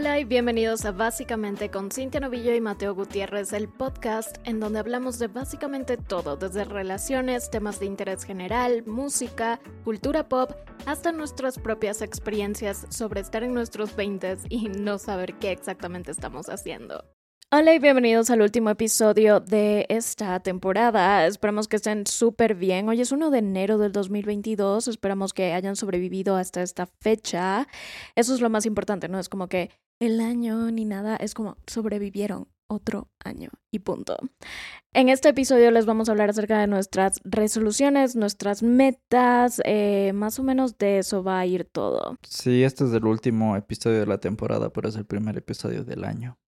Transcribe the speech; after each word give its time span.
Hola 0.00 0.18
y 0.18 0.24
bienvenidos 0.24 0.86
a 0.86 0.92
Básicamente 0.92 1.70
con 1.70 1.90
Cintia 1.90 2.20
Novillo 2.20 2.54
y 2.54 2.60
Mateo 2.62 2.94
Gutiérrez, 2.94 3.52
el 3.52 3.68
podcast 3.68 4.38
en 4.44 4.58
donde 4.58 4.78
hablamos 4.78 5.18
de 5.18 5.26
básicamente 5.26 5.98
todo, 5.98 6.38
desde 6.38 6.64
relaciones, 6.64 7.50
temas 7.50 7.80
de 7.80 7.84
interés 7.84 8.24
general, 8.24 8.82
música, 8.86 9.60
cultura 9.84 10.26
pop, 10.26 10.52
hasta 10.86 11.12
nuestras 11.12 11.58
propias 11.58 12.00
experiencias 12.00 12.86
sobre 12.88 13.20
estar 13.20 13.42
en 13.42 13.52
nuestros 13.52 13.94
20 13.94 14.38
y 14.48 14.70
no 14.70 14.96
saber 14.96 15.34
qué 15.34 15.52
exactamente 15.52 16.12
estamos 16.12 16.48
haciendo. 16.48 17.04
Hola 17.52 17.74
y 17.74 17.78
bienvenidos 17.78 18.30
al 18.30 18.40
último 18.40 18.70
episodio 18.70 19.40
de 19.40 19.84
esta 19.90 20.40
temporada. 20.40 21.26
Esperamos 21.26 21.68
que 21.68 21.76
estén 21.76 22.06
súper 22.06 22.54
bien. 22.54 22.88
Hoy 22.88 23.02
es 23.02 23.12
1 23.12 23.28
de 23.30 23.38
enero 23.38 23.76
del 23.76 23.92
2022. 23.92 24.88
Esperamos 24.88 25.34
que 25.34 25.52
hayan 25.52 25.76
sobrevivido 25.76 26.36
hasta 26.36 26.62
esta 26.62 26.86
fecha. 26.86 27.66
Eso 28.14 28.32
es 28.32 28.40
lo 28.40 28.48
más 28.48 28.64
importante, 28.64 29.08
no 29.08 29.18
es 29.18 29.28
como 29.28 29.48
que 29.48 29.68
el 30.00 30.20
año 30.20 30.70
ni 30.70 30.84
nada, 30.84 31.16
es 31.16 31.34
como 31.34 31.56
sobrevivieron 31.66 32.48
otro 32.68 33.08
año 33.22 33.50
y 33.70 33.80
punto. 33.80 34.16
En 34.92 35.08
este 35.08 35.28
episodio 35.28 35.70
les 35.70 35.86
vamos 35.86 36.08
a 36.08 36.12
hablar 36.12 36.30
acerca 36.30 36.58
de 36.58 36.66
nuestras 36.66 37.20
resoluciones, 37.24 38.16
nuestras 38.16 38.62
metas, 38.62 39.60
eh, 39.64 40.12
más 40.14 40.38
o 40.38 40.42
menos 40.42 40.78
de 40.78 40.98
eso 40.98 41.22
va 41.22 41.40
a 41.40 41.46
ir 41.46 41.64
todo. 41.64 42.16
Sí, 42.22 42.62
este 42.62 42.84
es 42.84 42.92
el 42.92 43.04
último 43.04 43.56
episodio 43.56 44.00
de 44.00 44.06
la 44.06 44.18
temporada, 44.18 44.72
pero 44.72 44.88
es 44.88 44.96
el 44.96 45.04
primer 45.04 45.36
episodio 45.36 45.84
del 45.84 46.04
año. 46.04 46.38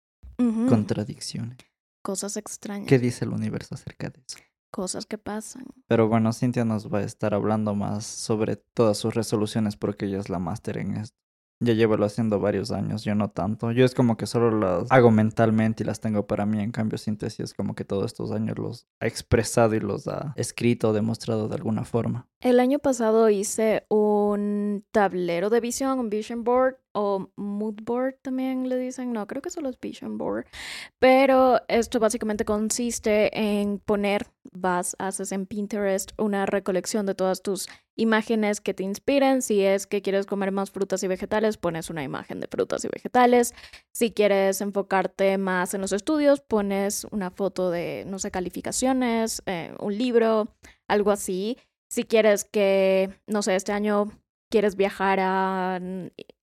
Contradicciones. 0.68 1.58
Cosas 2.02 2.36
extrañas. 2.36 2.88
¿Qué 2.88 2.98
dice 2.98 3.24
el 3.24 3.32
universo 3.32 3.76
acerca 3.76 4.10
de 4.10 4.20
eso? 4.26 4.38
Cosas 4.72 5.06
que 5.06 5.18
pasan. 5.18 5.66
Pero 5.86 6.08
bueno, 6.08 6.32
Cintia 6.32 6.64
nos 6.64 6.92
va 6.92 6.98
a 6.98 7.04
estar 7.04 7.32
hablando 7.34 7.74
más 7.74 8.06
sobre 8.06 8.56
todas 8.56 8.98
sus 8.98 9.14
resoluciones 9.14 9.76
porque 9.76 10.06
ella 10.06 10.18
es 10.18 10.30
la 10.30 10.40
máster 10.40 10.78
en 10.78 10.96
esto. 10.96 11.21
Ya 11.62 11.74
llevo 11.74 11.94
haciendo 12.04 12.40
varios 12.40 12.72
años, 12.72 13.04
yo 13.04 13.14
no 13.14 13.30
tanto. 13.30 13.70
Yo 13.70 13.84
es 13.84 13.94
como 13.94 14.16
que 14.16 14.26
solo 14.26 14.50
las 14.50 14.90
hago 14.90 15.10
mentalmente 15.10 15.84
y 15.84 15.86
las 15.86 16.00
tengo 16.00 16.26
para 16.26 16.44
mí. 16.44 16.60
En 16.60 16.72
cambio, 16.72 16.98
Cintia 16.98 17.30
sí 17.30 17.42
es 17.42 17.54
como 17.54 17.74
que 17.74 17.84
todos 17.84 18.06
estos 18.06 18.32
años 18.32 18.58
los 18.58 18.86
ha 19.00 19.06
expresado 19.06 19.74
y 19.74 19.80
los 19.80 20.08
ha 20.08 20.32
escrito 20.36 20.92
demostrado 20.92 21.48
de 21.48 21.54
alguna 21.54 21.84
forma. 21.84 22.26
El 22.40 22.58
año 22.58 22.80
pasado 22.80 23.30
hice 23.30 23.86
un 23.88 24.84
tablero 24.90 25.50
de 25.50 25.60
visión, 25.60 26.00
un 26.00 26.10
vision 26.10 26.42
board 26.42 26.81
o 26.92 27.30
mood 27.36 27.76
board 27.82 28.16
también 28.22 28.68
le 28.68 28.76
dicen, 28.76 29.12
no, 29.12 29.26
creo 29.26 29.42
que 29.42 29.50
solo 29.50 29.68
es 29.68 29.80
vision 29.80 30.18
board, 30.18 30.46
pero 30.98 31.60
esto 31.68 31.98
básicamente 32.00 32.44
consiste 32.44 33.30
en 33.38 33.78
poner, 33.78 34.26
vas, 34.52 34.96
haces 34.98 35.32
en 35.32 35.46
Pinterest 35.46 36.12
una 36.18 36.46
recolección 36.46 37.06
de 37.06 37.14
todas 37.14 37.42
tus 37.42 37.68
imágenes 37.96 38.60
que 38.60 38.74
te 38.74 38.82
inspiren, 38.82 39.42
si 39.42 39.62
es 39.62 39.86
que 39.86 40.02
quieres 40.02 40.26
comer 40.26 40.52
más 40.52 40.70
frutas 40.70 41.02
y 41.02 41.08
vegetales, 41.08 41.56
pones 41.56 41.90
una 41.90 42.02
imagen 42.02 42.40
de 42.40 42.46
frutas 42.46 42.84
y 42.84 42.88
vegetales, 42.88 43.54
si 43.92 44.12
quieres 44.12 44.60
enfocarte 44.60 45.36
más 45.38 45.74
en 45.74 45.80
los 45.80 45.92
estudios, 45.92 46.40
pones 46.40 47.04
una 47.10 47.30
foto 47.30 47.70
de, 47.70 48.04
no 48.06 48.18
sé, 48.18 48.30
calificaciones, 48.30 49.42
eh, 49.46 49.74
un 49.78 49.96
libro, 49.96 50.48
algo 50.88 51.10
así. 51.10 51.58
Si 51.88 52.04
quieres 52.04 52.44
que, 52.44 53.10
no 53.26 53.42
sé, 53.42 53.54
este 53.54 53.72
año 53.72 54.10
quieres 54.52 54.76
viajar 54.76 55.18
a 55.18 55.80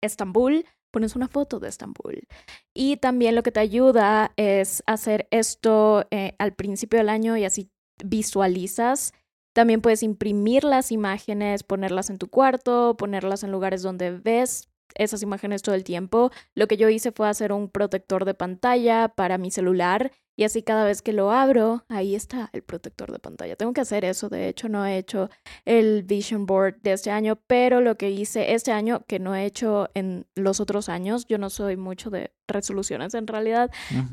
Estambul, 0.01 0.65
pones 0.91 1.15
una 1.15 1.27
foto 1.27 1.59
de 1.59 1.69
Estambul. 1.69 2.27
Y 2.73 2.97
también 2.97 3.35
lo 3.35 3.43
que 3.43 3.51
te 3.51 3.59
ayuda 3.59 4.33
es 4.35 4.81
hacer 4.87 5.27
esto 5.29 6.07
eh, 6.09 6.33
al 6.39 6.53
principio 6.53 6.97
del 6.97 7.09
año 7.09 7.37
y 7.37 7.45
así 7.45 7.69
visualizas. 8.03 9.13
También 9.53 9.81
puedes 9.81 10.01
imprimir 10.01 10.63
las 10.63 10.91
imágenes, 10.91 11.61
ponerlas 11.61 12.09
en 12.09 12.17
tu 12.17 12.29
cuarto, 12.29 12.97
ponerlas 12.97 13.43
en 13.43 13.51
lugares 13.51 13.83
donde 13.83 14.11
ves 14.11 14.69
esas 14.95 15.21
imágenes 15.21 15.61
todo 15.61 15.75
el 15.75 15.83
tiempo. 15.83 16.31
Lo 16.55 16.67
que 16.67 16.77
yo 16.77 16.89
hice 16.89 17.11
fue 17.11 17.29
hacer 17.29 17.51
un 17.51 17.69
protector 17.69 18.25
de 18.25 18.33
pantalla 18.33 19.09
para 19.09 19.37
mi 19.37 19.51
celular 19.51 20.11
y 20.39 20.45
así 20.45 20.63
cada 20.63 20.85
vez 20.85 21.01
que 21.01 21.11
lo 21.11 21.33
abro, 21.33 21.83
ahí 21.89 22.15
está 22.15 22.49
el 22.53 22.63
protector 22.63 23.11
de 23.11 23.19
pantalla. 23.19 23.57
Tengo 23.57 23.73
que 23.73 23.81
hacer 23.81 24.05
eso, 24.05 24.29
de 24.29 24.47
hecho 24.47 24.69
no 24.69 24.85
he 24.85 24.97
hecho 24.97 25.29
el 25.65 26.03
vision 26.03 26.45
board 26.45 26.79
de 26.81 26.93
este 26.93 27.11
año, 27.11 27.35
pero 27.45 27.81
lo 27.81 27.97
que 27.97 28.09
hice 28.09 28.53
este 28.53 28.71
año 28.71 29.03
que 29.05 29.19
no 29.19 29.35
he 29.35 29.43
hecho 29.43 29.89
en 29.95 30.27
los 30.35 30.61
otros 30.61 30.87
años, 30.87 31.25
yo 31.25 31.37
no 31.39 31.49
soy 31.49 31.75
mucho 31.75 32.09
de 32.09 32.31
resoluciones 32.47 33.15
en 33.15 33.27
realidad, 33.27 33.69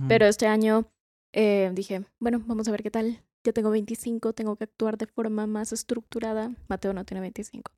pero 0.08 0.26
este 0.26 0.48
año 0.48 0.90
eh, 1.32 1.70
dije, 1.72 2.04
bueno, 2.18 2.42
vamos 2.44 2.66
a 2.66 2.72
ver 2.72 2.82
qué 2.82 2.90
tal. 2.90 3.22
Ya 3.44 3.52
tengo 3.52 3.70
25, 3.70 4.32
tengo 4.32 4.56
que 4.56 4.64
actuar 4.64 4.98
de 4.98 5.06
forma 5.06 5.46
más 5.46 5.72
estructurada. 5.72 6.56
Mateo 6.66 6.92
no 6.92 7.04
tiene 7.04 7.20
25. 7.20 7.70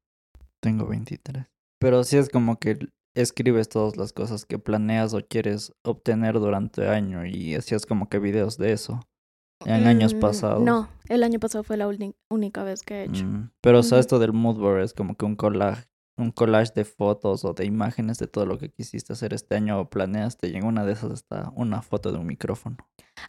Tengo 0.61 0.87
23. 0.87 1.45
Pero 1.79 2.03
sí 2.03 2.17
es 2.17 2.31
como 2.31 2.59
que 2.59 2.79
escribes 3.21 3.69
todas 3.69 3.97
las 3.97 4.13
cosas 4.13 4.45
que 4.45 4.59
planeas 4.59 5.15
o 5.15 5.21
quieres 5.21 5.73
obtener 5.83 6.35
durante 6.35 6.83
el 6.83 6.89
año 6.89 7.27
y 7.27 7.55
hacías 7.55 7.87
como 7.87 8.09
que 8.09 8.19
videos 8.19 8.59
de 8.59 8.73
eso 8.73 9.01
en 9.65 9.87
años 9.87 10.15
mm, 10.15 10.21
pasados. 10.21 10.63
No, 10.63 10.89
el 11.09 11.23
año 11.23 11.41
pasado 11.41 11.65
fue 11.65 11.77
la 11.77 11.91
única 12.31 12.63
vez 12.63 12.83
que 12.83 12.95
he 12.95 13.05
hecho. 13.05 13.25
Mm, 13.25 13.51
pero 13.61 13.81
o 13.81 13.83
sea, 13.83 13.99
esto 13.99 14.19
del 14.19 14.33
mood 14.33 14.59
board 14.59 14.83
es 14.83 14.95
como 14.95 15.17
que 15.17 15.25
un 15.25 15.37
collage 15.37 15.88
un 16.19 16.33
collage 16.33 16.73
de 16.75 16.85
fotos 16.85 17.45
o 17.45 17.55
de 17.55 17.65
imágenes 17.65 18.19
de 18.19 18.27
todo 18.27 18.45
lo 18.45 18.59
que 18.59 18.71
quisiste 18.71 19.13
hacer 19.13 19.33
este 19.33 19.55
año 19.55 19.81
o 19.81 19.89
planeaste 19.89 20.49
y 20.49 20.57
en 20.57 20.67
una 20.67 20.85
de 20.85 20.93
esas 20.93 21.13
está 21.13 21.53
una 21.55 21.83
foto 21.83 22.13
de 22.13 22.19
un 22.19 22.27
micrófono. 22.27 22.77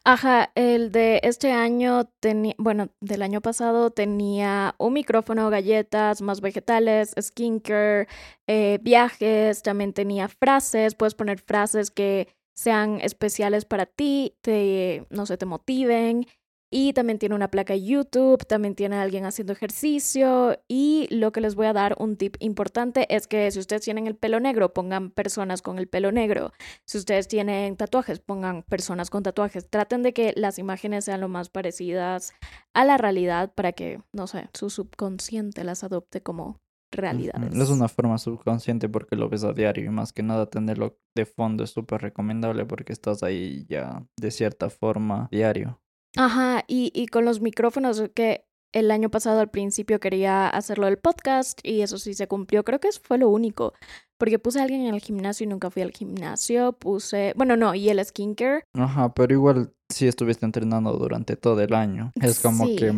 Ajá, 0.04 0.52
el 0.56 0.92
de 0.92 1.20
este 1.24 1.52
año 1.52 2.06
tenía, 2.20 2.56
bueno, 2.58 2.90
del 3.00 3.22
año 3.22 3.42
pasado 3.42 3.92
tenía 3.92 4.76
un 4.78 4.94
micrófono, 4.94 5.50
galletas, 5.50 6.22
más 6.22 6.42
vegetales, 6.42 7.14
skincare, 7.20 8.08
eh, 8.48 8.80
viajes, 8.82 9.62
también 9.62 9.94
tenía 9.94 10.28
frases, 10.28 10.96
puedes 10.96 11.16
poner 11.16 11.40
frases 11.40 11.92
que 11.92 12.28
sean 12.56 13.00
especiales 13.02 13.64
para 13.66 13.86
ti, 13.86 14.36
te, 14.42 15.06
no 15.10 15.26
sé, 15.26 15.38
te 15.38 15.46
motiven 15.46 16.26
y 16.72 16.94
también 16.94 17.18
tiene 17.18 17.36
una 17.36 17.50
placa 17.50 17.76
YouTube, 17.76 18.46
también 18.46 18.76
tiene 18.76 18.98
alguien 18.98 19.26
haciendo 19.26 19.54
ejercicio. 19.54 20.60
Y 20.68 21.08
lo 21.10 21.32
que 21.32 21.42
les 21.42 21.56
voy 21.56 21.66
a 21.66 21.74
dar, 21.74 21.96
un 21.98 22.16
tip 22.16 22.36
importante, 22.40 23.14
es 23.14 23.28
que 23.28 23.50
si 23.50 23.60
ustedes 23.60 23.82
tienen 23.82 24.06
el 24.06 24.16
pelo 24.16 24.40
negro, 24.40 24.74
pongan 24.74 25.10
personas 25.10 25.62
con 25.62 25.80
el 25.80 25.88
pelo 25.88 26.12
negro. 26.12 26.52
Si 26.86 26.98
ustedes 26.98 27.28
tienen 27.28 27.76
tatuajes, 27.76 28.20
pongan 28.20 28.64
personas 28.64 29.10
con 29.10 29.24
tatuajes. 29.24 29.68
Traten 29.70 30.04
de 30.04 30.14
que 30.14 30.34
las 30.36 30.60
imágenes 30.60 31.06
sean 31.06 31.22
lo 31.22 31.28
más 31.28 31.50
parecidas 31.50 32.34
a 32.74 32.86
la 32.86 32.98
realidad 32.98 33.52
para 33.54 33.72
que, 33.72 34.02
no 34.14 34.28
sé, 34.28 34.50
su 34.54 34.70
subconsciente 34.70 35.64
las 35.64 35.84
adopte 35.84 36.22
como 36.22 36.60
realidades. 36.92 37.56
Es 37.56 37.70
una 37.70 37.88
forma 37.88 38.18
subconsciente 38.18 38.90
porque 38.90 39.16
lo 39.16 39.30
ves 39.30 39.44
a 39.44 39.54
diario 39.54 39.86
y 39.86 39.90
más 39.90 40.14
que 40.14 40.24
nada 40.24 40.50
tenerlo 40.50 40.98
de 41.16 41.26
fondo 41.26 41.64
es 41.64 41.72
súper 41.72 42.02
recomendable 42.02 42.66
porque 42.66 42.94
estás 42.94 43.24
ahí 43.24 43.66
ya 43.68 44.06
de 44.18 44.32
cierta 44.32 44.70
forma 44.70 45.28
diario. 45.32 45.80
Ajá, 46.18 46.64
y, 46.68 46.92
y 46.94 47.08
con 47.08 47.26
los 47.26 47.42
micrófonos 47.42 48.04
que 48.14 48.46
el 48.72 48.92
año 48.92 49.10
pasado 49.10 49.40
al 49.40 49.50
principio 49.50 50.00
quería 50.00 50.48
hacerlo 50.48 50.86
del 50.86 50.98
podcast 50.98 51.60
y 51.64 51.82
eso 51.82 51.98
sí 51.98 52.14
se 52.14 52.28
cumplió. 52.28 52.64
Creo 52.64 52.80
que 52.80 52.90
eso 52.90 53.02
fue 53.04 53.18
lo 53.18 53.30
único. 53.30 53.74
Porque 54.18 54.38
puse 54.38 54.60
a 54.60 54.64
alguien 54.64 54.82
en 54.82 54.94
el 54.94 55.00
gimnasio 55.00 55.46
y 55.46 55.48
nunca 55.48 55.70
fui 55.70 55.82
al 55.82 55.92
gimnasio. 55.92 56.74
Puse, 56.74 57.34
bueno, 57.36 57.56
no, 57.56 57.74
y 57.74 57.90
el 57.90 58.04
skincare. 58.04 58.64
Ajá, 58.74 59.14
pero 59.14 59.34
igual 59.34 59.74
sí 59.90 60.08
estuviste 60.08 60.46
entrenando 60.46 60.92
durante 60.94 61.36
todo 61.36 61.62
el 61.62 61.74
año. 61.74 62.12
Es 62.22 62.40
como 62.42 62.66
que 62.66 62.94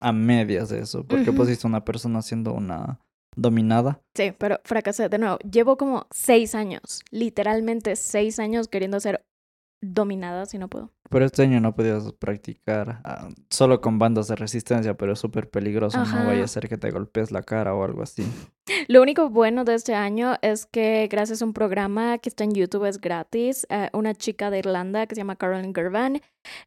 a 0.00 0.12
medias 0.12 0.68
de 0.70 0.80
eso. 0.80 1.06
Porque 1.06 1.32
pusiste 1.32 1.66
una 1.66 1.84
persona 1.84 2.22
siendo 2.22 2.52
una 2.52 2.98
dominada. 3.36 4.00
Sí, 4.16 4.32
pero 4.36 4.60
fracasé 4.64 5.08
de 5.08 5.18
nuevo. 5.18 5.38
Llevo 5.38 5.76
como 5.76 6.06
seis 6.10 6.54
años, 6.54 7.02
literalmente 7.10 7.94
seis 7.96 8.38
años 8.38 8.68
queriendo 8.68 8.98
ser 9.00 9.24
dominada 9.92 10.46
si 10.46 10.58
no 10.58 10.68
puedo. 10.68 10.90
Pero 11.10 11.24
este 11.24 11.42
año 11.42 11.60
no 11.60 11.74
podías 11.74 12.12
practicar 12.12 13.00
ah, 13.04 13.28
solo 13.50 13.80
con 13.80 13.98
bandas 13.98 14.28
de 14.28 14.36
resistencia, 14.36 14.96
pero 14.96 15.12
es 15.12 15.18
súper 15.18 15.50
peligroso. 15.50 16.04
No 16.04 16.26
vaya 16.26 16.44
a 16.44 16.48
ser 16.48 16.68
que 16.68 16.78
te 16.78 16.90
golpees 16.90 17.30
la 17.30 17.42
cara 17.42 17.74
o 17.74 17.84
algo 17.84 18.02
así. 18.02 18.24
Lo 18.88 19.02
único 19.02 19.28
bueno 19.28 19.64
de 19.64 19.74
este 19.74 19.94
año 19.94 20.36
es 20.42 20.66
que 20.66 21.08
gracias 21.10 21.42
a 21.42 21.44
un 21.44 21.52
programa 21.52 22.18
que 22.18 22.28
está 22.28 22.44
en 22.44 22.52
YouTube, 22.52 22.86
es 22.86 23.00
gratis, 23.00 23.66
eh, 23.68 23.90
una 23.92 24.14
chica 24.14 24.50
de 24.50 24.58
Irlanda 24.60 25.06
que 25.06 25.14
se 25.14 25.20
llama 25.20 25.36
Carolyn 25.36 25.74
Gervan, 25.74 26.20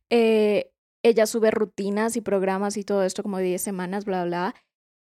eh, 0.10 0.72
ella 1.04 1.26
sube 1.26 1.52
rutinas 1.52 2.16
y 2.16 2.22
programas 2.22 2.78
y 2.78 2.84
todo 2.84 3.04
esto 3.04 3.24
como 3.24 3.40
10 3.40 3.62
semanas, 3.62 4.06
bla, 4.06 4.26
bla. 4.26 4.56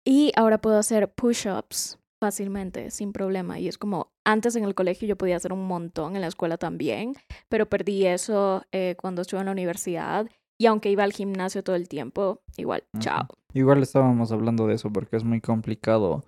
Y 0.06 0.32
ahora 0.36 0.60
puedo 0.60 0.78
hacer 0.78 1.12
push-ups 1.14 2.00
fácilmente, 2.20 2.92
sin 2.92 3.14
problema. 3.14 3.60
Y 3.60 3.68
es 3.68 3.78
como, 3.78 4.12
antes 4.26 4.56
en 4.56 4.64
el 4.64 4.76
colegio 4.76 5.08
yo 5.08 5.18
podía 5.18 5.36
hacer 5.38 5.54
un 5.54 5.66
montón, 5.68 6.16
en 6.16 6.22
la 6.22 6.28
escuela 6.28 6.58
también, 6.58 7.16
pero 7.50 7.68
perdí 7.68 8.06
eso 8.06 8.64
eh, 8.72 8.96
cuando 9.00 9.22
estuve 9.22 9.40
en 9.40 9.48
la 9.48 9.52
universidad. 9.52 10.30
Y 10.60 10.66
aunque 10.66 10.90
iba 10.90 11.04
al 11.04 11.14
gimnasio 11.14 11.64
todo 11.64 11.76
el 11.76 11.88
tiempo, 11.88 12.42
igual, 12.58 12.84
chao. 13.00 13.28
Igual 13.54 13.84
estábamos 13.84 14.32
hablando 14.32 14.66
de 14.66 14.76
eso 14.76 14.92
porque 14.92 15.16
es 15.16 15.24
muy 15.24 15.40
complicado 15.40 16.24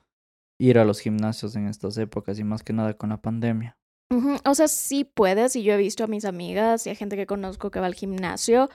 ir 0.59 0.77
a 0.77 0.85
los 0.85 0.99
gimnasios 0.99 1.55
en 1.55 1.67
estas 1.67 1.97
épocas 1.97 2.37
y 2.37 2.43
más 2.43 2.61
que 2.61 2.73
nada 2.73 2.93
con 2.93 3.09
la 3.09 3.21
pandemia. 3.21 3.77
O 4.43 4.55
sea, 4.55 4.67
sí 4.67 5.03
puedes 5.03 5.55
y 5.55 5.61
yo 5.61 5.73
he 5.73 5.77
visto 5.77 6.03
a 6.03 6.07
mis 6.07 6.25
amigas 6.25 6.87
y 6.87 6.89
a 6.89 6.95
gente 6.95 7.15
que 7.15 7.27
conozco 7.27 7.69
que 7.69 7.79
va 7.79 7.85
al 7.85 7.93
gimnasio, 7.93 8.69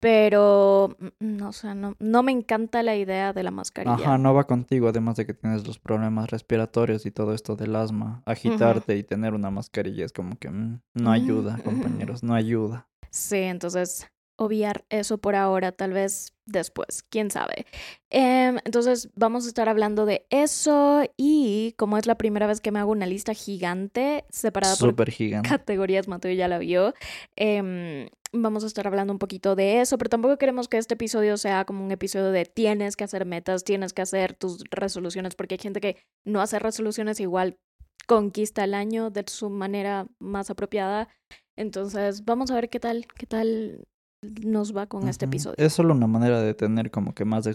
pero 0.00 0.96
mm, 0.98 1.36
no, 1.36 1.48
o 1.48 1.52
sea, 1.52 1.74
no, 1.74 1.96
no 1.98 2.22
me 2.22 2.32
encanta 2.32 2.82
la 2.82 2.96
idea 2.96 3.32
de 3.32 3.42
la 3.42 3.50
mascarilla. 3.50 3.94
Ajá, 3.94 4.18
no 4.18 4.34
va 4.34 4.44
contigo, 4.44 4.88
además 4.88 5.16
de 5.16 5.26
que 5.26 5.34
tienes 5.34 5.66
los 5.66 5.78
problemas 5.78 6.30
respiratorios 6.30 7.06
y 7.06 7.10
todo 7.10 7.34
esto 7.34 7.56
del 7.56 7.76
asma. 7.76 8.22
Agitarte 8.26 8.96
y 8.96 9.02
tener 9.02 9.34
una 9.34 9.50
mascarilla 9.50 10.04
es 10.04 10.12
como 10.12 10.36
que 10.38 10.50
mm, 10.50 10.80
no 10.94 11.10
ayuda, 11.10 11.58
compañeros, 11.64 12.22
no 12.22 12.34
ayuda. 12.34 12.88
Sí, 13.10 13.38
entonces 13.38 14.08
obviar 14.38 14.84
eso 14.88 15.18
por 15.18 15.34
ahora, 15.34 15.72
tal 15.72 15.92
vez 15.92 16.32
después, 16.46 17.02
quién 17.10 17.30
sabe. 17.30 17.66
Em, 18.08 18.58
entonces 18.64 19.10
vamos 19.14 19.44
a 19.44 19.48
estar 19.48 19.68
hablando 19.68 20.06
de 20.06 20.26
eso 20.30 21.02
y 21.16 21.74
como 21.76 21.98
es 21.98 22.06
la 22.06 22.16
primera 22.16 22.46
vez 22.46 22.60
que 22.60 22.70
me 22.70 22.78
hago 22.78 22.92
una 22.92 23.06
lista 23.06 23.34
gigante 23.34 24.24
separada 24.30 24.76
gigante. 24.76 25.48
por 25.48 25.58
categorías, 25.58 26.08
Mateo 26.08 26.32
ya 26.32 26.48
la 26.48 26.58
vio, 26.58 26.94
em, 27.36 28.08
vamos 28.32 28.64
a 28.64 28.66
estar 28.66 28.86
hablando 28.86 29.12
un 29.12 29.18
poquito 29.18 29.56
de 29.56 29.80
eso, 29.80 29.98
pero 29.98 30.10
tampoco 30.10 30.38
queremos 30.38 30.68
que 30.68 30.78
este 30.78 30.94
episodio 30.94 31.36
sea 31.36 31.64
como 31.64 31.84
un 31.84 31.90
episodio 31.90 32.30
de 32.30 32.44
tienes 32.44 32.96
que 32.96 33.04
hacer 33.04 33.24
metas, 33.24 33.64
tienes 33.64 33.92
que 33.92 34.02
hacer 34.02 34.34
tus 34.34 34.64
resoluciones, 34.70 35.34
porque 35.34 35.54
hay 35.54 35.60
gente 35.60 35.80
que 35.80 35.96
no 36.24 36.40
hace 36.40 36.58
resoluciones 36.58 37.20
igual 37.20 37.58
conquista 38.06 38.64
el 38.64 38.74
año 38.74 39.10
de 39.10 39.24
su 39.26 39.50
manera 39.50 40.06
más 40.18 40.50
apropiada. 40.50 41.08
Entonces, 41.56 42.24
vamos 42.24 42.50
a 42.50 42.54
ver 42.54 42.70
qué 42.70 42.80
tal, 42.80 43.06
qué 43.16 43.26
tal 43.26 43.86
nos 44.22 44.76
va 44.76 44.86
con 44.86 45.08
este 45.08 45.26
episodio. 45.26 45.56
Es 45.58 45.74
solo 45.74 45.94
una 45.94 46.06
manera 46.06 46.40
de 46.40 46.54
tener 46.54 46.90
como 46.90 47.14
que 47.14 47.24
más 47.24 47.48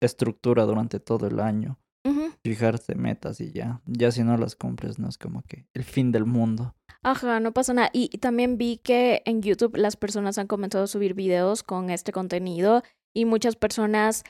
estructura 0.00 0.64
durante 0.64 1.00
todo 1.00 1.26
el 1.26 1.40
año. 1.40 1.78
Fijarse 2.44 2.94
metas 2.94 3.40
y 3.40 3.50
ya. 3.50 3.82
Ya 3.86 4.12
si 4.12 4.22
no 4.22 4.36
las 4.36 4.54
cumples, 4.54 5.00
no 5.00 5.08
es 5.08 5.18
como 5.18 5.42
que 5.42 5.66
el 5.74 5.82
fin 5.82 6.12
del 6.12 6.24
mundo. 6.24 6.76
Ajá, 7.06 7.38
no 7.38 7.52
pasa 7.52 7.72
nada. 7.72 7.88
Y, 7.92 8.08
también 8.18 8.58
vi 8.58 8.78
que 8.78 9.22
en 9.26 9.40
YouTube 9.40 9.76
las 9.76 9.96
personas 9.96 10.38
han 10.38 10.48
comenzado 10.48 10.82
a 10.82 10.88
subir 10.88 11.14
videos 11.14 11.62
con 11.62 11.88
este 11.88 12.10
contenido 12.10 12.82
y 13.14 13.26
muchas 13.26 13.54
personas 13.54 14.24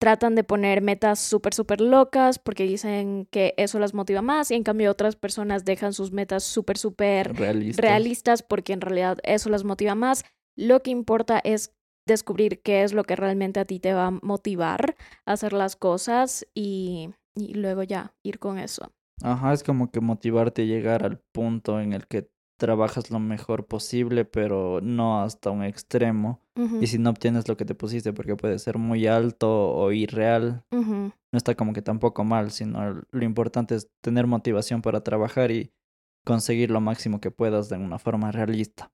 tratan 0.00 0.34
de 0.34 0.42
poner 0.42 0.82
metas 0.82 1.20
súper, 1.20 1.54
súper 1.54 1.80
locas 1.80 2.40
porque 2.40 2.64
dicen 2.64 3.28
que 3.30 3.54
eso 3.58 3.78
las 3.78 3.94
motiva 3.94 4.22
más 4.22 4.50
y 4.50 4.54
en 4.56 4.64
cambio 4.64 4.90
otras 4.90 5.14
personas 5.14 5.64
dejan 5.64 5.92
sus 5.92 6.10
metas 6.10 6.42
súper, 6.42 6.78
súper 6.78 7.32
realistas 7.76 8.42
porque 8.42 8.72
en 8.72 8.80
realidad 8.80 9.18
eso 9.22 9.48
las 9.48 9.62
motiva 9.62 9.94
más. 9.94 10.24
Lo 10.56 10.82
que 10.82 10.90
importa 10.90 11.40
es 11.44 11.76
descubrir 12.08 12.60
qué 12.60 12.82
es 12.82 12.92
lo 12.92 13.04
que 13.04 13.14
realmente 13.14 13.60
a 13.60 13.66
ti 13.66 13.78
te 13.78 13.94
va 13.94 14.08
a 14.08 14.10
motivar 14.10 14.96
a 15.26 15.32
hacer 15.32 15.52
las 15.52 15.76
cosas 15.76 16.44
y, 16.54 17.10
y 17.36 17.54
luego 17.54 17.84
ya 17.84 18.14
ir 18.24 18.40
con 18.40 18.58
eso. 18.58 18.90
Ajá, 19.22 19.52
es 19.52 19.62
como 19.62 19.90
que 19.90 20.00
motivarte 20.00 20.62
a 20.62 20.66
llegar 20.66 21.04
al 21.04 21.18
punto 21.18 21.80
en 21.80 21.92
el 21.92 22.06
que 22.06 22.30
trabajas 22.56 23.10
lo 23.10 23.18
mejor 23.18 23.66
posible, 23.66 24.24
pero 24.24 24.80
no 24.82 25.22
hasta 25.22 25.50
un 25.50 25.64
extremo. 25.64 26.40
Y 26.80 26.88
si 26.88 26.98
no 26.98 27.08
obtienes 27.08 27.48
lo 27.48 27.56
que 27.56 27.64
te 27.64 27.74
pusiste, 27.74 28.12
porque 28.12 28.36
puede 28.36 28.58
ser 28.58 28.76
muy 28.76 29.06
alto 29.06 29.72
o 29.72 29.92
irreal, 29.92 30.64
no 30.70 31.12
está 31.32 31.54
como 31.54 31.72
que 31.72 31.80
tampoco 31.80 32.22
mal, 32.22 32.50
sino 32.50 33.02
lo 33.10 33.24
importante 33.24 33.74
es 33.74 33.88
tener 34.02 34.26
motivación 34.26 34.82
para 34.82 35.02
trabajar 35.02 35.50
y 35.50 35.72
conseguir 36.24 36.70
lo 36.70 36.82
máximo 36.82 37.20
que 37.20 37.30
puedas 37.30 37.70
de 37.70 37.78
una 37.78 37.98
forma 37.98 38.30
realista. 38.30 38.92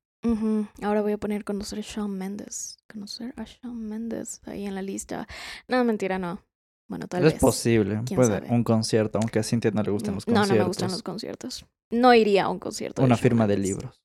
Ahora 0.82 1.02
voy 1.02 1.12
a 1.12 1.18
poner 1.18 1.44
conocer 1.44 1.80
a 1.80 1.82
Shawn 1.82 2.16
Mendes. 2.16 2.78
Conocer 2.92 3.32
a 3.36 3.44
Shawn 3.44 3.88
Mendes 3.88 4.40
ahí 4.46 4.66
en 4.66 4.74
la 4.74 4.82
lista. 4.82 5.26
No, 5.68 5.82
mentira, 5.84 6.18
no. 6.18 6.40
Bueno, 6.88 7.08
tal 7.08 7.24
vez. 7.24 7.34
Es 7.34 7.40
posible. 7.40 8.02
Puede. 8.14 8.48
Un 8.48 8.64
concierto, 8.64 9.18
aunque 9.18 9.40
a 9.40 9.42
Cintia 9.42 9.70
no 9.70 9.82
le 9.82 9.90
gustan 9.90 10.14
los 10.14 10.24
conciertos. 10.24 10.48
No, 10.48 10.54
no 10.54 10.60
me 10.60 10.66
gustan 10.68 10.90
los 10.90 11.02
conciertos. 11.02 11.66
No 11.90 12.14
iría 12.14 12.44
a 12.44 12.48
un 12.48 12.58
concierto. 12.58 13.02
Una 13.02 13.16
firma 13.16 13.46
de 13.46 13.58
libros. 13.58 14.00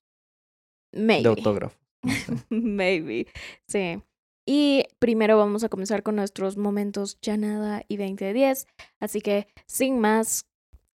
Maybe. 0.92 1.22
De 1.22 1.28
autógrafo. 1.28 1.78
Maybe. 2.50 3.26
Sí. 3.68 4.02
Y 4.46 4.84
primero 4.98 5.38
vamos 5.38 5.62
a 5.62 5.68
comenzar 5.68 6.02
con 6.02 6.16
nuestros 6.16 6.56
momentos 6.56 7.18
ya 7.22 7.36
nada 7.36 7.84
y 7.86 7.96
20 7.96 8.24
de 8.24 8.32
10. 8.32 8.66
Así 8.98 9.20
que, 9.20 9.46
sin 9.66 10.00
más, 10.00 10.46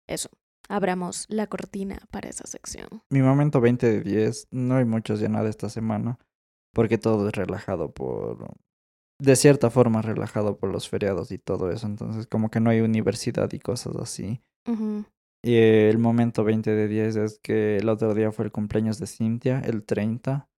eso 0.07 0.29
abramos 0.67 1.25
la 1.29 1.47
cortina 1.47 1.99
para 2.09 2.29
esa 2.29 2.47
sección. 2.47 2.87
Mi 3.09 3.21
momento 3.21 3.61
20 3.61 3.87
de 3.87 4.01
10, 4.01 4.47
no 4.51 4.77
hay 4.77 4.85
muchos 4.85 5.19
ya 5.19 5.29
nada 5.29 5.49
esta 5.49 5.69
semana, 5.69 6.17
porque 6.73 6.97
todo 6.97 7.27
es 7.27 7.35
relajado 7.35 7.91
por... 7.91 8.55
De 9.19 9.35
cierta 9.35 9.69
forma 9.69 10.01
relajado 10.01 10.57
por 10.57 10.71
los 10.71 10.89
feriados 10.89 11.31
y 11.31 11.37
todo 11.37 11.71
eso, 11.71 11.87
entonces 11.87 12.27
como 12.27 12.49
que 12.49 12.59
no 12.59 12.69
hay 12.69 12.81
universidad 12.81 13.51
y 13.53 13.59
cosas 13.59 13.95
así. 13.95 14.41
Y 15.43 15.55
el 15.55 15.99
momento 15.99 16.43
20 16.43 16.71
de 16.71 16.87
10 16.87 17.15
es 17.17 17.39
que 17.39 17.77
el 17.77 17.87
otro 17.87 18.13
día 18.13 18.31
fue 18.31 18.45
el 18.45 18.51
cumpleaños 18.51 18.99
de 18.99 19.07
Cintia, 19.07 19.59
el 19.61 19.83
30. 19.83 20.49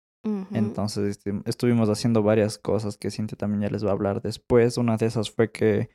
Entonces 0.52 1.20
estuvimos 1.46 1.90
haciendo 1.90 2.22
varias 2.22 2.58
cosas 2.58 2.98
que 2.98 3.12
Cintia 3.12 3.38
también 3.38 3.62
ya 3.62 3.70
les 3.70 3.86
va 3.86 3.90
a 3.90 3.94
hablar 3.94 4.22
después. 4.22 4.78
Una 4.78 4.98
de 4.98 5.06
esas 5.06 5.30
fue 5.30 5.52
que 5.52 5.90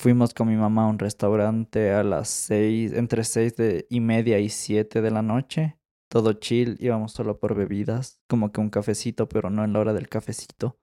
Fuimos 0.00 0.32
con 0.32 0.46
mi 0.46 0.54
mamá 0.54 0.84
a 0.84 0.86
un 0.86 1.00
restaurante 1.00 1.90
a 1.90 2.04
las 2.04 2.28
seis, 2.28 2.92
entre 2.92 3.24
seis 3.24 3.56
de, 3.56 3.84
y 3.90 3.98
media 3.98 4.38
y 4.38 4.48
siete 4.48 5.02
de 5.02 5.10
la 5.10 5.22
noche. 5.22 5.76
Todo 6.08 6.34
chill, 6.34 6.76
íbamos 6.78 7.12
solo 7.12 7.40
por 7.40 7.56
bebidas, 7.56 8.22
como 8.28 8.52
que 8.52 8.60
un 8.60 8.70
cafecito, 8.70 9.28
pero 9.28 9.50
no 9.50 9.64
en 9.64 9.72
la 9.72 9.80
hora 9.80 9.92
del 9.92 10.08
cafecito. 10.08 10.78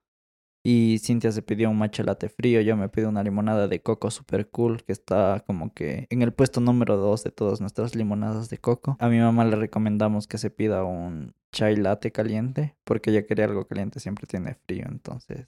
Y 0.68 0.98
Cintia 0.98 1.30
se 1.30 1.42
pidió 1.42 1.70
un 1.70 1.78
matcha 1.78 2.02
latte 2.02 2.28
frío, 2.28 2.60
yo 2.60 2.76
me 2.76 2.88
pido 2.88 3.08
una 3.08 3.22
limonada 3.22 3.68
de 3.68 3.80
coco 3.82 4.10
super 4.10 4.48
cool, 4.48 4.82
que 4.82 4.90
está 4.90 5.44
como 5.46 5.72
que 5.72 6.08
en 6.10 6.22
el 6.22 6.32
puesto 6.32 6.60
número 6.60 6.96
dos 6.96 7.22
de 7.22 7.30
todas 7.30 7.60
nuestras 7.60 7.94
limonadas 7.94 8.50
de 8.50 8.58
coco. 8.58 8.96
A 8.98 9.08
mi 9.08 9.20
mamá 9.20 9.44
le 9.44 9.54
recomendamos 9.54 10.26
que 10.26 10.38
se 10.38 10.50
pida 10.50 10.82
un 10.82 11.34
chai 11.52 11.76
latte 11.76 12.10
caliente, 12.10 12.76
porque 12.82 13.10
ella 13.10 13.24
quería 13.26 13.44
algo 13.44 13.68
caliente, 13.68 14.00
siempre 14.00 14.26
tiene 14.26 14.56
frío, 14.66 14.86
entonces 14.88 15.46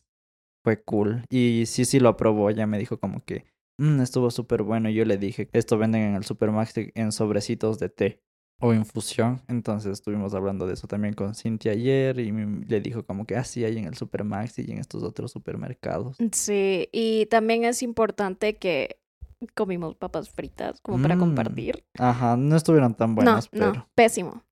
fue 0.62 0.84
cool. 0.84 1.24
Y 1.28 1.64
sí, 1.66 1.84
sí 1.84 1.98
lo 1.98 2.10
aprobó, 2.10 2.48
ella 2.48 2.68
me 2.68 2.78
dijo 2.78 3.00
como 3.00 3.24
que 3.24 3.44
Mm, 3.78 4.00
estuvo 4.00 4.30
súper 4.30 4.62
bueno. 4.62 4.90
Yo 4.90 5.04
le 5.04 5.16
dije, 5.18 5.48
esto 5.52 5.78
venden 5.78 6.02
en 6.02 6.14
el 6.16 6.24
Supermax 6.24 6.74
en 6.76 7.12
sobrecitos 7.12 7.78
de 7.78 7.88
té 7.88 8.22
o 8.60 8.74
infusión. 8.74 9.40
Entonces 9.48 9.92
estuvimos 9.92 10.34
hablando 10.34 10.66
de 10.66 10.74
eso 10.74 10.86
también 10.86 11.14
con 11.14 11.34
Cintia 11.34 11.72
ayer 11.72 12.18
y 12.18 12.32
le 12.32 12.80
dijo 12.80 13.04
como 13.04 13.24
que 13.26 13.36
así 13.36 13.64
hay 13.64 13.78
en 13.78 13.84
el 13.84 13.94
Supermax 13.94 14.58
y 14.58 14.70
en 14.70 14.78
estos 14.78 15.02
otros 15.02 15.30
supermercados. 15.32 16.16
Sí, 16.32 16.88
y 16.92 17.26
también 17.26 17.64
es 17.64 17.82
importante 17.82 18.56
que 18.56 18.98
comimos 19.54 19.94
papas 19.94 20.30
fritas 20.30 20.80
como 20.80 21.00
para 21.00 21.16
mm, 21.16 21.20
compartir. 21.20 21.84
Ajá, 21.98 22.36
no 22.36 22.56
estuvieron 22.56 22.94
tan 22.94 23.14
buenas, 23.14 23.48
no, 23.52 23.72
No, 23.72 23.88
pésimo. 23.94 24.42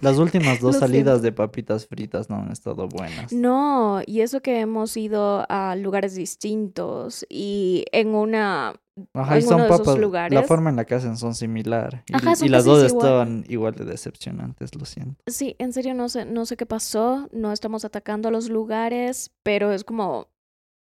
Las 0.00 0.18
últimas 0.18 0.60
dos 0.60 0.76
salidas 0.76 1.22
de 1.22 1.32
papitas 1.32 1.86
fritas 1.86 2.30
no 2.30 2.36
han 2.36 2.52
estado 2.52 2.88
buenas. 2.88 3.32
No, 3.32 4.00
y 4.06 4.20
eso 4.20 4.40
que 4.40 4.60
hemos 4.60 4.96
ido 4.96 5.44
a 5.48 5.76
lugares 5.76 6.14
distintos 6.14 7.26
y 7.28 7.84
en 7.92 8.14
una 8.14 8.74
Ajá, 9.14 9.38
y 9.38 9.42
son 9.42 9.68
papas, 9.68 9.96
la 10.30 10.42
forma 10.42 10.70
en 10.70 10.76
la 10.76 10.84
que 10.84 10.94
hacen 10.94 11.16
son 11.16 11.34
similar. 11.34 12.04
Y, 12.06 12.46
y 12.46 12.48
las 12.48 12.64
dos 12.64 12.82
estaban 12.82 13.44
igual 13.48 13.74
de 13.74 13.84
decepcionantes, 13.84 14.74
lo 14.74 14.84
siento. 14.84 15.22
Sí, 15.26 15.54
en 15.58 15.72
serio 15.72 15.94
no 15.94 16.08
sé, 16.08 16.24
no 16.24 16.46
sé 16.46 16.56
qué 16.56 16.66
pasó, 16.66 17.28
no 17.32 17.52
estamos 17.52 17.84
atacando 17.84 18.28
a 18.28 18.32
los 18.32 18.48
lugares, 18.48 19.30
pero 19.44 19.72
es 19.72 19.84
como 19.84 20.28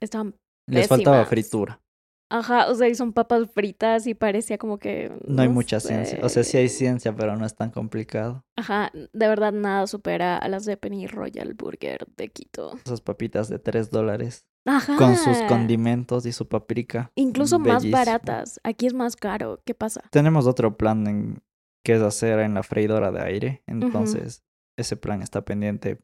estaban 0.02 0.36
Les 0.68 0.88
faltaba 0.88 1.26
fritura. 1.26 1.82
Ajá, 2.30 2.70
o 2.70 2.76
sea, 2.76 2.88
y 2.88 2.96
son 2.96 3.14
papas 3.14 3.50
fritas 3.52 4.08
y 4.08 4.16
parecía 4.16 4.58
como 4.58 4.80
que... 4.80 5.12
No, 5.28 5.42
hay 5.44 5.50
mucha 5.50 5.80
ciencia, 5.80 6.20
o 6.24 6.30
sea, 6.30 6.44
sí 6.44 6.58
hay 6.58 6.70
ciencia, 6.70 7.16
pero 7.16 7.36
no 7.38 7.46
es 7.46 7.56
tan 7.56 7.70
complicado. 7.70 8.44
Ajá, 8.56 8.92
de 8.94 9.28
verdad 9.28 9.54
nada 9.54 9.86
supera 9.88 10.38
a 10.38 10.48
las 10.48 10.66
de 10.66 10.76
Penny 10.78 11.08
Royal 11.08 11.54
Burger 11.54 12.08
de 12.18 12.30
Quito. 12.30 12.78
Esas 12.84 13.02
papitas 13.02 13.48
de 13.50 13.60
tres 13.60 13.92
dólares. 13.92 14.48
Ajá. 14.66 14.98
Con 14.98 15.16
sus 15.16 15.38
condimentos 15.44 16.26
y 16.26 16.32
su 16.32 16.48
paprika. 16.48 17.12
Incluso 17.14 17.60
más 17.60 17.90
baratas. 17.90 18.60
Aquí 18.64 18.88
es 18.88 18.96
más 18.96 19.16
caro. 19.16 19.62
¿Qué 19.64 19.76
pasa? 19.76 20.02
Tenemos 20.10 20.48
otro 20.48 20.76
plan 20.76 21.06
en, 21.06 21.44
que 21.84 21.94
es 21.94 22.02
hacer 22.02 22.40
en 22.40 22.56
la 22.56 22.64
freidora 22.64 23.12
de 23.12 23.22
aire. 23.22 23.64
Entonces, 23.68 24.44
ese 24.76 24.98
plan 24.98 25.22
está 25.22 25.46
pendiente 25.46 26.00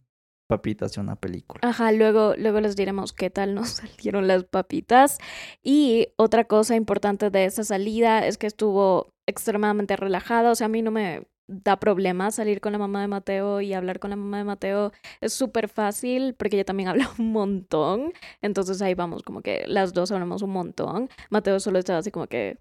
papitas 0.51 0.91
de 0.91 0.99
una 0.99 1.15
película. 1.15 1.61
Ajá, 1.63 1.93
luego, 1.93 2.33
luego 2.35 2.59
les 2.59 2.75
diremos 2.75 3.13
qué 3.13 3.29
tal 3.29 3.55
nos 3.55 3.69
salieron 3.81 4.27
las 4.27 4.43
papitas. 4.43 5.17
Y 5.63 6.09
otra 6.17 6.43
cosa 6.43 6.75
importante 6.75 7.29
de 7.29 7.45
esa 7.45 7.63
salida 7.63 8.27
es 8.27 8.37
que 8.37 8.47
estuvo 8.47 9.13
extremadamente 9.27 9.95
relajada. 9.95 10.51
O 10.51 10.55
sea, 10.55 10.65
a 10.65 10.69
mí 10.69 10.81
no 10.81 10.91
me 10.91 11.25
da 11.47 11.79
problema 11.79 12.31
salir 12.31 12.59
con 12.59 12.73
la 12.73 12.77
mamá 12.77 12.99
de 12.99 13.07
Mateo 13.07 13.61
y 13.61 13.73
hablar 13.73 13.99
con 13.99 14.09
la 14.09 14.17
mamá 14.17 14.39
de 14.39 14.43
Mateo. 14.43 14.91
Es 15.21 15.31
súper 15.31 15.69
fácil 15.69 16.35
porque 16.37 16.57
ella 16.57 16.65
también 16.65 16.89
habla 16.89 17.09
un 17.17 17.31
montón. 17.31 18.11
Entonces 18.41 18.81
ahí 18.81 18.93
vamos, 18.93 19.23
como 19.23 19.41
que 19.41 19.63
las 19.67 19.93
dos 19.93 20.11
hablamos 20.11 20.41
un 20.41 20.51
montón. 20.51 21.09
Mateo 21.29 21.61
solo 21.61 21.79
estaba 21.79 21.99
así 21.99 22.11
como 22.11 22.27
que, 22.27 22.57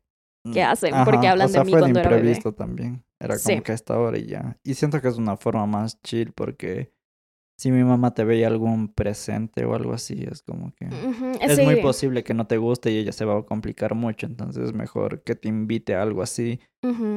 ¿qué 0.53 0.65
mm, 0.65 0.69
hacen? 0.69 0.95
porque 1.05 1.27
hablan 1.27 1.51
de 1.51 1.65
mí 1.65 1.73
fue 1.73 1.81
cuando 1.81 1.99
de 1.99 2.07
imprevisto 2.07 2.53
también. 2.53 3.03
Era 3.19 3.37
como 3.37 3.63
que 3.65 3.73
a 3.73 3.75
esta 3.75 3.99
hora 3.99 4.17
y 4.17 4.27
ya. 4.27 4.57
Y 4.63 4.75
siento 4.75 5.01
que 5.01 5.09
es 5.09 5.19
una 5.19 5.37
forma 5.37 5.67
más 5.67 6.01
chill 6.03 6.33
porque 6.33 6.93
si 7.61 7.71
mi 7.71 7.85
mamá 7.85 8.15
te 8.15 8.25
veía 8.25 8.47
algún 8.47 8.89
presente 8.89 9.67
o 9.67 9.75
algo 9.75 9.93
así, 9.93 10.25
es 10.31 10.43
como 10.43 10.73
que 10.77 10.89
es 11.43 11.63
muy 11.63 11.77
posible 11.83 12.25
que 12.25 12.33
no 12.33 12.47
te 12.47 12.57
guste 12.57 12.91
y 12.91 12.97
ella 12.97 13.13
se 13.13 13.27
va 13.27 13.39
a 13.39 13.43
complicar 13.43 13.95
mucho, 13.95 14.25
entonces 14.25 14.65
es 14.65 14.73
mejor 14.73 15.23
que 15.25 15.35
te 15.35 15.49
invite 15.49 15.95
a 15.95 16.01
algo 16.01 16.23
así 16.23 16.59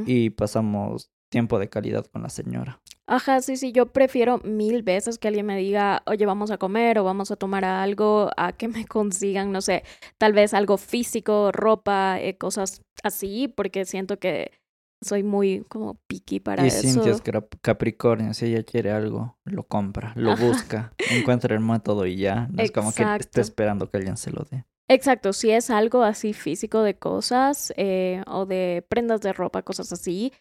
y 0.05 0.31
pasamos 0.31 1.13
tiempo 1.29 1.59
de 1.59 1.69
calidad 1.69 2.05
con 2.07 2.23
la 2.23 2.29
señora. 2.29 2.81
Ajá, 3.07 3.39
sí, 3.39 3.55
sí, 3.55 3.71
yo 3.71 3.93
prefiero 3.93 4.39
mil 4.39 4.83
veces 4.83 5.17
que 5.17 5.29
alguien 5.29 5.45
me 5.45 5.57
diga, 5.57 6.03
oye, 6.07 6.25
vamos 6.25 6.51
a 6.51 6.57
comer 6.57 6.99
o 6.99 7.05
vamos 7.05 7.31
a 7.31 7.37
tomar 7.37 7.63
algo, 7.63 8.29
a 8.35 8.51
que 8.51 8.67
me 8.67 8.85
consigan, 8.85 9.53
no 9.53 9.61
sé, 9.61 9.83
tal 10.17 10.33
vez 10.33 10.53
algo 10.53 10.75
físico, 10.75 11.53
ropa, 11.53 12.19
eh, 12.19 12.37
cosas 12.37 12.81
así, 13.01 13.47
porque 13.47 13.85
siento 13.85 14.19
que 14.19 14.51
soy 15.03 15.23
muy 15.23 15.65
como 15.69 15.95
picky 16.07 16.39
para 16.39 16.63
y 16.63 16.67
eso. 16.67 16.81
Cintia 16.81 17.11
es 17.11 17.21
Capricornio, 17.61 18.33
si 18.33 18.47
ella 18.47 18.63
quiere 18.63 18.91
algo, 18.91 19.37
lo 19.45 19.63
compra, 19.63 20.13
lo 20.15 20.31
Ajá. 20.31 20.45
busca, 20.45 20.93
encuentra 21.11 21.55
el 21.55 21.61
método 21.61 22.05
y 22.05 22.17
ya. 22.17 22.47
No 22.51 22.63
es 22.63 22.71
como 22.71 22.93
que 22.93 23.03
esté 23.19 23.41
esperando 23.41 23.89
que 23.89 23.97
alguien 23.97 24.17
se 24.17 24.31
lo 24.31 24.45
dé. 24.49 24.65
Exacto, 24.89 25.31
si 25.33 25.49
es 25.49 25.69
algo 25.69 26.03
así 26.03 26.33
físico 26.33 26.83
de 26.83 26.95
cosas 26.95 27.73
eh, 27.77 28.21
o 28.27 28.45
de 28.45 28.85
prendas 28.89 29.21
de 29.21 29.31
ropa, 29.31 29.61
cosas 29.61 29.93
así, 29.93 30.33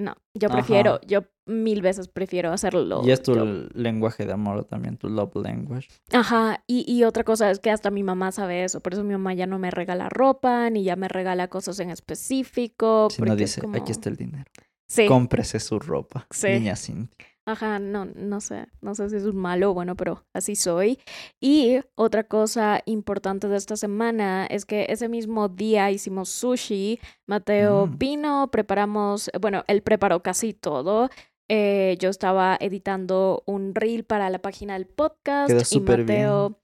no, 0.00 0.14
yo 0.34 0.48
Ajá. 0.48 0.56
prefiero, 0.58 1.00
yo 1.06 1.24
mil 1.46 1.82
veces 1.82 2.08
prefiero 2.08 2.52
hacerlo. 2.52 3.02
y 3.04 3.10
es 3.10 3.22
tu 3.22 3.34
yo. 3.34 3.44
lenguaje 3.74 4.24
de 4.26 4.32
amor 4.32 4.64
también, 4.64 4.96
tu 4.96 5.08
love 5.08 5.34
language. 5.34 5.88
Ajá, 6.12 6.62
y, 6.66 6.84
y 6.90 7.04
otra 7.04 7.24
cosa 7.24 7.50
es 7.50 7.58
que 7.58 7.70
hasta 7.70 7.90
mi 7.90 8.02
mamá 8.02 8.30
sabe 8.32 8.64
eso, 8.64 8.80
por 8.80 8.92
eso 8.94 9.02
mi 9.04 9.12
mamá 9.12 9.34
ya 9.34 9.46
no 9.46 9.58
me 9.58 9.70
regala 9.70 10.08
ropa, 10.08 10.70
ni 10.70 10.84
ya 10.84 10.96
me 10.96 11.08
regala 11.08 11.48
cosas 11.48 11.78
en 11.80 11.90
específico. 11.90 13.08
Si 13.10 13.22
no 13.22 13.32
es 13.32 13.38
dice, 13.38 13.60
como- 13.60 13.76
aquí 13.76 13.92
está 13.92 14.08
el 14.08 14.16
dinero. 14.16 14.44
Sí, 14.88 15.06
Cómprese 15.06 15.60
su 15.60 15.78
ropa, 15.78 16.26
Sí. 16.30 16.48
niña 16.48 16.74
Cintia. 16.76 17.26
Ajá, 17.46 17.78
no, 17.78 18.04
no 18.04 18.40
sé, 18.40 18.66
no 18.80 18.94
sé 18.94 19.08
si 19.10 19.16
es 19.16 19.24
un 19.24 19.36
malo 19.36 19.70
o 19.70 19.74
bueno, 19.74 19.96
pero 19.96 20.24
así 20.34 20.54
soy. 20.56 20.98
Y 21.40 21.80
otra 21.96 22.24
cosa 22.24 22.80
importante 22.86 23.48
de 23.48 23.56
esta 23.56 23.76
semana 23.76 24.46
es 24.46 24.64
que 24.66 24.86
ese 24.88 25.08
mismo 25.08 25.48
día 25.48 25.90
hicimos 25.90 26.28
sushi, 26.28 27.00
Mateo 27.26 27.86
Mm. 27.86 27.98
vino, 27.98 28.50
preparamos, 28.50 29.30
bueno, 29.40 29.64
él 29.66 29.82
preparó 29.82 30.22
casi 30.22 30.52
todo. 30.54 31.08
eh, 31.52 31.96
yo 31.98 32.10
estaba 32.10 32.56
editando 32.60 33.42
un 33.44 33.74
reel 33.74 34.04
para 34.04 34.30
la 34.30 34.38
página 34.38 34.74
del 34.74 34.86
podcast 34.86 35.48
Quedó 35.50 35.62
y 35.72 35.80
bien. 35.80 35.98
Mateo 36.06 36.60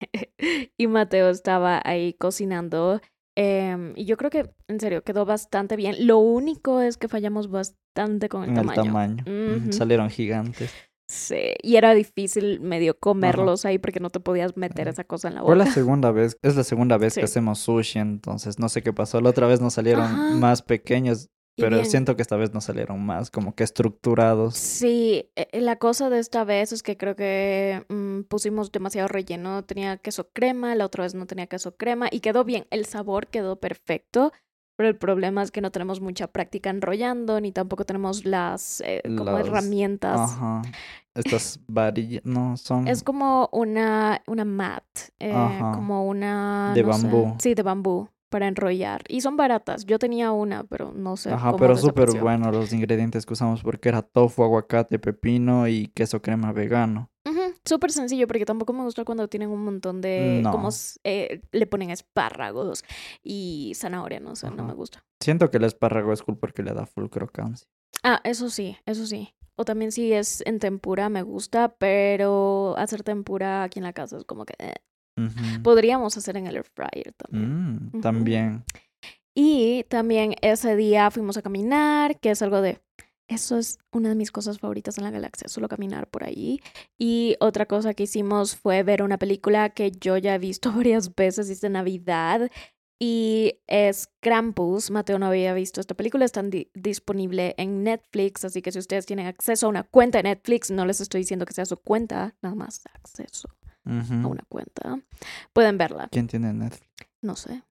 y 0.76 0.86
Mateo 0.88 1.30
estaba 1.30 1.80
ahí 1.84 2.12
cocinando. 2.12 3.00
Em, 3.36 3.92
y 3.96 4.04
yo 4.06 4.16
creo 4.16 4.30
que, 4.30 4.50
en 4.68 4.80
serio, 4.80 5.02
quedó 5.04 5.24
bastante 5.24 5.76
bien. 5.76 6.06
Lo 6.06 6.18
único 6.18 6.80
es 6.80 6.96
que 6.96 7.06
fallamos 7.08 7.48
bastante 7.50 8.28
con 8.28 8.42
el 8.44 8.50
En 8.58 8.66
tamaño. 8.66 9.22
el. 9.26 9.72
Salieron 9.72 10.10
gigantes. 10.10 10.72
Sí, 11.08 11.54
y 11.62 11.76
era 11.76 11.94
difícil 11.94 12.58
medio 12.60 12.98
comerlos 12.98 13.64
ahí 13.64 13.78
porque 13.78 14.00
no 14.00 14.10
te 14.10 14.18
podías 14.18 14.56
meter 14.56 14.88
esa 14.88 15.04
cosa 15.04 15.28
en 15.28 15.34
la 15.36 15.42
Fue 15.42 15.54
boca. 15.54 15.64
la 15.64 15.70
segunda 15.70 16.10
vez, 16.10 16.36
es 16.42 16.56
la 16.56 16.64
segunda 16.64 16.98
vez 16.98 17.14
Sí. 17.14 17.20
que 17.20 17.24
hacemos 17.26 17.60
sushi, 17.60 18.00
entonces 18.00 18.58
no 18.58 18.68
sé 18.68 18.82
qué 18.82 18.92
pasó. 18.92 19.20
La 19.20 19.30
otra 19.30 19.46
vez 19.46 19.60
nos 19.60 19.74
salieron 19.74 20.02
Ajá. 20.02 20.34
más 20.34 20.62
pequeños, 20.62 21.28
pero 21.56 21.76
bien. 21.76 21.90
siento 21.90 22.16
que 22.16 22.22
esta 22.22 22.36
vez 22.36 22.52
nos 22.52 22.64
salieron 22.64 23.04
más 23.04 23.30
como 23.30 23.54
que 23.54 23.64
estructurados. 23.64 24.54
Sí, 24.56 25.30
eh, 25.36 25.48
eh, 25.52 25.60
la 25.60 25.76
cosa 25.76 26.10
de 26.10 26.18
esta 26.18 26.44
vez 26.44 26.72
es 26.72 26.82
que 26.82 26.96
creo 26.96 27.16
que 27.16 27.84
mm, 27.88 28.22
pusimos 28.28 28.70
demasiado 28.72 29.08
relleno. 29.08 29.64
Tenía 29.64 29.96
queso 29.96 30.28
crema, 30.32 30.74
la 30.74 30.84
otra 30.86 31.04
vez 31.04 31.14
no 31.14 31.26
tenía 31.26 31.46
queso 31.46 31.76
crema 31.76 32.08
y 32.10 32.20
quedó 32.20 32.44
bien. 32.44 32.66
El 32.70 32.84
sabor 32.86 33.28
quedó 33.28 33.56
perfecto, 33.56 34.32
pero 34.76 34.88
el 34.88 34.96
problema 34.96 35.42
es 35.42 35.50
que 35.50 35.60
no 35.62 35.70
tenemos 35.70 36.00
mucha 36.00 36.26
práctica 36.26 36.68
enrollando 36.70 37.40
ni 37.40 37.52
tampoco 37.52 37.84
tenemos 37.84 38.24
las 38.26 38.82
eh, 38.84 39.00
como 39.16 39.24
Las- 39.32 39.46
herramientas. 39.46 40.20
Ajá. 40.32 40.62
Estas 41.14 41.60
varillas, 41.66 42.22
no, 42.26 42.58
son... 42.58 42.86
Es 42.86 43.02
como 43.02 43.48
una, 43.50 44.20
una 44.26 44.44
mat, 44.44 44.84
eh, 45.18 45.32
como 45.72 46.06
una... 46.06 46.72
De 46.74 46.82
no 46.82 46.92
sé, 46.92 47.02
bambú. 47.06 47.34
Sí, 47.38 47.54
de 47.54 47.62
bambú, 47.62 48.10
para 48.28 48.48
enrollar. 48.48 49.02
Y 49.08 49.20
son 49.20 49.36
baratas. 49.36 49.84
Yo 49.86 49.98
tenía 49.98 50.32
una, 50.32 50.64
pero 50.64 50.92
no 50.92 51.16
sé 51.16 51.30
Ajá, 51.30 51.46
cómo 51.52 51.58
pero 51.58 51.76
súper 51.76 52.10
bueno 52.20 52.50
los 52.50 52.72
ingredientes 52.72 53.24
que 53.26 53.32
usamos 53.32 53.62
porque 53.62 53.88
era 53.88 54.02
tofu, 54.02 54.42
aguacate, 54.42 54.98
pepino 54.98 55.68
y 55.68 55.88
queso 55.88 56.20
crema 56.22 56.52
vegano. 56.52 57.10
Ujú, 57.24 57.40
Súper 57.64 57.90
sencillo, 57.90 58.26
porque 58.28 58.44
tampoco 58.44 58.72
me 58.72 58.84
gusta 58.84 59.04
cuando 59.04 59.26
tienen 59.28 59.50
un 59.50 59.64
montón 59.64 60.00
de... 60.00 60.40
No. 60.42 60.52
Como 60.52 60.68
eh, 61.02 61.42
le 61.50 61.66
ponen 61.66 61.90
espárragos 61.90 62.84
y 63.22 63.72
zanahoria, 63.74 64.20
no 64.20 64.36
sé, 64.36 64.50
no 64.50 64.64
me 64.64 64.74
gusta. 64.74 65.04
Siento 65.20 65.50
que 65.50 65.56
el 65.56 65.64
espárrago 65.64 66.12
es 66.12 66.22
cool 66.22 66.38
porque 66.38 66.62
le 66.62 66.72
da 66.72 66.86
full 66.86 67.06
crocancia. 67.08 67.66
Ah, 68.04 68.20
eso 68.22 68.48
sí, 68.50 68.76
eso 68.86 69.06
sí. 69.06 69.34
O 69.56 69.64
también 69.64 69.90
si 69.90 70.12
es 70.12 70.42
en 70.46 70.58
tempura, 70.60 71.08
me 71.08 71.22
gusta, 71.22 71.74
pero 71.78 72.74
hacer 72.76 73.02
tempura 73.02 73.64
aquí 73.64 73.80
en 73.80 73.84
la 73.84 73.92
casa 73.92 74.18
es 74.18 74.24
como 74.24 74.44
que... 74.44 74.54
eh. 74.58 74.74
Podríamos 75.62 76.16
hacer 76.16 76.36
en 76.36 76.46
el 76.46 76.56
air 76.56 76.64
fryer 76.64 77.12
también. 77.14 77.90
Mm. 77.92 78.00
También. 78.00 78.64
Y 79.34 79.84
también 79.88 80.34
ese 80.40 80.76
día 80.76 81.10
fuimos 81.10 81.36
a 81.36 81.42
caminar, 81.42 82.18
que 82.20 82.30
es 82.30 82.42
algo 82.42 82.60
de... 82.60 82.80
Eso 83.28 83.58
es 83.58 83.78
una 83.92 84.08
de 84.10 84.14
mis 84.14 84.30
cosas 84.30 84.60
favoritas 84.60 84.98
en 84.98 85.04
la 85.04 85.10
galaxia, 85.10 85.48
solo 85.48 85.68
caminar 85.68 86.06
por 86.08 86.22
ahí. 86.22 86.60
Y 86.96 87.34
otra 87.40 87.66
cosa 87.66 87.92
que 87.92 88.04
hicimos 88.04 88.54
fue 88.54 88.84
ver 88.84 89.02
una 89.02 89.18
película 89.18 89.70
que 89.70 89.90
yo 89.90 90.16
ya 90.16 90.36
he 90.36 90.38
visto 90.38 90.70
varias 90.76 91.14
veces, 91.14 91.50
es 91.50 91.60
de 91.60 91.68
Navidad. 91.70 92.50
Y 92.98 93.58
es 93.66 94.08
Krampus. 94.20 94.90
Mateo 94.90 95.18
no 95.18 95.26
había 95.26 95.52
visto 95.54 95.80
esta 95.80 95.94
película, 95.94 96.24
está 96.24 96.42
di- 96.42 96.70
disponible 96.72 97.54
en 97.58 97.82
Netflix, 97.82 98.44
así 98.46 98.62
que 98.62 98.72
si 98.72 98.78
ustedes 98.78 99.04
tienen 99.04 99.26
acceso 99.26 99.66
a 99.66 99.68
una 99.70 99.82
cuenta 99.82 100.18
de 100.18 100.22
Netflix, 100.30 100.70
no 100.70 100.86
les 100.86 101.00
estoy 101.02 101.20
diciendo 101.22 101.44
que 101.44 101.52
sea 101.52 101.66
su 101.66 101.76
cuenta, 101.76 102.34
nada 102.40 102.54
más 102.54 102.82
acceso 102.94 103.50
a 103.86 103.90
Ujú. 103.90 104.28
una 104.28 104.44
cuenta, 104.48 104.98
pueden 105.52 105.78
verla. 105.78 106.08
¿Quién 106.10 106.26
tiene 106.26 106.52
Netflix? 106.52 106.88
No 107.22 107.36
sé. 107.36 107.62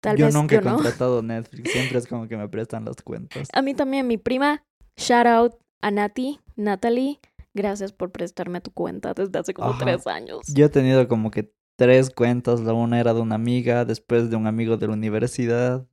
Tal 0.00 0.16
yo 0.16 0.26
vez 0.26 0.34
nunca 0.34 0.54
yo 0.56 0.60
he 0.60 0.64
no. 0.64 0.70
contratado 0.76 1.22
Netflix, 1.22 1.70
siempre 1.70 1.98
es 1.98 2.06
como 2.06 2.26
que 2.28 2.36
me 2.36 2.48
prestan 2.48 2.84
las 2.84 3.02
cuentas. 3.02 3.48
A 3.52 3.62
mí 3.62 3.74
también, 3.74 4.06
mi 4.06 4.16
prima, 4.16 4.64
shout 4.96 5.26
out 5.26 5.54
a 5.82 5.90
Nati, 5.90 6.40
Natalie. 6.56 7.20
Gracias 7.52 7.92
por 7.92 8.12
prestarme 8.12 8.60
tu 8.60 8.70
cuenta 8.70 9.12
desde 9.12 9.38
hace 9.38 9.52
como 9.54 9.70
Ajá. 9.70 9.78
tres 9.78 10.06
años. 10.06 10.40
Yo 10.54 10.66
he 10.66 10.68
tenido 10.68 11.06
como 11.08 11.30
que 11.30 11.52
tres 11.76 12.10
cuentas, 12.10 12.60
la 12.60 12.72
una 12.72 13.00
era 13.00 13.12
de 13.12 13.20
una 13.20 13.34
amiga, 13.34 13.84
después 13.84 14.30
de 14.30 14.36
un 14.36 14.46
amigo 14.46 14.76
de 14.76 14.86
la 14.86 14.92
universidad, 14.92 15.86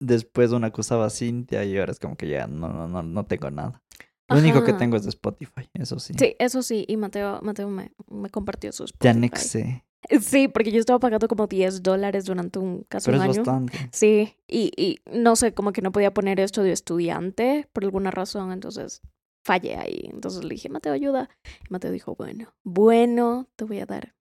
después 0.00 0.50
una 0.50 0.70
que 0.72 0.80
usaba 0.80 1.08
Cintia 1.10 1.64
y 1.64 1.78
ahora 1.78 1.92
es 1.92 2.00
como 2.00 2.16
que 2.16 2.28
ya 2.28 2.46
no, 2.48 2.68
no, 2.68 2.88
no, 2.88 3.02
no 3.02 3.26
tengo 3.26 3.50
nada. 3.50 3.80
Lo 4.28 4.38
único 4.38 4.64
que 4.64 4.72
tengo 4.72 4.96
es 4.96 5.04
de 5.04 5.10
Spotify, 5.10 5.68
eso 5.74 5.98
sí. 5.98 6.14
Sí, 6.18 6.34
eso 6.38 6.62
sí, 6.62 6.84
y 6.88 6.96
Mateo, 6.96 7.40
Mateo 7.42 7.68
me, 7.68 7.92
me 8.10 8.30
compartió 8.30 8.72
sus 8.72 8.92
Te 8.94 9.08
anexé, 9.08 9.84
Sí, 10.20 10.48
porque 10.48 10.70
yo 10.70 10.80
estaba 10.80 10.98
pagando 10.98 11.28
como 11.28 11.46
10 11.46 11.82
dólares 11.82 12.24
durante 12.24 12.58
un 12.58 12.84
casi 12.88 13.06
pero 13.06 13.18
un 13.18 13.24
es 13.24 13.30
año. 13.30 13.44
bastante. 13.44 13.88
Sí, 13.92 14.36
y, 14.46 14.70
y 14.76 15.00
no 15.18 15.34
sé, 15.36 15.54
como 15.54 15.72
que 15.72 15.82
no 15.82 15.92
podía 15.92 16.12
poner 16.12 16.40
esto 16.40 16.62
de 16.62 16.72
estudiante 16.72 17.68
por 17.72 17.84
alguna 17.84 18.10
razón, 18.10 18.52
entonces 18.52 19.00
fallé 19.44 19.76
ahí. 19.76 20.08
Entonces 20.12 20.42
le 20.44 20.50
dije, 20.50 20.68
Mateo, 20.68 20.92
ayuda. 20.92 21.28
Y 21.68 21.72
Mateo 21.72 21.90
dijo, 21.90 22.14
bueno, 22.16 22.54
bueno, 22.64 23.48
te 23.56 23.64
voy 23.64 23.80
a 23.80 23.86
dar 23.86 24.14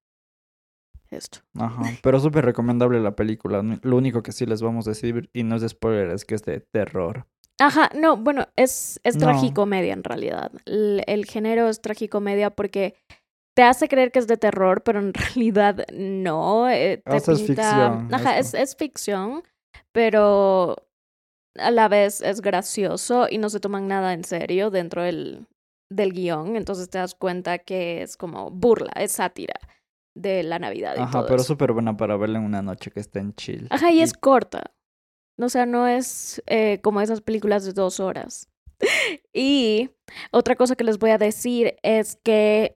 esto. 1.10 1.40
Ajá, 1.56 1.84
pero 2.04 2.20
súper 2.20 2.46
recomendable 2.46 3.00
la 3.00 3.16
película. 3.16 3.62
Lo 3.82 3.98
único 3.98 4.24
que 4.24 4.32
sí 4.32 4.46
les 4.46 4.62
vamos 4.62 4.88
a 4.88 4.92
decir, 4.92 5.30
y 5.34 5.44
no 5.44 5.56
es 5.56 5.62
de 5.62 5.70
spoiler, 5.70 6.10
es 6.12 6.26
que 6.26 6.36
es 6.36 6.44
de 6.44 6.60
terror. 6.60 7.28
Ajá, 7.60 7.90
no, 7.96 8.18
bueno, 8.18 8.48
es, 8.56 9.00
es 9.04 9.16
No. 9.16 9.28
tragicomedia 9.28 9.94
en 9.94 10.04
realidad. 10.04 10.52
El, 10.66 11.04
el 11.08 11.26
género 11.26 11.70
es 11.70 11.82
tragicomedia 11.82 12.50
porque 12.50 12.96
te 13.56 13.62
hace 13.64 13.88
creer 13.88 14.12
que 14.12 14.20
es 14.20 14.28
de 14.28 14.38
terror, 14.38 14.82
pero 14.84 15.00
en 15.00 15.14
realidad 15.36 15.86
no. 15.94 16.70
eh, 16.70 17.02
te 17.06 17.20
sea, 17.20 17.34
es 17.34 17.42
pinta- 17.42 17.64
ficción, 17.64 18.14
Ajá, 18.14 18.38
es, 18.40 18.54
es 18.54 18.76
ficción, 18.76 19.44
pero 19.92 20.76
a 21.60 21.70
la 21.72 21.88
vez 21.88 22.22
es 22.22 22.42
gracioso 22.42 23.28
y 23.30 23.38
no 23.38 23.50
se 23.50 23.60
toman 23.60 23.88
nada 23.88 24.14
en 24.14 24.24
serio 24.24 24.72
dentro 24.72 25.04
del, 25.04 25.46
del 25.92 26.12
guion. 26.14 26.56
Entonces 26.56 26.90
te 26.90 26.98
das 26.98 27.14
cuenta 27.14 27.60
que 27.60 28.02
es 28.02 28.18
como 28.18 28.50
burla, 28.50 28.92
es 28.96 29.12
sátira 29.14 29.56
de 30.16 30.42
la 30.44 30.58
Navidad. 30.60 30.96
Y 30.98 31.02
Ajá, 31.02 31.12
todo 31.20 31.28
pero 31.28 31.44
súper 31.44 31.72
buena 31.74 31.96
para 31.96 32.18
verla 32.18 32.40
en 32.40 32.46
una 32.46 32.64
noche 32.64 32.90
que 32.92 33.00
esté 33.00 33.20
en 33.20 33.36
chill. 33.36 33.68
Ajá, 33.70 33.92
y 33.92 34.02
es 34.02 34.14
corta. 34.14 34.72
O 35.38 35.50
sea, 35.50 35.66
no 35.66 35.88
es 35.88 36.42
eh, 36.48 36.80
como 36.82 37.02
esas 37.02 37.22
películas 37.22 37.66
de 37.66 37.74
dos 37.74 38.00
horas. 38.00 38.50
y 39.34 39.90
otra 40.32 40.56
cosa 40.56 40.76
que 40.76 40.84
les 40.84 41.00
voy 41.00 41.12
a 41.12 41.18
decir 41.18 41.76
es 41.84 42.18
que 42.24 42.76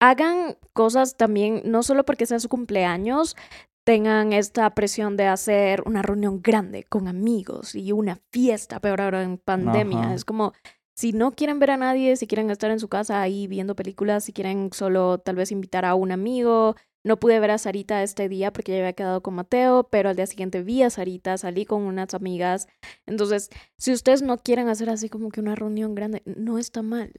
hagan 0.00 0.56
cosas 0.72 1.16
también, 1.16 1.62
no 1.64 1.82
solo 1.82 2.04
porque 2.04 2.26
sea 2.26 2.38
su 2.38 2.48
cumpleaños, 2.48 3.36
tengan 3.84 4.32
esta 4.32 4.68
presión 4.74 5.16
de 5.16 5.26
hacer 5.26 5.82
una 5.86 6.02
reunión 6.02 6.42
grande 6.42 6.84
con 6.84 7.06
amigos 7.06 7.74
y 7.74 7.92
una 7.92 8.18
fiesta, 8.32 8.80
peor 8.80 9.00
ahora 9.00 9.22
en 9.22 9.38
pandemia. 9.38 10.00
Ajá. 10.00 10.14
Es 10.14 10.24
como, 10.24 10.52
si 10.96 11.12
no 11.12 11.32
quieren 11.32 11.60
ver 11.60 11.70
a 11.70 11.76
nadie, 11.76 12.16
si 12.16 12.26
quieren 12.26 12.50
estar 12.50 12.70
en 12.70 12.80
su 12.80 12.88
casa 12.88 13.20
ahí 13.20 13.46
viendo 13.46 13.76
películas, 13.76 14.24
si 14.24 14.32
quieren 14.32 14.70
solo 14.72 15.18
tal 15.18 15.36
vez 15.36 15.52
invitar 15.52 15.84
a 15.84 15.94
un 15.94 16.10
amigo. 16.10 16.74
No 17.06 17.20
pude 17.20 17.38
ver 17.38 17.52
a 17.52 17.58
Sarita 17.58 18.02
este 18.02 18.28
día 18.28 18.52
porque 18.52 18.72
ya 18.72 18.78
había 18.78 18.92
quedado 18.92 19.22
con 19.22 19.34
Mateo, 19.34 19.88
pero 19.92 20.08
al 20.08 20.16
día 20.16 20.26
siguiente 20.26 20.64
vi 20.64 20.82
a 20.82 20.90
Sarita, 20.90 21.38
salí 21.38 21.64
con 21.64 21.82
unas 21.82 22.14
amigas. 22.14 22.66
Entonces, 23.06 23.48
si 23.78 23.92
ustedes 23.92 24.22
no 24.22 24.38
quieren 24.38 24.66
hacer 24.66 24.90
así 24.90 25.08
como 25.08 25.28
que 25.28 25.38
una 25.40 25.54
reunión 25.54 25.94
grande, 25.94 26.24
no 26.24 26.58
está 26.58 26.82
mal. 26.82 27.12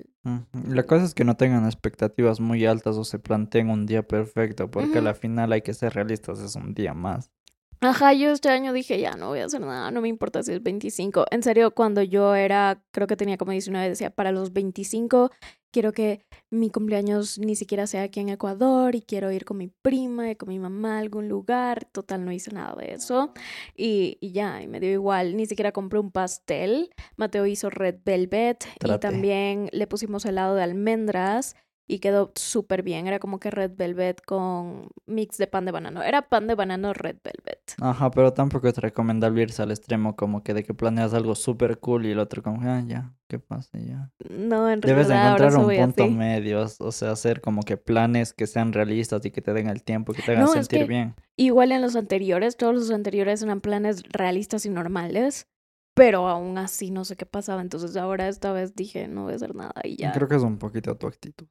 La 0.68 0.84
cosa 0.84 1.06
es 1.06 1.14
que 1.14 1.24
no 1.24 1.38
tengan 1.38 1.64
expectativas 1.66 2.42
muy 2.42 2.66
altas 2.66 2.98
o 2.98 3.06
se 3.06 3.18
planteen 3.18 3.70
un 3.70 3.86
día 3.86 4.06
perfecto, 4.06 4.70
porque 4.70 4.98
a 4.98 5.00
Ujú. 5.00 5.06
la 5.06 5.14
final 5.14 5.54
hay 5.54 5.62
que 5.62 5.74
ser 5.74 5.94
realistas, 5.94 6.42
es 6.42 6.58
un 6.58 6.74
día 6.74 6.94
más. 6.94 7.32
Ajá, 7.82 8.14
yo 8.14 8.32
este 8.32 8.50
año 8.50 8.74
dije, 8.74 9.00
ya 9.00 9.16
no 9.16 9.30
voy 9.30 9.40
a 9.40 9.46
hacer 9.46 9.62
nada, 9.62 9.92
no 9.92 10.02
me 10.02 10.08
importa 10.08 10.42
si 10.44 10.54
es 10.54 10.64
25. 10.64 11.26
En 11.32 11.44
serio, 11.44 11.72
cuando 11.72 12.02
yo 12.02 12.34
era, 12.36 12.82
creo 12.92 13.08
que 13.08 13.16
tenía 13.16 13.38
como 13.38 13.52
19, 13.52 13.90
decía, 13.90 14.10
para 14.10 14.32
los 14.32 14.52
25 14.54 15.32
quiero 15.72 15.92
que 15.92 16.26
mi 16.50 16.72
cumpleaños 16.72 17.38
ni 17.38 17.56
siquiera 17.56 17.86
sea 17.86 18.04
aquí 18.04 18.20
en 18.20 18.30
Ecuador 18.30 18.96
y 18.96 19.02
quiero 19.02 19.32
ir 19.32 19.46
con 19.46 19.58
mi 19.58 19.68
prima 19.68 20.32
y 20.32 20.36
con 20.36 20.50
mi 20.50 20.58
mamá 20.58 20.96
a 20.96 21.00
algún 21.00 21.28
lugar. 21.30 21.86
Total, 21.92 22.26
no 22.26 22.32
hice 22.32 22.52
nada 22.52 22.76
de 22.76 22.94
eso. 22.94 23.32
Y, 23.76 24.18
y 24.20 24.32
ya, 24.32 24.62
y 24.64 24.68
me 24.68 24.80
dio 24.80 24.92
igual, 24.92 25.38
ni 25.38 25.46
siquiera 25.46 25.72
compré 25.72 26.00
un 26.00 26.12
pastel. 26.12 26.90
Mateo 27.16 27.46
hizo 27.46 27.70
red 27.70 27.98
velvet 28.04 28.66
y 28.84 28.98
también 28.98 29.70
le 29.72 29.86
pusimos 29.86 30.26
helado 30.26 30.56
de 30.56 30.64
almendras 30.64 31.56
y 31.88 32.00
quedó 32.00 32.32
súper 32.36 32.84
bien. 32.84 33.08
Era 33.08 33.20
como 33.20 33.40
que 33.40 33.50
red 33.50 33.72
velvet 33.76 34.22
con 34.26 34.90
mix 35.06 35.38
de 35.38 35.48
pan 35.48 35.66
de 35.66 35.72
banano. 35.72 36.04
Era 36.04 36.28
pan 36.30 36.46
de 36.48 36.56
banano 36.56 36.94
red 36.94 37.16
velvet. 37.24 37.76
Ajá, 37.80 38.12
pero 38.12 38.34
tampoco 38.34 38.68
es 38.68 38.78
recomendable 38.78 39.42
irse 39.44 39.62
al 39.62 39.72
extremo 39.72 40.16
como 40.16 40.44
que 40.44 40.54
de 40.54 40.64
que 40.64 40.74
planeas 40.74 41.14
algo 41.14 41.34
súper 41.36 41.80
cool 41.80 42.06
y 42.06 42.12
el 42.12 42.20
otro 42.20 42.44
como, 42.44 42.62
ah, 42.70 42.82
ya, 42.86 43.14
¿qué 43.28 43.40
pasa? 43.40 43.78
Ya. 43.80 44.12
No, 44.30 44.70
en 44.70 44.82
Debes 44.82 45.08
de 45.08 45.14
realidad 45.14 45.32
ahora 45.32 45.46
encontrar 45.46 45.66
un 45.66 45.86
punto 45.86 46.04
así. 46.04 46.14
medio, 46.14 46.66
o 46.80 46.92
sea, 46.92 47.12
hacer 47.12 47.40
como 47.42 47.64
que 47.64 47.78
planes 47.78 48.34
que 48.34 48.48
sean 48.48 48.74
realistas 48.74 49.24
y 49.26 49.32
que 49.32 49.42
te 49.42 49.54
den 49.54 49.70
el 49.70 49.84
tiempo, 49.84 50.14
que 50.14 50.22
te 50.22 50.32
hagan 50.32 50.44
No, 50.46 50.50
es 50.50 50.54
sentir 50.68 50.80
que- 50.80 50.86
bien. 50.86 51.16
Igual 51.38 51.72
en 51.72 51.82
los 51.82 51.96
anteriores, 51.96 52.58
todos 52.58 52.74
los 52.76 52.92
anteriores 52.92 53.42
eran 53.44 53.62
planes 53.62 54.04
realistas 54.10 54.66
y 54.66 54.70
normales, 54.70 55.48
pero 55.94 56.28
aún 56.28 56.58
así 56.58 56.92
no 56.92 57.06
sé 57.06 57.16
qué 57.16 57.26
pasaba. 57.26 57.62
Entonces 57.62 57.96
ahora 57.96 58.28
esta 58.28 58.52
vez 58.54 58.76
dije, 58.76 59.08
no 59.08 59.24
voy 59.24 59.34
a 59.34 59.36
hacer 59.38 59.56
nada 59.56 59.74
y 59.84 59.96
ya. 59.98 60.12
Creo 60.12 60.28
que 60.28 60.36
es 60.36 60.42
un 60.44 60.58
poquito 60.58 60.96
tu 60.98 61.08
actitud. 61.08 61.48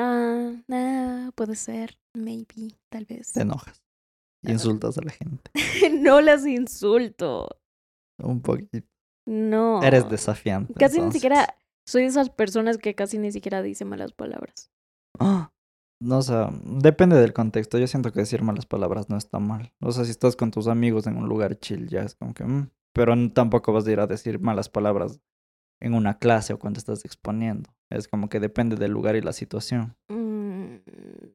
Ah, 0.00 0.52
ah, 0.70 1.30
puede 1.34 1.56
ser, 1.56 1.98
maybe, 2.14 2.76
tal 2.88 3.04
vez. 3.06 3.32
Te 3.32 3.42
enojas. 3.42 3.82
Ah. 4.46 4.52
Insultas 4.52 4.96
a 4.98 5.02
la 5.02 5.10
gente. 5.10 5.50
no 6.00 6.20
las 6.20 6.46
insulto. 6.46 7.48
Un 8.22 8.40
poquito. 8.40 8.86
No. 9.26 9.82
Eres 9.82 10.08
desafiante. 10.08 10.72
Casi 10.74 11.00
ni 11.00 11.10
siquiera 11.12 11.54
soy 11.86 12.02
de 12.02 12.08
esas 12.08 12.30
personas 12.30 12.78
que 12.78 12.94
casi 12.94 13.18
ni 13.18 13.32
siquiera 13.32 13.60
dicen 13.62 13.88
malas 13.88 14.12
palabras. 14.12 14.70
Ah, 15.18 15.50
No, 16.00 16.18
o 16.18 16.22
sea, 16.22 16.50
depende 16.64 17.16
del 17.16 17.32
contexto. 17.32 17.76
Yo 17.78 17.86
siento 17.88 18.12
que 18.12 18.20
decir 18.20 18.42
malas 18.42 18.66
palabras 18.66 19.08
no 19.10 19.16
está 19.16 19.40
mal. 19.40 19.72
O 19.80 19.90
sea, 19.90 20.04
si 20.04 20.12
estás 20.12 20.36
con 20.36 20.50
tus 20.52 20.68
amigos 20.68 21.06
en 21.08 21.16
un 21.16 21.28
lugar 21.28 21.58
chill, 21.58 21.88
ya 21.88 22.02
es 22.02 22.14
como 22.14 22.34
que... 22.34 22.44
mm, 22.44 22.70
Pero 22.94 23.14
tampoco 23.32 23.72
vas 23.72 23.86
a 23.86 23.92
ir 23.92 23.98
a 24.00 24.06
decir 24.06 24.38
malas 24.38 24.68
palabras 24.68 25.20
en 25.80 25.94
una 25.94 26.18
clase 26.18 26.52
o 26.52 26.58
cuando 26.58 26.78
estás 26.78 27.04
exponiendo. 27.04 27.70
Es 27.90 28.06
como 28.08 28.28
que 28.28 28.40
depende 28.40 28.76
del 28.76 28.92
lugar 28.92 29.16
y 29.16 29.20
la 29.22 29.32
situación. 29.32 29.96
Mm, 30.08 30.76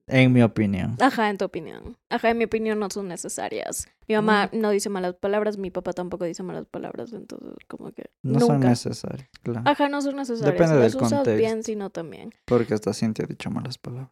En 0.07 0.33
mi 0.33 0.41
opinión. 0.43 0.95
Ajá, 0.99 1.29
en 1.29 1.37
tu 1.37 1.45
opinión. 1.45 1.97
Ajá, 2.09 2.29
en 2.29 2.37
mi 2.37 2.43
opinión 2.43 2.77
no 2.79 2.89
son 2.89 3.07
necesarias. 3.07 3.87
Mi 4.07 4.15
mamá 4.15 4.49
no 4.53 4.69
dice 4.69 4.89
malas 4.89 5.15
palabras, 5.15 5.57
mi 5.57 5.71
papá 5.71 5.93
tampoco 5.93 6.25
dice 6.25 6.43
malas 6.43 6.65
palabras, 6.67 7.13
entonces 7.13 7.53
como 7.67 7.91
que 7.91 8.11
No 8.21 8.39
son 8.39 8.55
nunca. 8.55 8.69
necesarias, 8.69 9.29
claro. 9.41 9.61
Ajá, 9.65 9.89
no 9.89 10.01
son 10.01 10.15
necesarias. 10.17 10.45
Depende 10.53 10.67
si 10.67 10.73
del 10.73 10.83
las 10.83 10.95
usas 10.95 11.09
contexto. 11.13 11.37
bien, 11.37 11.63
si 11.63 11.75
no 11.75 11.89
también. 11.89 12.31
Porque 12.45 12.73
hasta 12.73 12.93
Cintia 12.93 13.25
ha 13.25 13.27
dicho 13.27 13.49
malas 13.49 13.77
palabras. 13.77 14.11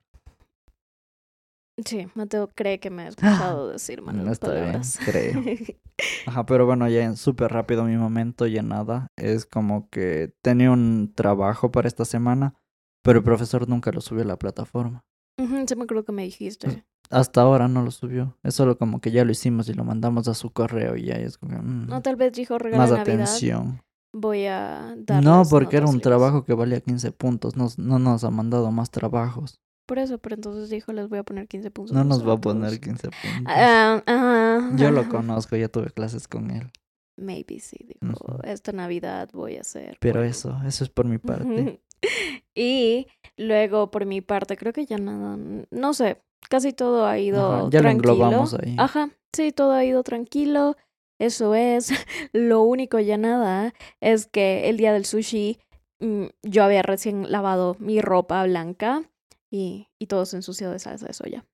Sí, 1.86 2.08
Mateo 2.16 2.50
cree 2.54 2.80
que 2.80 2.90
me 2.90 3.04
ha 3.04 3.08
escuchado 3.08 3.70
decir 3.70 4.02
malas 4.02 4.26
No 4.26 4.32
está 4.32 4.52
bien, 4.54 4.66
palabras. 4.66 5.00
creo. 5.04 5.44
Ajá, 6.28 6.46
pero 6.46 6.66
bueno, 6.66 6.88
ya 6.88 7.04
en 7.04 7.18
súper 7.18 7.52
rápido 7.52 7.84
mi 7.84 7.96
momento 7.98 8.46
ya 8.48 8.62
nada. 8.62 9.08
Es 9.18 9.46
como 9.46 9.90
que 9.90 10.34
tenía 10.42 10.72
un 10.72 11.14
trabajo 11.16 11.72
para 11.72 11.88
esta 11.88 12.06
semana, 12.06 12.56
pero 13.04 13.20
el 13.20 13.24
profesor 13.26 13.68
nunca 13.68 13.92
lo 13.92 14.02
subió 14.02 14.24
a 14.24 14.28
la 14.28 14.38
plataforma. 14.38 15.04
Ujú, 15.40 15.66
se 15.68 15.76
me 15.76 15.84
acuerdo 15.84 16.04
que 16.06 16.12
me 16.12 16.24
dijiste. 16.24 16.84
Hasta 17.10 17.42
ahora 17.42 17.68
no 17.68 17.82
lo 17.84 17.92
subió. 17.92 18.38
Es 18.44 18.56
solo 18.56 18.78
como 18.78 19.02
que 19.02 19.12
ya 19.12 19.26
lo 19.26 19.32
hicimos 19.32 19.68
y 19.68 19.74
lo 19.74 19.84
mandamos 19.84 20.28
a 20.28 20.34
su 20.34 20.52
correo 20.52 20.96
y 20.96 21.06
ya 21.06 21.16
es 21.16 21.38
como 21.38 21.58
mm, 21.62 21.88
No, 21.88 22.02
tal 22.02 22.16
vez 22.16 22.32
dijo 22.34 22.58
regalo 22.58 22.82
más 22.84 22.92
Navidad. 22.92 23.02
atención. 23.02 23.82
Voy 24.14 24.46
a 24.46 24.94
darles 24.98 25.26
No, 25.26 25.44
porque 25.50 25.78
era 25.78 25.88
un 25.88 26.00
trabajo 26.02 26.44
que 26.46 26.54
valía 26.54 26.82
15 26.82 27.12
puntos. 27.12 27.56
Nos, 27.56 27.78
no 27.80 27.98
nos 28.00 28.24
ha 28.24 28.30
mandado 28.30 28.72
más 28.72 28.92
trabajos. 28.92 29.60
Por 29.92 30.00
eso, 30.00 30.20
pero 30.20 30.36
entonces 30.36 30.70
dijo, 30.70 30.94
les 30.94 31.10
voy 31.10 31.20
a 31.20 31.24
poner 31.24 31.50
15 31.50 31.70
puntos. 31.70 31.94
No 31.94 32.06
nos 32.06 32.26
va 32.26 32.36
a 32.36 32.38
poner 32.38 32.80
15 32.80 33.10
puntos. 33.10 33.44
Ah, 33.46 34.02
ajá. 34.06 34.72
Yo 34.78 34.90
lo 34.90 35.10
conozco, 35.10 35.58
ya 35.58 35.68
tuve 35.68 35.90
clases 35.90 36.30
con 36.30 36.50
él. 36.50 36.72
Maybe 37.18 37.60
sí, 37.60 37.76
dijo. 38.00 38.40
Esta 38.46 38.72
Navidad 38.72 39.28
voy 39.34 39.58
a 39.58 39.62
hacer. 39.62 39.98
Pero 40.00 40.24
eso, 40.24 40.58
eso 40.66 40.86
es 40.86 40.90
por 40.90 41.08
mi 41.08 41.18
parte. 41.18 41.82
y 42.56 43.06
luego, 43.36 43.92
por 43.92 44.06
mi 44.06 44.22
parte, 44.22 44.56
creo 44.56 44.72
que 44.72 44.86
ya 44.86 44.98
nada. 44.98 45.38
No 45.72 45.94
sé, 45.94 46.22
casi 46.48 46.72
todo 46.72 47.06
ha 47.06 47.20
ido 47.20 47.52
Ajá, 47.52 47.70
ya 47.70 47.80
lo 47.80 47.90
tranquilo. 47.90 48.14
englobamos 48.14 48.54
ahí. 48.54 48.78
Ajá, 48.80 49.10
sí, 49.34 49.52
todo 49.52 49.74
ha 49.74 49.84
ido 49.84 50.04
tranquilo. 50.04 50.78
Eso 51.20 51.54
es. 51.54 51.92
Lo 52.32 52.62
único 52.62 52.98
ya 53.02 53.18
nada 53.18 53.74
es 54.00 54.26
que 54.26 54.70
el 54.70 54.78
día 54.78 54.94
del 54.94 55.04
sushi 55.04 55.60
mm, 56.00 56.28
yo 56.44 56.64
había 56.64 56.82
recién 56.82 57.30
lavado 57.30 57.76
mi 57.78 58.00
ropa 58.00 58.42
blanca 58.46 59.04
y, 59.52 59.88
y 60.00 60.08
todo 60.08 60.26
se 60.26 60.38
ensució 60.38 60.72
de 60.72 60.80
salsa 60.80 61.06
de 61.08 61.14
soya. 61.14 61.46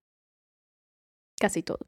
Casi 1.39 1.63
todo. 1.63 1.79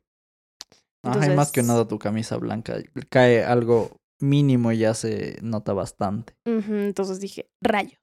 Ajá, 1.03 1.25
y 1.31 1.35
más 1.35 1.51
que 1.51 1.61
Entonces- 1.61 1.65
nada 1.65 1.87
tu 1.87 1.97
camisa 1.99 2.37
blanca. 2.37 2.75
Cae 3.09 3.43
algo 3.43 3.97
mínimo 4.21 4.71
y 4.71 4.79
ya 4.79 4.93
se 4.93 5.37
nota 5.41 5.73
bastante. 5.73 6.33
Entonces 6.45 7.19
dije, 7.19 7.49
rayo. 7.61 7.97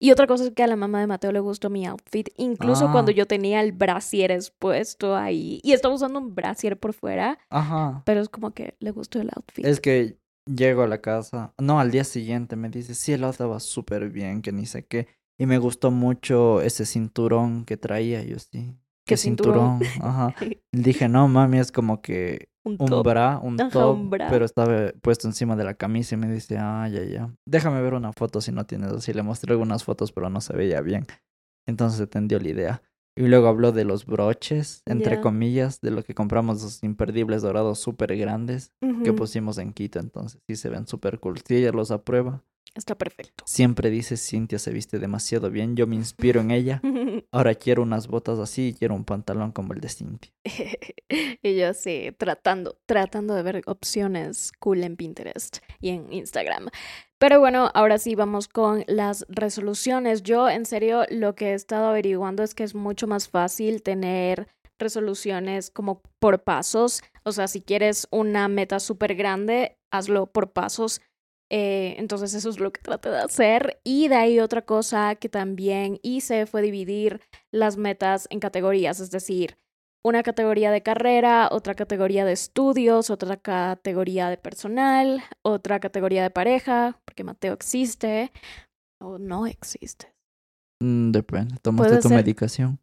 Y 0.00 0.10
otra 0.10 0.26
cosa 0.26 0.42
es 0.44 0.50
que 0.50 0.64
a 0.64 0.66
la 0.66 0.74
mamá 0.74 0.98
de 1.00 1.06
Mateo 1.06 1.30
le 1.30 1.38
gustó 1.38 1.70
mi 1.70 1.86
outfit, 1.86 2.28
incluso 2.36 2.88
Ah. 2.88 2.92
cuando 2.92 3.12
yo 3.12 3.26
tenía 3.28 3.60
el 3.60 3.70
brasier 3.70 4.32
expuesto 4.32 5.14
ahí. 5.16 5.60
Y 5.62 5.72
estaba 5.74 5.94
usando 5.94 6.18
un 6.18 6.34
brasier 6.34 6.76
por 6.76 6.92
fuera, 6.92 7.38
Ajá. 7.48 8.02
pero 8.04 8.20
es 8.20 8.28
como 8.28 8.50
que 8.52 8.74
le 8.80 8.90
gustó 8.90 9.20
el 9.20 9.30
outfit. 9.36 9.64
Es 9.64 9.78
que 9.78 10.18
llego 10.44 10.82
a 10.82 10.88
la 10.88 11.00
casa. 11.00 11.54
No, 11.60 11.78
al 11.78 11.92
día 11.92 12.02
siguiente 12.02 12.56
me 12.56 12.68
dice, 12.68 12.96
sí, 12.96 13.12
el 13.12 13.22
outfit 13.22 13.46
va 13.46 13.60
súper 13.60 14.10
bien, 14.10 14.42
que 14.42 14.50
ni 14.50 14.66
sé 14.66 14.84
qué. 14.84 15.06
Y 15.42 15.46
me 15.46 15.58
gustó 15.58 15.90
mucho 15.90 16.60
ese 16.60 16.86
cinturón 16.86 17.64
que 17.64 17.76
traía. 17.76 18.22
Yo 18.22 18.38
sí. 18.38 18.78
¿Qué 19.04 19.16
cinturón? 19.16 19.80
Ajá. 20.00 20.36
Dije, 20.72 21.08
no, 21.08 21.26
mami, 21.26 21.58
es 21.58 21.72
como 21.72 22.00
que 22.00 22.48
un 22.64 22.76
un 22.78 23.02
bra, 23.02 23.40
un 23.42 23.60
Ajá, 23.60 23.70
top, 23.70 23.96
un 23.96 24.10
bra. 24.10 24.28
pero 24.30 24.44
estaba 24.44 24.92
puesto 25.02 25.26
encima 25.26 25.56
de 25.56 25.64
la 25.64 25.74
camisa 25.74 26.14
y 26.14 26.18
me 26.18 26.30
dice, 26.30 26.58
ah, 26.60 26.88
ya, 26.88 27.02
ya. 27.02 27.34
Déjame 27.44 27.82
ver 27.82 27.94
una 27.94 28.12
foto 28.12 28.40
si 28.40 28.52
no 28.52 28.66
tienes 28.66 28.92
así. 28.92 29.12
Le 29.12 29.24
mostré 29.24 29.50
algunas 29.50 29.82
fotos, 29.82 30.12
pero 30.12 30.30
no 30.30 30.40
se 30.40 30.56
veía 30.56 30.80
bien. 30.80 31.08
Entonces 31.66 31.98
se 31.98 32.06
tendió 32.06 32.38
la 32.38 32.48
idea. 32.48 32.82
Y 33.14 33.26
luego 33.26 33.48
habló 33.48 33.72
de 33.72 33.84
los 33.84 34.06
broches, 34.06 34.82
entre 34.86 35.20
comillas, 35.20 35.80
de 35.80 35.90
lo 35.90 36.02
que 36.02 36.14
compramos, 36.14 36.62
los 36.62 36.82
imperdibles 36.82 37.42
dorados 37.42 37.78
súper 37.78 38.16
grandes 38.16 38.72
que 39.04 39.12
pusimos 39.12 39.58
en 39.58 39.72
Quito. 39.72 39.98
Entonces 39.98 40.40
sí 40.46 40.56
se 40.56 40.70
ven 40.70 40.86
súper 40.86 41.20
cool. 41.20 41.38
Si 41.46 41.56
ella 41.56 41.72
los 41.72 41.90
aprueba, 41.90 42.42
Está 42.74 42.94
perfecto. 42.96 43.44
siempre 43.46 43.90
dice, 43.90 44.16
Cintia 44.16 44.58
se 44.58 44.72
viste 44.72 44.98
demasiado 44.98 45.50
bien. 45.50 45.76
Yo 45.76 45.86
me 45.86 45.94
inspiro 45.96 46.40
en 46.40 46.50
ella. 46.50 46.80
Ahora 47.30 47.54
quiero 47.54 47.82
unas 47.82 48.08
botas 48.08 48.38
así 48.38 48.68
y 48.68 48.74
quiero 48.74 48.94
un 48.94 49.04
pantalón 49.04 49.52
como 49.52 49.74
el 49.74 49.80
de 49.80 49.90
Cintia. 49.90 50.32
y 51.42 51.56
yo 51.56 51.74
sí, 51.74 52.14
tratando, 52.16 52.78
tratando 52.86 53.34
de 53.34 53.42
ver 53.42 53.62
opciones 53.66 54.52
cool 54.58 54.84
en 54.84 54.96
Pinterest 54.96 55.58
y 55.80 55.90
en 55.90 56.10
Instagram. 56.12 56.68
Pero 57.22 57.38
bueno, 57.38 57.70
ahora 57.74 57.98
sí 57.98 58.16
vamos 58.16 58.48
con 58.48 58.82
las 58.88 59.24
resoluciones. 59.28 60.24
Yo, 60.24 60.48
en 60.48 60.66
serio, 60.66 61.04
lo 61.08 61.36
que 61.36 61.50
he 61.50 61.54
estado 61.54 61.86
averiguando 61.86 62.42
es 62.42 62.52
que 62.52 62.64
es 62.64 62.74
mucho 62.74 63.06
más 63.06 63.28
fácil 63.28 63.80
tener 63.84 64.48
resoluciones 64.76 65.70
como 65.70 66.02
por 66.18 66.42
pasos. 66.42 67.00
O 67.22 67.30
sea, 67.30 67.46
si 67.46 67.62
quieres 67.62 68.08
una 68.10 68.48
meta 68.48 68.80
súper 68.80 69.14
grande, 69.14 69.78
hazlo 69.92 70.32
por 70.32 70.52
pasos. 70.52 71.00
Eh, 71.48 71.94
entonces 71.98 72.34
eso 72.34 72.50
es 72.50 72.58
lo 72.58 72.72
que 72.72 72.80
traté 72.80 73.10
de 73.10 73.20
hacer. 73.20 73.80
Y 73.84 74.08
de 74.08 74.16
ahí 74.16 74.40
otra 74.40 74.62
cosa 74.62 75.14
que 75.14 75.28
también 75.28 76.00
hice 76.02 76.46
fue 76.46 76.60
dividir 76.60 77.20
las 77.52 77.76
metas 77.76 78.26
en 78.30 78.40
categorías, 78.40 78.98
es 78.98 79.12
decir, 79.12 79.56
una 80.04 80.22
categoría 80.22 80.70
de 80.70 80.82
carrera, 80.82 81.48
otra 81.52 81.74
categoría 81.74 82.24
de 82.24 82.32
estudios, 82.32 83.10
otra 83.10 83.36
categoría 83.36 84.28
de 84.28 84.36
personal, 84.36 85.22
otra 85.42 85.78
categoría 85.80 86.22
de 86.22 86.30
pareja, 86.30 87.00
porque 87.04 87.24
Mateo 87.24 87.52
existe 87.54 88.32
o 89.00 89.18
no 89.18 89.46
existe. 89.46 90.12
Mm, 90.82 91.12
depende. 91.12 91.56
¿Tomaste 91.62 91.98
tu 91.98 92.08
ser- 92.08 92.16
medicación? 92.16 92.80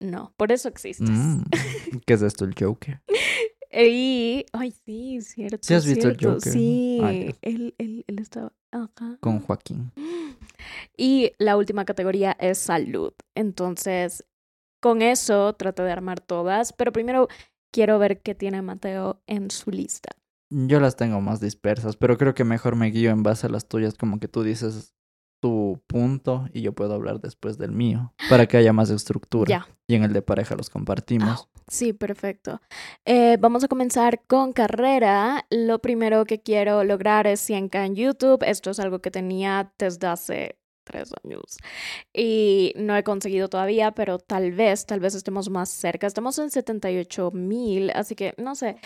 No, 0.00 0.32
por 0.36 0.52
eso 0.52 0.68
existes. 0.68 1.08
Mm, 1.08 1.42
¿Qué 2.04 2.14
es 2.14 2.22
esto, 2.22 2.44
el 2.44 2.54
Joker? 2.58 3.02
Y, 3.78 4.46
ay, 4.52 4.70
sí, 4.86 5.20
cierto. 5.20 5.58
Sí 5.60 5.74
has 5.74 5.84
visto 5.84 6.08
el 6.08 6.14
Joker, 6.14 6.46
¿no? 6.46 6.52
Sí, 6.52 6.98
Ah, 7.02 7.10
él, 7.42 7.74
él, 7.76 8.04
él 8.06 8.18
estaba 8.20 8.50
acá. 8.70 9.18
Con 9.20 9.40
Joaquín. 9.40 9.92
Y 10.96 11.32
la 11.38 11.58
última 11.58 11.84
categoría 11.84 12.32
es 12.40 12.56
salud. 12.56 13.12
Entonces, 13.34 14.24
con 14.86 15.02
eso 15.02 15.52
trato 15.54 15.82
de 15.82 15.90
armar 15.90 16.20
todas, 16.20 16.72
pero 16.72 16.92
primero 16.92 17.26
quiero 17.72 17.98
ver 17.98 18.22
qué 18.22 18.36
tiene 18.36 18.62
Mateo 18.62 19.20
en 19.26 19.50
su 19.50 19.72
lista. 19.72 20.10
Yo 20.48 20.78
las 20.78 20.94
tengo 20.94 21.20
más 21.20 21.40
dispersas, 21.40 21.96
pero 21.96 22.16
creo 22.16 22.36
que 22.36 22.44
mejor 22.44 22.76
me 22.76 22.92
guío 22.92 23.10
en 23.10 23.24
base 23.24 23.48
a 23.48 23.50
las 23.50 23.66
tuyas, 23.66 23.94
como 23.94 24.20
que 24.20 24.28
tú 24.28 24.44
dices 24.44 24.94
tu 25.42 25.82
punto 25.88 26.46
y 26.52 26.62
yo 26.62 26.72
puedo 26.72 26.94
hablar 26.94 27.20
después 27.20 27.58
del 27.58 27.72
mío 27.72 28.14
para 28.30 28.46
que 28.46 28.58
haya 28.58 28.72
más 28.72 28.88
estructura. 28.90 29.48
Ya. 29.48 29.66
Y 29.88 29.96
en 29.96 30.04
el 30.04 30.12
de 30.12 30.22
pareja 30.22 30.54
los 30.54 30.70
compartimos. 30.70 31.48
Sí, 31.66 31.92
perfecto. 31.92 32.60
Eh, 33.04 33.38
vamos 33.40 33.64
a 33.64 33.68
comenzar 33.68 34.22
con 34.28 34.52
carrera. 34.52 35.46
Lo 35.50 35.80
primero 35.80 36.26
que 36.26 36.40
quiero 36.40 36.84
lograr 36.84 37.26
es 37.26 37.50
100k 37.50 37.86
en 37.86 37.96
YouTube. 37.96 38.44
Esto 38.44 38.70
es 38.70 38.78
algo 38.78 39.00
que 39.00 39.10
tenía 39.10 39.72
desde 39.80 40.06
hace 40.06 40.60
tres 40.86 41.12
años 41.22 41.58
y 42.14 42.72
no 42.76 42.96
he 42.96 43.02
conseguido 43.04 43.48
todavía, 43.48 43.92
pero 43.92 44.18
tal 44.18 44.52
vez, 44.52 44.86
tal 44.86 45.00
vez 45.00 45.14
estemos 45.14 45.50
más 45.50 45.68
cerca. 45.68 46.06
Estamos 46.06 46.38
en 46.38 46.50
78 46.50 47.30
mil, 47.32 47.90
así 47.90 48.14
que 48.14 48.34
no 48.38 48.54
sé. 48.54 48.76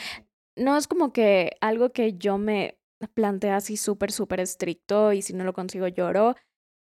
No 0.57 0.77
es 0.77 0.89
como 0.89 1.13
que 1.13 1.53
algo 1.61 1.93
que 1.93 2.15
yo 2.15 2.39
me 2.39 2.79
plantea 3.15 3.57
así 3.57 3.77
súper, 3.77 4.13
súper 4.13 4.41
estricto 4.41 5.13
y 5.13 5.23
si 5.23 5.33
no 5.35 5.45
lo 5.45 5.53
consigo 5.53 5.87
lloro. 5.89 6.35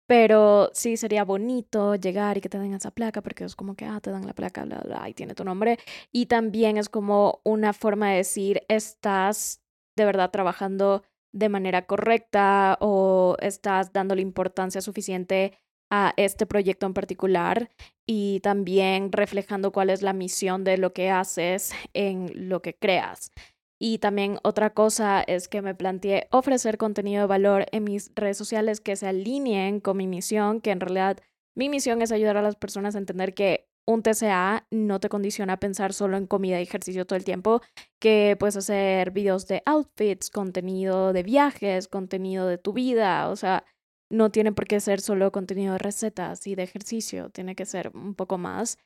Pero 0.06 0.70
sí 0.74 0.96
sería 0.96 1.24
bonito 1.24 1.94
llegar 1.94 2.36
y 2.36 2.40
que 2.40 2.48
te 2.48 2.58
den 2.58 2.74
esa 2.74 2.90
placa, 2.90 3.22
porque 3.22 3.44
es 3.44 3.54
como 3.54 3.76
que, 3.76 3.84
ah, 3.84 4.00
te 4.00 4.10
dan 4.10 4.26
la 4.26 4.34
placa, 4.34 4.64
bla, 4.64 4.80
bla, 4.84 5.08
y 5.08 5.14
tiene 5.14 5.34
tu 5.34 5.44
nombre. 5.44 5.78
Y 6.10 6.26
también 6.26 6.78
es 6.78 6.88
como 6.88 7.40
una 7.44 7.72
forma 7.72 8.10
de 8.10 8.16
decir, 8.16 8.62
estás 8.68 9.62
de 9.96 10.04
verdad 10.04 10.30
trabajando 10.32 11.04
de 11.32 11.48
manera 11.48 11.86
correcta 11.86 12.76
o 12.80 13.36
estás 13.40 13.92
dándole 13.92 14.22
importancia 14.22 14.80
suficiente 14.80 15.58
a 15.90 16.14
este 16.16 16.46
proyecto 16.46 16.86
en 16.86 16.94
particular 16.94 17.70
y 18.06 18.40
también 18.40 19.12
reflejando 19.12 19.72
cuál 19.72 19.90
es 19.90 20.02
la 20.02 20.12
misión 20.12 20.64
de 20.64 20.78
lo 20.78 20.92
que 20.92 21.10
haces 21.10 21.72
en 21.94 22.48
lo 22.48 22.62
que 22.62 22.74
creas. 22.74 23.32
Y 23.78 23.98
también 23.98 24.38
otra 24.42 24.74
cosa 24.74 25.22
es 25.22 25.48
que 25.48 25.62
me 25.62 25.74
planteé 25.74 26.28
ofrecer 26.30 26.76
contenido 26.76 27.22
de 27.22 27.26
valor 27.26 27.66
en 27.72 27.84
mis 27.84 28.12
redes 28.14 28.36
sociales 28.36 28.80
que 28.80 28.94
se 28.94 29.06
alineen 29.06 29.80
con 29.80 29.96
mi 29.96 30.06
misión, 30.06 30.60
que 30.60 30.70
en 30.70 30.80
realidad 30.80 31.18
mi 31.54 31.68
misión 31.68 32.02
es 32.02 32.12
ayudar 32.12 32.36
a 32.36 32.42
las 32.42 32.56
personas 32.56 32.94
a 32.94 32.98
entender 32.98 33.32
que 33.32 33.69
un 33.86 34.02
TCA 34.02 34.66
no 34.70 35.00
te 35.00 35.08
condiciona 35.08 35.54
a 35.54 35.60
pensar 35.60 35.92
solo 35.92 36.16
en 36.16 36.26
comida 36.26 36.60
y 36.60 36.62
ejercicio 36.62 37.06
todo 37.06 37.16
el 37.16 37.24
tiempo, 37.24 37.60
que 38.00 38.36
puedes 38.38 38.56
hacer 38.56 39.10
videos 39.10 39.46
de 39.46 39.62
outfits, 39.66 40.30
contenido 40.30 41.12
de 41.12 41.22
viajes, 41.22 41.88
contenido 41.88 42.46
de 42.46 42.58
tu 42.58 42.72
vida, 42.72 43.28
o 43.28 43.36
sea, 43.36 43.64
no 44.10 44.30
tiene 44.30 44.52
por 44.52 44.66
qué 44.66 44.80
ser 44.80 45.00
solo 45.00 45.32
contenido 45.32 45.74
de 45.74 45.78
recetas 45.78 46.46
y 46.46 46.54
de 46.54 46.64
ejercicio, 46.64 47.30
tiene 47.30 47.54
que 47.54 47.66
ser 47.66 47.92
un 47.94 48.14
poco 48.14 48.38
más. 48.38 48.78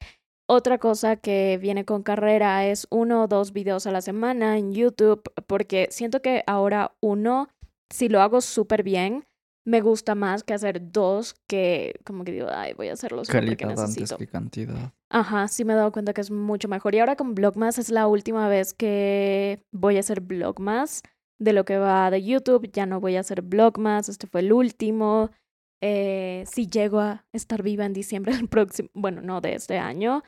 Otra 0.47 0.79
cosa 0.79 1.17
que 1.17 1.59
viene 1.61 1.87
con 1.87 2.03
carrera 2.03 2.67
es 2.67 2.87
uno 2.91 3.23
o 3.25 3.29
dos 3.29 3.53
videos 3.55 3.87
a 3.87 3.93
la 3.93 4.03
semana 4.03 4.59
en 4.59 4.75
YouTube, 4.75 5.23
porque 5.47 5.89
siento 5.91 6.21
que 6.21 6.45
ahora 6.47 6.95
uno, 7.01 7.49
si 7.91 8.11
lo 8.11 8.21
hago 8.21 8.43
súper 8.43 8.83
bien, 8.83 9.25
me 9.67 9.81
gusta 9.81 10.15
más 10.15 10.43
que 10.45 10.53
hacer 10.55 10.93
dos 10.93 11.35
que 11.49 11.95
como 12.05 12.25
que 12.25 12.33
digo, 12.33 12.49
ay, 12.51 12.75
voy 12.75 12.89
a 12.89 12.93
hacerlos 12.93 13.29
porque 13.29 13.57
Calidad 13.57 13.71
antes 13.81 13.97
necesito. 13.97 14.19
que 14.19 14.27
cantidad. 14.27 14.93
Ajá, 15.11 15.49
sí 15.49 15.65
me 15.65 15.73
he 15.73 15.77
dado 15.77 15.93
cuenta 15.93 16.13
que 16.13 16.21
es 16.21 16.31
mucho 16.31 16.69
mejor. 16.69 16.95
Y 16.95 16.99
ahora 16.99 17.17
con 17.17 17.35
Vlogmas 17.35 17.79
es 17.79 17.89
la 17.91 18.07
última 18.07 18.49
vez 18.49 18.75
que 18.75 19.63
voy 19.73 19.97
a 19.97 20.01
hacer 20.01 20.21
Vlogmas 20.21 21.03
de 21.39 21.53
lo 21.53 21.65
que 21.65 21.79
va 21.79 22.11
de 22.11 22.23
YouTube. 22.23 22.71
Ya 22.73 22.85
no 22.87 23.01
voy 23.01 23.17
a 23.17 23.21
hacer 23.21 23.43
Vlogmas, 23.43 24.09
este 24.09 24.27
fue 24.27 24.41
el 24.41 24.53
último. 24.53 25.31
Eh, 25.83 26.45
si 26.47 26.67
llego 26.67 27.01
a 27.01 27.25
estar 27.33 27.63
viva 27.63 27.85
en 27.85 27.93
diciembre 27.93 28.35
del 28.37 28.49
próximo, 28.49 28.89
bueno, 28.95 29.21
no 29.23 29.41
de 29.41 29.55
este 29.55 29.79
año, 29.79 30.23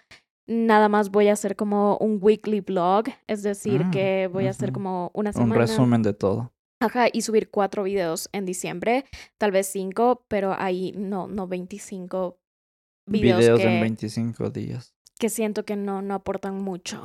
nada 0.46 0.88
más 0.88 1.10
voy 1.10 1.28
a 1.28 1.32
hacer 1.32 1.56
como 1.56 1.96
un 1.98 2.18
weekly 2.20 2.60
blog, 2.60 3.04
es 3.26 3.42
decir, 3.42 3.82
Ah, 3.86 3.90
que 3.90 4.28
voy 4.32 4.46
a 4.46 4.50
hacer 4.50 4.72
como 4.72 5.10
una 5.14 5.30
Un 5.30 5.34
semana. 5.34 5.54
resumen 5.60 6.02
de 6.02 6.12
todo. 6.12 6.52
Ajá, 6.80 7.06
y 7.12 7.22
subir 7.22 7.50
cuatro 7.50 7.84
videos 7.84 8.28
en 8.32 8.44
diciembre, 8.44 9.04
tal 9.38 9.50
vez 9.50 9.66
cinco, 9.66 10.24
pero 10.28 10.54
ahí 10.58 10.92
no, 10.92 11.26
no 11.26 11.48
25 11.48 12.38
videos, 13.06 13.40
Videos 13.40 13.60
que, 13.60 13.66
en 13.66 13.80
25 13.80 14.50
días. 14.50 14.94
que 15.18 15.30
siento 15.30 15.64
que 15.64 15.76
no, 15.76 16.02
no 16.02 16.14
aportan 16.14 16.62
mucho. 16.62 17.02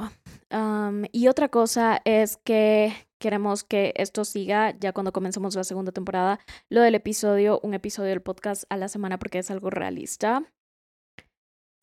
Am, 0.50 1.06
y 1.14 1.28
otra 1.28 1.48
cosa 1.48 2.02
es 2.04 2.38
que 2.38 2.94
queremos 3.18 3.64
que 3.64 3.94
esto 3.96 4.26
siga 4.26 4.78
ya 4.78 4.92
cuando 4.92 5.14
comencemos 5.14 5.56
la 5.56 5.64
segunda 5.64 5.94
temporada, 5.94 6.40
lo 6.70 6.82
del 6.82 6.96
episodio, 6.96 7.62
un 7.64 7.74
episodio 7.74 8.10
del 8.10 8.22
podcast 8.22 8.66
a 8.70 8.76
la 8.76 8.90
semana 8.90 9.20
porque 9.20 9.40
es 9.40 9.52
algo 9.52 9.70
realista. 9.70 10.44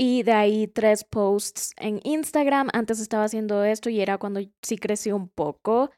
Y 0.01 0.23
de 0.23 0.33
ahí 0.33 0.69
tres 0.69 1.05
posts 1.05 1.73
en 1.77 2.01
Instagram. 2.05 2.69
Antes 2.73 3.01
estaba 3.01 3.25
haciendo 3.25 3.65
esto 3.65 3.91
y 3.91 4.01
era 4.01 4.19
cuando 4.19 4.41
sí 4.63 4.79
creció 4.79 5.17
un 5.17 5.29
poco. 5.29 5.91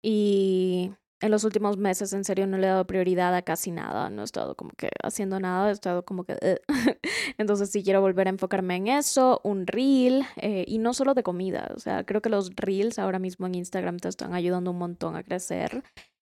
Y 0.00 0.92
en 1.20 1.30
los 1.30 1.44
últimos 1.44 1.76
meses, 1.76 2.12
en 2.12 2.24
serio, 2.24 2.46
no 2.46 2.58
le 2.58 2.66
he 2.66 2.70
dado 2.70 2.86
prioridad 2.86 3.34
a 3.34 3.42
casi 3.42 3.70
nada. 3.72 4.10
No 4.10 4.22
he 4.22 4.24
estado 4.24 4.54
como 4.56 4.70
que 4.76 4.90
haciendo 5.02 5.40
nada, 5.40 5.68
he 5.70 5.72
estado 5.72 6.04
como 6.04 6.24
que... 6.24 6.34
"Ugh". 6.34 6.58
Entonces 7.38 7.70
sí 7.70 7.82
quiero 7.82 8.00
volver 8.00 8.28
a 8.28 8.30
enfocarme 8.30 8.76
en 8.76 8.88
eso, 8.88 9.40
un 9.44 9.66
reel, 9.66 10.24
eh, 10.36 10.64
y 10.68 10.78
no 10.78 10.94
solo 10.94 11.14
de 11.14 11.22
comida. 11.22 11.72
O 11.74 11.80
sea, 11.80 12.04
creo 12.04 12.22
que 12.22 12.28
los 12.30 12.50
reels 12.56 12.98
ahora 12.98 13.18
mismo 13.18 13.46
en 13.46 13.56
Instagram 13.56 13.98
te 13.98 14.08
están 14.08 14.32
ayudando 14.34 14.70
un 14.70 14.78
montón 14.78 15.16
a 15.16 15.22
crecer. 15.24 15.82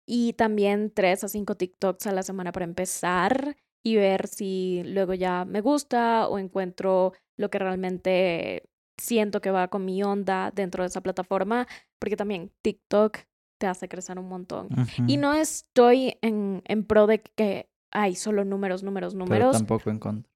Y 0.08 0.34
también 0.34 0.92
tres 0.94 1.24
a 1.24 1.30
cinco 1.30 1.56
TikToks 1.56 2.08
a 2.08 2.12
la 2.12 2.24
semana 2.24 2.52
para 2.52 2.66
empezar 2.66 3.56
y 3.84 3.96
ver 3.96 4.28
si 4.28 4.84
luego 4.86 5.14
ya 5.14 5.46
me 5.46 5.62
gusta 5.62 6.28
o 6.28 6.40
encuentro 6.40 7.14
lo 7.38 7.50
que 7.50 7.60
realmente 7.60 8.70
siento 8.98 9.42
que 9.42 9.52
va 9.52 9.70
con 9.70 9.86
mi 9.86 10.04
onda 10.04 10.52
dentro 10.52 10.84
de 10.84 10.88
esa 10.88 11.02
plataforma, 11.02 11.68
porque 12.00 12.16
también 12.18 12.52
TikTok 12.62 13.18
te 13.64 13.68
hace 13.68 13.88
crecer 13.88 14.20
un 14.20 14.28
montón. 14.28 14.68
Y 15.08 15.14
Ujú. 15.14 15.22
no 15.22 15.34
estoy 15.34 16.18
en, 16.22 16.62
en 16.66 16.84
pro 16.84 17.08
de 17.08 17.22
que 17.22 17.70
hay 17.92 18.16
solo 18.16 18.44
números, 18.44 18.84
números, 18.84 19.14
Pero 19.14 19.24
números, 19.26 19.54
tampoco 19.54 19.90
en 19.90 20.00
contra. 20.00 20.30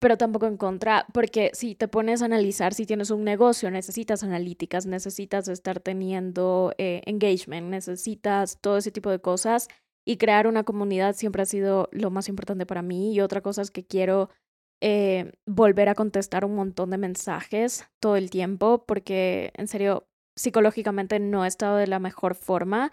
pero 0.00 0.16
tampoco 0.16 0.46
en 0.46 0.56
contra, 0.56 1.04
porque 1.12 1.50
si 1.52 1.74
te 1.74 1.88
pones 1.88 2.22
a 2.22 2.24
analizar, 2.24 2.72
si 2.72 2.86
tienes 2.86 3.10
un 3.10 3.22
negocio, 3.22 3.70
necesitas 3.70 4.24
analíticas, 4.24 4.86
necesitas 4.86 5.46
estar 5.48 5.78
teniendo 5.80 6.72
eh, 6.78 7.02
engagement, 7.04 7.68
necesitas 7.68 8.58
todo 8.62 8.78
ese 8.78 8.90
tipo 8.90 9.10
de 9.10 9.18
cosas 9.18 9.68
y 10.06 10.16
crear 10.16 10.46
una 10.46 10.64
comunidad 10.64 11.14
siempre 11.16 11.42
ha 11.42 11.46
sido 11.46 11.90
lo 11.92 12.10
más 12.10 12.30
importante 12.30 12.64
para 12.64 12.80
mí. 12.80 13.12
Y 13.12 13.20
otra 13.20 13.42
cosa 13.42 13.60
es 13.60 13.70
que 13.70 13.84
quiero 13.84 14.30
eh, 14.82 15.32
volver 15.46 15.90
a 15.90 15.94
contestar 15.94 16.46
un 16.46 16.54
montón 16.54 16.88
de 16.88 16.96
mensajes 16.96 17.84
todo 18.00 18.16
el 18.16 18.30
tiempo, 18.30 18.84
porque 18.86 19.52
en 19.54 19.68
serio, 19.68 20.06
psicológicamente 20.36 21.18
no 21.20 21.44
he 21.44 21.48
estado 21.48 21.76
de 21.76 21.86
la 21.86 21.98
mejor 21.98 22.34
forma 22.34 22.92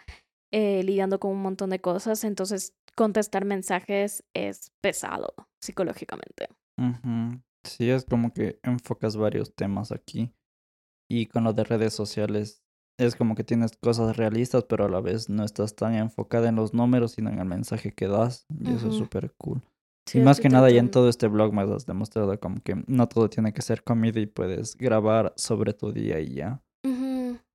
eh, 0.51 0.84
lidiando 0.84 1.19
con 1.19 1.32
un 1.32 1.41
montón 1.41 1.69
de 1.69 1.80
cosas, 1.80 2.23
entonces 2.23 2.75
contestar 2.95 3.45
mensajes 3.45 4.23
es 4.34 4.71
pesado 4.82 5.34
psicológicamente. 5.62 6.49
Sí, 7.63 7.89
es 7.89 8.06
como 8.06 8.34
que 8.34 8.60
enfocas 8.63 9.15
varios 9.15 9.54
temas 9.54 9.91
aquí. 9.91 10.34
Y 11.10 11.27
con 11.27 11.43
lo 11.43 11.54
de 11.54 11.63
redes 11.63 11.93
sociales, 11.93 12.63
es 12.97 13.15
como 13.15 13.36
que 13.36 13.43
tienes 13.43 13.71
cosas 13.77 14.17
realistas, 14.17 14.65
pero 14.65 14.86
a 14.86 14.89
la 14.89 15.01
vez 15.01 15.30
no 15.30 15.43
estás 15.43 15.75
tan 15.75 15.95
enfocada 15.95 16.49
en 16.49 16.56
los 16.56 16.73
números, 16.73 17.13
sino 17.13 17.30
en 17.30 17.39
el 17.39 17.45
mensaje 17.45 17.93
que 17.93 18.08
das. 18.08 18.45
Y 18.60 18.73
eso 18.73 18.89
es 18.89 18.95
súper 18.95 19.34
cool. 19.38 19.62
Sí, 20.08 20.19
y 20.19 20.21
más 20.21 20.39
que 20.39 20.49
nada, 20.49 20.69
ya 20.69 20.80
en 20.80 20.91
todo 20.91 21.10
este 21.10 21.27
blog 21.27 21.54
me 21.54 21.62
has 21.62 21.86
demostrado 21.86 22.38
como 22.39 22.62
que 22.62 22.84
no 22.88 23.08
todo 23.08 23.30
tiene 23.30 23.54
que 23.54 23.62
ser 23.62 23.84
comida 23.84 24.19
y 24.19 24.25
puedes 24.25 24.75
grabar 24.75 25.34
sobre 25.36 25.73
tu 25.73 25.91
día 25.91 26.19
y 26.19 26.36
ya. 26.36 26.62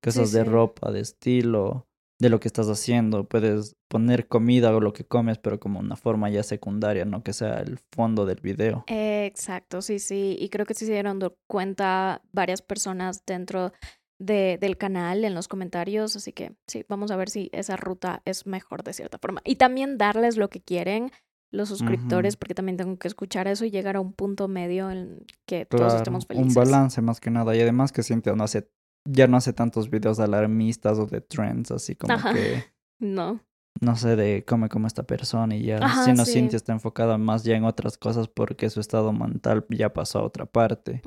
Ujú, 0.07 0.11
sí, 0.11 0.19
Cosas 0.19 0.31
de 0.31 0.43
sí. 0.43 0.49
ropa, 0.49 0.91
de 0.91 0.99
estilo, 1.01 1.87
de 2.19 2.29
lo 2.29 2.39
que 2.39 2.47
estás 2.47 2.67
haciendo. 2.67 3.27
Puedes 3.27 3.75
poner 3.89 4.27
comida 4.27 4.75
o 4.75 4.79
lo 4.79 4.93
que 4.93 5.05
comes, 5.05 5.37
pero 5.37 5.59
como 5.59 5.79
una 5.79 5.95
forma 5.95 6.29
ya 6.29 6.43
secundaria, 6.43 7.05
no 7.05 7.23
que 7.23 7.33
sea 7.33 7.59
el 7.59 7.79
fondo 7.91 8.25
del 8.25 8.39
video. 8.41 8.83
Exacto, 8.87 9.81
sí, 9.81 9.99
sí. 9.99 10.35
Y 10.39 10.49
creo 10.49 10.65
que 10.65 10.73
sí 10.73 10.85
se 10.85 10.93
dieron 10.93 11.19
cuenta 11.47 12.21
varias 12.31 12.61
personas 12.61 13.23
dentro 13.25 13.71
de, 14.19 14.57
del 14.59 14.77
canal 14.77 15.25
en 15.25 15.35
los 15.35 15.47
comentarios. 15.47 16.15
Así 16.15 16.31
que 16.33 16.55
sí, 16.67 16.85
vamos 16.87 17.11
a 17.11 17.15
ver 17.17 17.29
si 17.29 17.49
esa 17.53 17.75
ruta 17.75 18.21
es 18.25 18.47
mejor 18.47 18.83
de 18.83 18.93
cierta 18.93 19.19
forma. 19.19 19.41
Y 19.45 19.55
también 19.57 19.97
darles 19.97 20.37
lo 20.37 20.49
que 20.49 20.61
quieren 20.61 21.11
los 21.49 21.69
suscriptores, 21.69 22.35
porque 22.35 22.53
también 22.53 22.75
tengo 22.75 22.97
que 22.97 23.07
escuchar 23.07 23.47
eso 23.47 23.63
y 23.63 23.71
llegar 23.71 23.95
a 23.95 24.01
un 24.01 24.11
punto 24.11 24.49
medio 24.49 24.91
en 24.91 25.25
que 25.45 25.65
todos 25.65 25.93
estemos 25.93 26.25
un 26.25 26.27
felices. 26.27 26.55
balance 26.55 27.01
más 27.01 27.21
que 27.21 27.31
nada. 27.31 27.55
Y 27.55 27.61
además 27.61 27.93
que 27.93 28.03
siente 28.03 28.35
no 28.35 28.43
hace, 28.43 28.69
ya 29.09 29.27
no 29.27 29.37
hace 29.37 29.53
tantos 29.53 29.89
videos 29.89 30.19
alarmistas 30.19 30.99
o 30.99 31.05
de 31.05 31.21
trends, 31.21 31.71
así 31.71 31.95
como 31.95 32.13
Ajá. 32.13 32.33
que, 32.33 32.63
No. 32.99 33.39
no 33.79 33.95
sé, 33.95 34.15
de 34.15 34.43
come 34.43 34.69
como 34.69 34.87
esta 34.87 35.03
persona 35.03 35.55
y 35.55 35.63
ya. 35.63 35.77
Ajá, 35.77 36.03
Sino 36.05 36.25
sí. 36.25 36.33
Cintia 36.33 36.57
está 36.57 36.73
enfocada 36.73 37.17
más 37.17 37.43
ya 37.43 37.55
en 37.55 37.63
otras 37.63 37.97
cosas 37.97 38.27
porque 38.27 38.69
su 38.69 38.79
estado 38.79 39.13
mental 39.13 39.65
ya 39.69 39.93
pasó 39.93 40.19
a 40.19 40.23
otra 40.23 40.45
parte. 40.47 41.01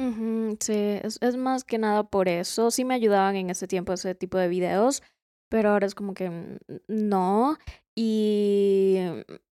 Sí, 0.60 0.72
es, 1.02 1.18
es 1.20 1.36
más 1.36 1.64
que 1.64 1.78
nada 1.78 2.04
por 2.04 2.28
eso. 2.28 2.70
Sí 2.70 2.84
me 2.84 2.94
ayudaban 2.94 3.36
en 3.36 3.50
ese 3.50 3.66
tiempo 3.66 3.92
ese 3.92 4.14
tipo 4.14 4.38
de 4.38 4.48
videos, 4.48 5.02
pero 5.48 5.70
ahora 5.70 5.86
es 5.86 5.94
como 5.96 6.14
que 6.14 6.58
no. 6.88 7.58
Y 7.96 8.98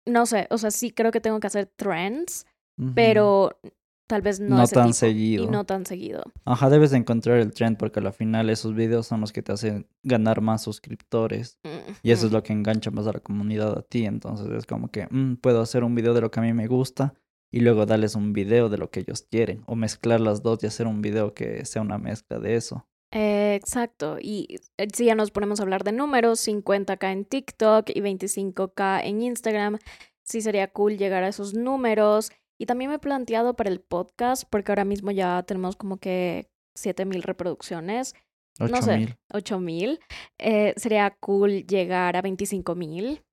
no 0.05 0.25
sé, 0.25 0.47
o 0.49 0.57
sea, 0.57 0.69
sí 0.71 0.91
creo 0.91 1.11
que 1.11 1.21
tengo 1.21 1.39
que 1.39 1.47
hacer 1.47 1.71
trends, 1.75 2.45
pero 2.93 3.57
Tal 4.07 4.21
vez 4.21 4.39
no, 4.39 4.57
No 4.57 4.63
ese 4.63 4.75
tan 4.75 4.85
tipo, 4.87 4.93
seguido. 4.93 5.45
Y 5.45 5.47
no 5.47 5.63
tan 5.65 5.85
seguido. 5.85 6.23
Ajá, 6.45 6.69
debes 6.69 6.91
de 6.91 6.97
encontrar 6.97 7.39
el 7.39 7.53
trend 7.53 7.77
porque 7.77 7.99
al 7.99 8.13
final 8.13 8.49
esos 8.51 8.75
videos 8.75 9.07
son 9.07 9.21
los 9.21 9.31
que 9.31 9.41
te 9.41 9.51
hacen 9.51 9.87
ganar 10.03 10.41
más 10.41 10.61
suscriptores. 10.63 11.59
Y 12.03 12.11
eso 12.11 12.25
es 12.27 12.31
Ujú. 12.31 12.33
lo 12.35 12.43
que 12.43 12.53
engancha 12.53 12.91
más 12.91 13.07
a 13.07 13.13
la 13.13 13.19
comunidad 13.19 13.77
a 13.77 13.81
ti. 13.81 14.05
Entonces 14.05 14.47
es 14.51 14.65
como 14.65 14.89
que 14.89 15.07
mm, 15.09 15.37
puedo 15.37 15.59
hacer 15.61 15.83
un 15.83 15.95
video 15.95 16.13
de 16.13 16.21
lo 16.21 16.29
que 16.29 16.39
a 16.39 16.43
mí 16.43 16.53
me 16.53 16.67
gusta 16.67 17.15
y 17.51 17.61
luego 17.61 17.85
darles 17.85 18.15
un 18.15 18.31
video 18.33 18.69
de 18.69 18.77
lo 18.77 18.91
que 18.91 18.99
ellos 18.99 19.23
quieren. 19.23 19.63
O 19.65 19.75
mezclar 19.75 20.19
las 20.21 20.43
dos 20.43 20.63
y 20.63 20.67
hacer 20.67 20.85
un 20.85 21.01
video 21.01 21.33
que 21.33 21.65
sea 21.65 21.81
una 21.81 21.97
mezcla 21.97 22.37
de 22.37 22.55
eso. 22.55 22.85
Eh, 23.11 23.55
exacto. 23.55 24.17
Y 24.21 24.57
eh, 24.77 24.87
si 24.93 25.05
ya 25.05 25.15
nos 25.15 25.31
ponemos 25.31 25.59
a 25.59 25.63
hablar 25.63 25.83
de 25.83 25.93
números, 25.93 26.45
50k 26.47 27.11
en 27.11 27.25
TikTok 27.25 27.89
y 27.89 28.01
25k 28.01 29.01
en 29.03 29.21
Instagram, 29.23 29.77
sí 30.23 30.41
sería 30.41 30.67
cool 30.67 30.97
llegar 30.97 31.23
a 31.23 31.29
esos 31.29 31.53
números. 31.53 32.31
Y 32.57 32.65
también 32.65 32.89
me 32.89 32.95
he 32.95 32.99
planteado 32.99 33.55
para 33.55 33.69
el 33.69 33.81
podcast, 33.81 34.43
porque 34.49 34.71
ahora 34.71 34.85
mismo 34.85 35.11
ya 35.11 35.43
tenemos 35.43 35.75
como 35.75 35.97
que 35.97 36.49
7000 36.75 37.23
reproducciones, 37.23 38.13
no 38.59 38.65
Ocho 38.67 38.81
sé, 38.81 38.97
mil. 38.97 39.17
8000. 39.33 39.99
Eh, 40.39 40.73
sería 40.77 41.11
cool 41.19 41.65
llegar 41.67 42.15
a 42.15 42.21
25000 42.21 43.23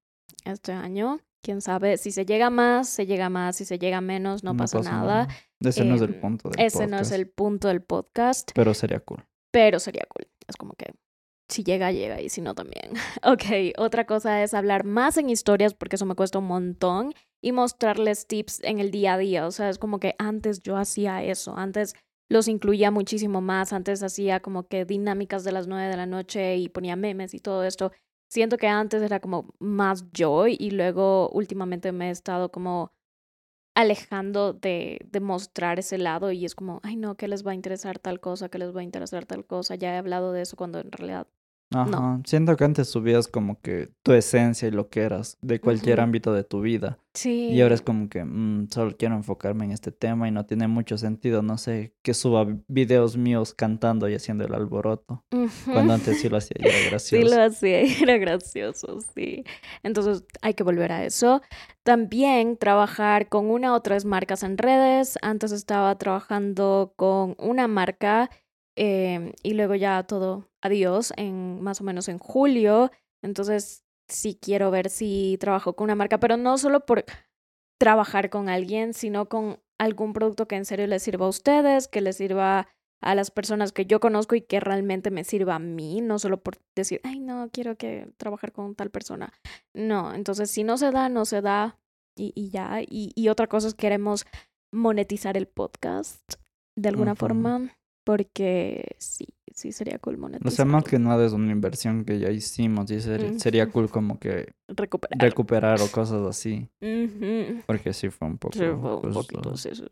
este 0.45 0.73
año. 0.73 1.21
Quién 1.45 1.61
sabe, 1.61 1.97
si 1.97 2.13
se 2.13 2.25
llega 2.25 2.51
más, 2.51 2.89
se 2.89 3.05
llega 3.07 3.29
más, 3.29 3.57
si 3.57 3.65
se 3.65 3.79
llega 3.79 4.01
menos, 4.01 4.45
no, 4.45 4.57
pasa, 4.57 4.81
nada. 4.81 5.27
Ese 5.61 5.85
no 5.85 5.97
es 5.97 6.01
el 6.03 6.15
Em, 6.15 6.21
punto 6.21 6.49
del 6.51 6.61
Ese 6.65 6.87
no 6.87 6.97
es 6.97 7.03
podcast, 7.03 7.13
el 7.13 7.29
punto 7.31 7.69
del 7.69 7.83
podcast. 7.83 8.51
Pero 8.55 8.75
sería 8.75 9.01
cool. 9.01 9.25
pero 9.51 9.79
sería 9.81 10.07
cool. 10.09 10.29
Es 10.47 10.57
como 10.57 10.75
que 10.75 10.93
si 11.49 11.65
llega, 11.65 11.91
llega 11.93 12.21
y 12.21 12.29
si 12.29 12.41
no 12.41 12.55
también. 12.55 12.93
Ok, 13.25 13.77
otra 13.79 14.07
cosa 14.07 14.43
es 14.43 14.55
hablar 14.55 14.85
más 14.85 15.17
en 15.17 15.31
historias 15.31 15.75
porque 15.75 15.97
eso 15.97 16.07
me 16.07 16.15
cuesta 16.15 16.39
un 16.39 16.47
montón 16.47 17.13
y 17.43 17.53
mostrarles 17.53 18.27
tips 18.27 18.61
en 18.63 18.79
el 18.79 18.91
día 18.91 19.15
a 19.15 19.19
día. 19.19 19.47
O 19.47 19.51
sea, 19.51 19.69
es 19.69 19.79
como 19.79 19.99
que 20.01 20.15
antes 20.19 20.63
yo 20.63 20.77
hacía 20.77 21.23
eso, 21.23 21.55
antes 21.57 21.95
los 22.31 22.49
incluía 22.49 22.91
muchísimo 22.91 23.43
más, 23.43 23.73
antes 23.75 24.03
hacía 24.03 24.41
como 24.41 24.67
que 24.67 24.87
dinámicas 24.87 25.45
de 25.45 25.53
las 25.53 25.67
9 25.67 25.89
de 25.89 25.97
la 25.97 26.07
noche 26.07 26.57
y 26.57 26.69
ponía 26.69 26.97
memes 26.97 27.35
y 27.35 27.41
todo 27.41 27.65
esto. 27.65 27.93
Siento 28.31 28.57
que 28.57 28.69
antes 28.69 29.03
era 29.03 29.21
como 29.21 29.55
más 29.59 30.11
yo 30.13 30.47
y 30.47 30.71
luego 30.71 31.29
últimamente 31.31 31.93
me 31.93 32.09
he 32.09 32.11
estado 32.11 32.51
como 32.51 32.93
alejando 33.75 34.53
de, 34.55 35.01
de 35.11 35.21
mostrar 35.21 35.79
ese 35.79 35.99
lado 35.99 36.31
y 36.33 36.45
es 36.45 36.55
como, 36.55 36.81
ay 36.83 36.97
no, 36.97 37.17
que 37.17 37.29
les 37.29 37.47
va 37.47 37.53
a 37.53 37.55
interesar 37.55 37.99
tal 37.99 38.21
cosa, 38.21 38.49
que 38.49 38.59
les 38.59 38.75
va 38.75 38.81
a 38.81 38.85
interesar 38.85 39.27
tal 39.27 39.45
cosa. 39.45 39.75
Ya 39.75 39.95
he 39.95 39.99
hablado 39.99 40.33
de 40.33 40.43
eso 40.43 40.57
cuando 40.57 40.81
en 40.81 40.93
realidad 40.93 41.27
Ajá. 41.75 42.21
Siento 42.25 42.57
que 42.57 42.65
antes 42.65 42.89
subías 42.89 43.29
como 43.29 43.61
que 43.61 43.91
tu 44.03 44.13
esencia 44.13 44.69
y 44.69 44.71
lo 44.71 44.89
que 44.89 45.01
eras 45.03 45.39
de 45.43 45.61
cualquier 45.61 46.01
ámbito 46.01 46.33
de 46.33 46.45
tu 46.45 46.61
vida. 46.61 46.99
sí. 47.15 47.49
Y 47.51 47.61
ahora 47.61 47.75
es 47.75 47.83
como 47.83 48.09
que 48.09 48.25
mm, 48.25 48.69
solo 48.71 48.97
quiero 48.97 49.15
enfocarme 49.17 49.65
en 49.67 49.73
este 49.73 49.93
tema 49.93 50.29
y 50.29 50.31
no 50.31 50.47
tiene 50.47 50.67
mucho 50.69 50.97
sentido, 50.99 51.43
no 51.43 51.59
sé, 51.59 51.93
que 52.03 52.15
suba 52.15 52.47
videos 52.69 53.17
míos 53.17 53.55
cantando 53.55 54.09
y 54.09 54.15
haciendo 54.15 54.45
el 54.45 54.55
alboroto. 54.55 55.25
Cuando 55.67 55.93
antes 55.95 56.21
sí 56.21 56.29
lo 56.29 56.39
hacía 56.39 56.57
y 56.59 56.67
era 56.67 56.99
Sí 56.99 57.17
gracioso. 57.19 57.37
lo 57.37 57.43
hacía 57.43 57.83
y 57.85 58.03
era 58.03 58.17
gracioso, 58.19 58.99
sí. 59.15 59.45
Entonces 59.83 60.25
hay 60.41 60.55
que 60.55 60.63
volver 60.65 60.93
a 60.93 61.05
eso. 61.05 61.43
También 61.83 62.57
trabajar 62.57 63.29
con 63.29 63.51
una 63.51 63.75
o 63.75 63.81
tres 63.81 64.05
marcas 64.05 64.43
en 64.43 64.57
redes. 64.57 65.19
Antes 65.21 65.53
estaba 65.53 65.97
trabajando 65.99 66.93
con 66.97 67.35
una 67.39 67.67
marca 67.69 68.31
eh, 68.77 69.33
y 69.43 69.55
luego 69.55 69.75
ya 69.75 70.03
todo 70.05 70.49
adiós 70.63 71.13
en 71.17 71.61
más 71.61 71.81
o 71.81 71.85
menos 71.85 72.09
en 72.09 72.19
julio. 72.19 72.91
Entonces 73.23 73.85
sí 74.09 74.39
quiero 74.41 74.71
ver 74.71 74.89
si 74.89 75.37
trabajo 75.41 75.75
con 75.75 75.85
una 75.85 75.95
marca, 75.95 76.19
pero 76.19 76.37
no 76.37 76.59
solo 76.59 76.87
por 76.87 77.05
trabajar 77.79 78.31
con 78.31 78.49
alguien, 78.49 78.95
sino 78.95 79.29
con 79.29 79.61
algún 79.79 80.13
producto 80.13 80.47
que 80.47 80.57
en 80.57 80.65
serio 80.65 80.87
les 80.87 81.03
sirva 81.03 81.27
a 81.27 81.31
ustedes, 81.31 81.89
que 81.89 82.01
les 82.01 82.17
sirva 82.17 82.69
a 83.03 83.17
las 83.17 83.33
personas 83.33 83.73
que 83.73 83.85
yo 83.85 83.99
conozco 83.99 84.37
y 84.37 84.43
que 84.43 84.61
realmente 84.61 85.11
me 85.11 85.25
sirva 85.25 85.57
a 85.57 85.59
mí, 85.59 86.01
no 86.01 86.21
solo 86.21 86.41
por 86.41 86.59
decir, 86.77 87.01
ay, 87.03 87.19
no, 87.19 87.51
quiero 87.53 87.77
que 87.77 88.13
trabajar 88.17 88.53
con 88.53 88.77
tal 88.77 88.91
persona. 88.91 89.33
No, 89.75 90.15
entonces 90.15 90.51
si 90.51 90.63
no 90.63 90.79
se 90.79 90.93
da, 90.93 91.09
no 91.09 91.25
se 91.25 91.41
da 91.41 91.81
y, 92.17 92.33
y 92.37 92.51
ya. 92.51 92.81
Y, 92.83 93.13
y 93.17 93.29
otra 93.29 93.49
cosa 93.49 93.67
es 93.67 93.75
queremos 93.75 94.25
monetizar 94.73 95.37
el 95.37 95.49
podcast 95.49 96.35
de 96.77 96.89
alguna 96.89 97.15
forma, 97.15 97.75
porque 98.05 98.97
sí, 98.99 99.27
sí 99.55 99.73
sería 99.73 99.99
cool 99.99 100.17
O 100.17 100.19
monetizar. 100.19 100.53
sea, 100.53 100.65
más 100.65 100.85
que 100.85 100.99
nada 100.99 101.25
es 101.25 101.33
una 101.33 101.53
inversión 101.53 102.05
que 102.05 102.19
ya 102.19 102.31
hicimos 102.31 102.91
y 102.91 103.01
ser- 103.01 103.39
sería 103.39 103.69
cool 103.71 103.91
como 103.91 104.19
que 104.19 104.53
recuperar. 104.69 105.19
recuperar 105.21 105.81
o 105.81 105.89
cosas 105.91 106.27
así. 106.27 106.69
Porque 107.67 107.93
sí 107.93 108.11
fue 108.11 108.29
un 108.29 108.39
poco... 108.39 108.55
Sí, 108.59 108.65
fue 108.65 108.95
un 108.97 109.01
pues, 109.03 109.15
poquito, 109.15 109.57
sí, 109.57 109.71
sí. 109.75 109.85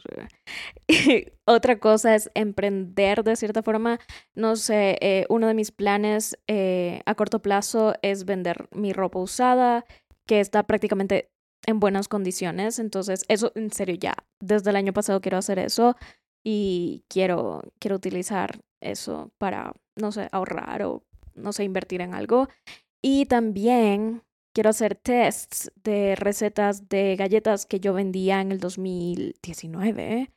Otra 1.47 1.79
cosa 1.79 2.15
es 2.15 2.31
emprender 2.35 3.23
de 3.25 3.37
cierta 3.37 3.63
forma. 3.63 3.99
No 4.35 4.57
sé, 4.57 4.99
eh, 5.01 5.27
uno 5.29 5.47
de 5.47 5.55
mis 5.55 5.71
planes 5.73 6.39
eh, 6.47 7.01
a 7.07 7.15
corto 7.15 7.41
plazo 7.41 7.95
es 8.03 8.25
vender 8.25 8.69
mi 8.73 8.93
ropa 8.93 9.19
usada, 9.19 9.85
que 10.27 10.41
está 10.41 10.65
prácticamente 10.65 11.31
en 11.67 11.81
buenas 11.81 12.09
condiciones. 12.09 12.79
Entonces, 12.79 13.25
eso 13.29 13.53
en 13.55 13.71
serio 13.73 13.97
ya, 13.97 14.15
desde 14.41 14.71
el 14.71 14.77
año 14.77 14.93
pasado 14.93 15.21
quiero 15.21 15.39
hacer 15.39 15.59
eso 15.59 15.97
y 16.45 17.05
quiero, 17.09 17.63
quiero 17.79 17.97
utilizar 17.97 18.61
eso 18.81 19.31
para, 19.39 19.75
no 19.97 20.13
sé, 20.13 20.29
ahorrar 20.33 20.83
o, 20.83 21.03
no 21.35 21.53
sé, 21.53 21.65
invertir 21.65 22.01
en 22.01 22.15
algo. 22.15 22.49
Y 23.03 23.27
también 23.27 24.23
quiero 24.55 24.71
hacer 24.71 24.95
tests 24.95 25.71
de 25.83 26.17
recetas 26.17 26.89
de 26.89 27.17
galletas 27.17 27.67
que 27.67 27.81
yo 27.81 27.95
vendía 27.95 28.41
en 28.41 28.53
el 28.53 28.61
2019 28.61 30.31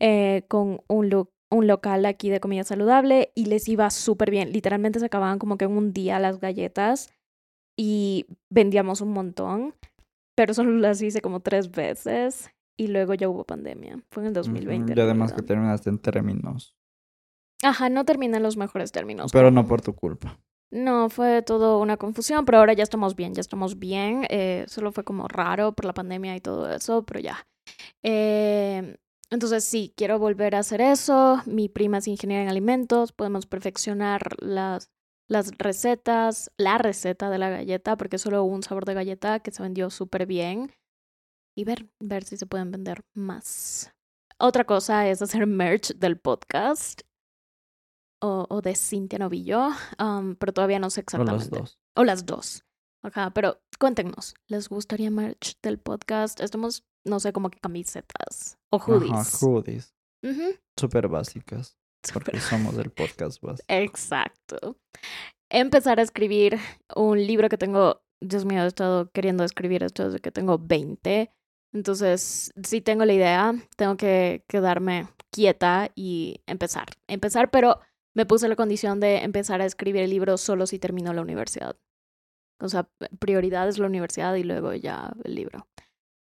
eh, 0.00 0.42
con 0.48 0.80
un, 0.88 1.28
un 1.50 1.66
local 1.66 2.06
aquí 2.06 2.30
de 2.30 2.40
comida 2.40 2.64
saludable 2.64 3.32
y 3.34 3.46
les 3.46 3.68
iba 3.68 3.90
súper 3.90 4.30
bien. 4.30 4.52
Literalmente 4.52 5.00
se 5.00 5.06
acababan 5.06 5.38
como 5.38 5.58
que 5.58 5.66
en 5.66 5.72
un 5.72 5.92
día 5.92 6.18
las 6.18 6.40
galletas 6.40 7.12
y 7.76 8.26
vendíamos 8.50 9.00
un 9.00 9.12
montón, 9.12 9.74
pero 10.34 10.54
solo 10.54 10.72
las 10.72 11.00
hice 11.02 11.20
como 11.20 11.40
tres 11.40 11.70
veces 11.70 12.50
y 12.78 12.86
luego 12.86 13.12
ya 13.12 13.28
hubo 13.28 13.44
pandemia. 13.44 14.02
Fue 14.10 14.22
en 14.22 14.28
el 14.28 14.32
2020. 14.32 14.92
Ujú, 14.92 14.98
Y 14.98 15.02
además 15.02 15.34
que 15.34 15.42
terminaste 15.42 15.90
en 15.90 15.98
términos. 15.98 16.74
Ajá, 17.62 17.90
no 17.90 18.04
terminé 18.04 18.36
en 18.36 18.42
los 18.44 18.56
mejores 18.56 18.92
términos. 18.92 19.32
Pero 19.32 19.50
no 19.50 19.66
por 19.66 19.82
tu 19.82 19.94
culpa. 19.94 20.38
No, 20.70 21.08
fue 21.10 21.42
todo 21.42 21.80
una 21.80 21.96
confusión, 21.96 22.44
pero 22.44 22.58
ahora 22.58 22.74
ya 22.74 22.82
estamos 22.84 23.16
bien, 23.16 23.34
ya 23.34 23.40
estamos 23.40 23.78
bien. 23.78 24.26
eh, 24.30 24.64
solo 24.68 24.92
fue 24.92 25.02
como 25.02 25.26
raro 25.26 25.72
por 25.72 25.84
la 25.86 25.92
pandemia 25.92 26.36
y 26.36 26.40
todo 26.40 26.70
eso, 26.70 27.04
pero 27.04 27.20
ya. 27.20 27.46
Eh, 28.02 28.96
entonces 29.30 29.64
sí, 29.64 29.92
quiero 29.96 30.18
volver 30.18 30.54
a 30.54 30.60
hacer 30.60 30.80
eso. 30.80 31.42
Mi 31.46 31.68
prima 31.68 31.98
es 31.98 32.08
ingeniera 32.08 32.42
en 32.42 32.48
alimentos, 32.48 33.12
podemos 33.12 33.46
perfeccionar 33.46 34.20
las, 34.40 34.90
las 35.26 35.50
recetas, 35.58 36.50
la 36.56 36.78
receta 36.78 37.28
de 37.30 37.38
la 37.38 37.50
galleta, 37.50 37.96
porque 37.96 38.18
solo 38.18 38.44
hubo 38.44 38.54
un 38.54 38.62
sabor 38.62 38.84
de 38.84 38.94
galleta 38.94 39.40
que 39.40 39.50
se 39.50 39.62
vendió 39.62 39.90
súper 39.90 40.26
bien. 40.26 40.72
Y 41.58 41.64
ver, 41.64 41.90
ver 41.98 42.22
si 42.22 42.36
se 42.36 42.46
pueden 42.46 42.70
vender 42.70 43.04
más. 43.14 43.92
Otra 44.38 44.62
cosa 44.62 45.08
es 45.08 45.20
hacer 45.20 45.44
merch 45.44 45.92
del 45.96 46.16
podcast 46.16 47.00
o, 48.22 48.46
o 48.48 48.60
de 48.60 48.76
Cintia 48.76 49.18
Novillo, 49.18 49.70
um, 49.98 50.36
pero 50.36 50.52
todavía 50.52 50.78
no 50.78 50.88
sé 50.88 51.00
O 51.00 51.02
exactamente. 51.02 51.32
los 51.32 51.50
dos. 51.50 51.80
O 51.96 52.04
las 52.04 52.26
dos. 52.26 52.64
Ajá, 53.02 53.32
pero 53.34 53.60
cuéntenos, 53.80 54.36
¿les 54.46 54.68
gustaría 54.68 55.10
merch 55.10 55.60
del 55.60 55.80
podcast? 55.80 56.40
Estamos, 56.40 56.86
no 57.04 57.18
sé, 57.18 57.32
como 57.32 57.50
que 57.50 57.58
camisetas 57.58 58.56
o 58.70 58.78
hoodies. 58.78 59.10
Ajá, 59.10 59.44
hoodies. 59.44 59.96
Súper 60.78 61.08
básicas. 61.08 61.76
Porque 62.14 62.38
somos 62.38 62.78
el 62.78 62.92
podcast 62.92 63.42
básico. 63.42 63.66
Exacto. 63.66 64.78
Empezar 65.50 65.98
a 65.98 66.02
escribir 66.02 66.56
un 66.94 67.18
libro 67.18 67.48
que 67.48 67.58
tengo, 67.58 68.00
Dios 68.22 68.44
mío, 68.44 68.62
he 68.62 68.68
estado 68.68 69.10
queriendo 69.10 69.42
escribir 69.42 69.82
esto 69.82 70.04
desde 70.04 70.20
que 70.20 70.30
tengo 70.30 70.56
20. 70.56 71.32
Entonces, 71.72 72.52
sí 72.62 72.80
tengo 72.80 73.04
la 73.04 73.12
idea, 73.12 73.54
tengo 73.76 73.96
que 73.96 74.44
quedarme 74.48 75.08
quieta 75.30 75.90
y 75.94 76.40
empezar. 76.46 76.86
Empezar, 77.06 77.50
pero 77.50 77.80
me 78.14 78.26
puse 78.26 78.48
la 78.48 78.56
condición 78.56 79.00
de 79.00 79.18
empezar 79.18 79.60
a 79.60 79.66
escribir 79.66 80.02
el 80.02 80.10
libro 80.10 80.36
solo 80.38 80.66
si 80.66 80.78
termino 80.78 81.12
la 81.12 81.22
universidad. 81.22 81.76
O 82.60 82.68
sea, 82.68 82.88
prioridad 83.18 83.68
es 83.68 83.78
la 83.78 83.86
universidad 83.86 84.34
y 84.34 84.42
luego 84.42 84.74
ya 84.74 85.12
el 85.24 85.34
libro. 85.34 85.68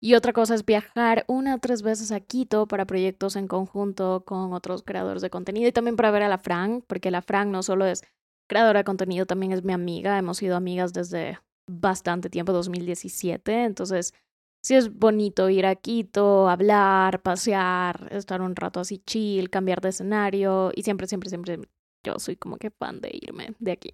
Y 0.02 0.14
otra 0.14 0.32
cosa 0.32 0.56
es 0.56 0.66
viajar 0.66 1.26
una 1.28 1.56
o 1.56 1.58
tres 1.58 1.82
veces 1.82 2.12
a 2.12 2.22
Quito 2.22 2.68
para 2.68 2.86
proyectos 2.86 3.36
en 3.36 3.48
conjunto 3.48 4.24
con 4.26 4.54
otros 4.54 4.84
creadores 4.84 5.22
de 5.22 5.30
contenido 5.30 5.68
y 5.68 5.74
también 5.74 5.98
para 5.98 6.12
ver 6.12 6.24
a 6.24 6.30
la 6.30 6.38
Fran, 6.38 6.84
porque 6.88 7.12
la 7.12 7.22
Fran 7.22 7.52
no 7.52 7.64
solo 7.64 7.86
es 7.86 8.04
creadora 8.48 8.80
de 8.80 8.84
contenido, 8.86 9.26
también 9.26 9.52
es 9.52 9.64
mi 9.64 9.74
amiga. 9.74 10.18
Hemos 10.18 10.38
sido 10.38 10.56
amigas 10.56 10.94
desde 10.94 11.40
bastante 11.68 12.30
tiempo, 12.30 12.54
2017. 12.54 13.66
Entonces, 13.66 14.14
sí 14.62 14.76
es 14.76 14.94
bonito 14.94 15.50
ir 15.50 15.66
a 15.66 15.76
Quito, 15.76 16.50
hablar, 16.50 17.22
pasear, 17.22 18.08
estar 18.12 18.42
un 18.42 18.56
rato 18.56 18.80
así 18.80 19.00
chill, 19.00 19.50
cambiar 19.50 19.82
de 19.82 19.90
escenario 19.90 20.72
y 20.76 20.84
siempre, 20.84 21.08
siempre, 21.08 21.30
siempre 21.30 21.60
yo 22.06 22.20
soy 22.20 22.36
como 22.36 22.58
que 22.58 22.72
fan 22.72 23.02
de 23.02 23.12
irme 23.14 23.56
de 23.60 23.72
aquí. 23.72 23.92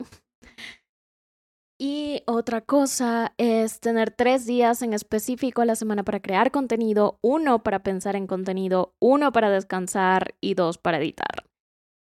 Y 1.77 2.23
otra 2.25 2.61
cosa 2.61 3.33
es 3.37 3.81
tener 3.81 4.09
tres 4.11 4.45
días 4.45 4.81
en 4.81 4.93
específico 4.93 5.61
a 5.61 5.65
la 5.65 5.75
semana 5.75 6.03
para 6.03 6.21
crear 6.21 6.51
contenido, 6.51 7.19
uno 7.21 7.63
para 7.63 7.83
pensar 7.83 8.15
en 8.15 8.27
contenido, 8.27 8.95
uno 9.01 9.33
para 9.33 9.49
descansar 9.49 10.35
y 10.39 10.53
dos 10.53 10.77
para 10.77 10.99
editar. 10.99 11.44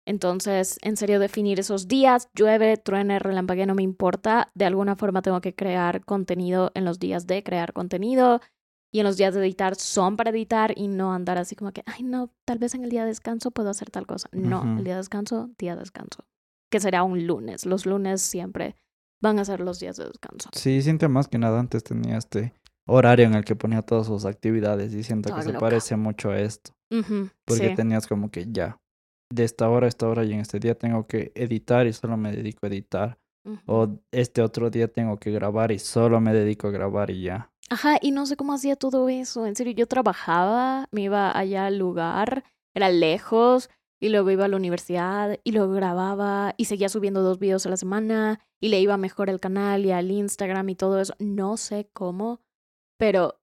Entonces, 0.07 0.79
en 0.83 0.97
serio, 0.97 1.19
definir 1.19 1.61
esos 1.61 1.89
días, 1.89 2.29
llueve, 2.35 2.77
truene, 2.77 3.19
relampague, 3.19 3.67
no 3.67 3.75
me 3.75 3.83
importa. 3.83 4.51
De 4.55 4.65
alguna 4.65 4.97
forma 4.97 5.23
tengo 5.23 5.41
que 5.41 5.55
crear 5.55 6.05
contenido 6.05 6.71
en 6.75 6.85
los 6.85 6.99
días 6.99 7.27
de 7.27 7.43
crear 7.43 7.73
contenido 7.73 8.41
y 8.93 9.01
en 9.01 9.05
los 9.05 9.17
días 9.17 9.35
de 9.35 9.41
editar 9.41 9.75
son 9.75 10.17
para 10.17 10.31
editar 10.31 10.73
y 10.77 10.89
no 10.89 11.13
andar 11.13 11.39
así 11.39 11.57
como 11.57 11.73
que, 11.73 11.83
ay, 11.87 12.03
no, 12.03 12.31
tal 12.45 12.59
vez 12.59 12.75
en 12.75 12.85
el 12.85 12.91
día 12.91 13.03
de 13.03 13.09
descanso 13.09 13.51
puedo 13.51 13.71
hacer 13.71 13.91
tal 13.91 14.07
cosa. 14.07 14.29
No, 14.33 14.79
el 14.79 14.85
día 14.85 14.95
de 14.95 14.99
descanso, 14.99 15.51
día 15.59 15.75
de 15.75 15.81
descanso. 15.81 16.25
Que 16.71 16.81
será 16.81 17.03
un 17.03 17.27
lunes. 17.27 17.67
Los 17.67 17.87
lunes 17.87 18.21
siempre 18.23 18.77
van 19.21 19.39
a 19.39 19.45
ser 19.45 19.61
los 19.61 19.81
días 19.81 19.97
de 19.97 20.05
descanso. 20.07 20.51
Sí, 20.53 20.83
siento 20.83 21.09
más 21.09 21.29
que 21.29 21.39
nada 21.39 21.59
antes 21.59 21.83
tenía 21.83 22.19
este 22.19 22.53
horario 22.87 23.27
en 23.27 23.35
el 23.35 23.45
que 23.45 23.57
ponía 23.57 23.83
todas 23.83 24.07
sus 24.07 24.27
actividades 24.27 24.93
y 24.93 25.03
siento 25.03 25.35
que 25.35 25.43
se 25.43 25.55
parece 25.55 25.97
mucho 25.97 26.31
a 26.31 26.39
esto. 26.39 26.73
porque 27.47 27.71
tenías 27.75 28.07
como 28.07 28.31
que 28.31 28.47
ya, 28.53 28.79
de 29.31 29.45
esta 29.45 29.69
hora 29.69 29.87
a 29.87 29.89
esta 29.89 30.09
hora 30.09 30.25
y 30.25 30.33
en 30.33 30.41
este 30.41 30.59
día 30.59 30.75
tengo 30.75 31.07
que 31.07 31.33
editar 31.35 31.87
y 31.87 31.93
solo 31.93 32.17
me 32.17 32.33
dedico 32.33 32.61
a 32.63 32.69
editar. 32.69 33.19
O 33.67 33.99
este 34.11 34.41
otro 34.41 34.71
día 34.71 34.89
tengo 34.89 35.19
que 35.19 35.31
grabar 35.31 35.71
y 35.71 35.79
solo 35.79 36.19
me 36.19 36.33
dedico 36.33 36.69
a 36.69 36.71
grabar 36.71 37.11
y 37.11 37.25
ya. 37.25 37.53
Ajá, 37.69 37.99
y 38.01 38.11
no 38.11 38.25
sé 38.25 38.37
cómo 38.37 38.55
hacía 38.55 38.77
todo 38.77 39.09
eso. 39.09 39.47
En 39.47 39.55
serio, 39.55 39.75
yo 39.75 39.87
trabajaba, 39.87 40.89
me 40.93 41.03
iba 41.03 41.37
allá 41.37 41.67
al 41.67 41.79
lugar, 41.79 42.45
era 42.75 42.89
lejos, 42.91 43.71
y 44.01 44.11
luego 44.11 44.31
iba 44.31 44.45
a 44.45 44.49
la 44.49 44.57
universidad, 44.57 45.39
y 45.45 45.53
luego 45.53 45.73
grababa, 45.73 46.55
y 46.57 46.67
seguía 46.67 46.89
subiendo 46.89 47.23
dos 47.23 47.39
videos 47.39 47.67
a 47.67 47.71
la 47.71 47.77
semana, 47.77 48.41
y 48.61 48.69
le 48.69 48.81
iba 48.81 48.97
mejor 48.97 49.31
al 49.31 49.41
canal 49.41 49.85
y 49.85 49.93
al 49.93 50.11
Instagram 50.11 50.69
y 50.69 50.75
todo 50.75 51.01
eso. 51.01 51.15
No 51.19 51.57
sé 51.57 51.89
cómo, 51.93 52.41
pero 52.99 53.41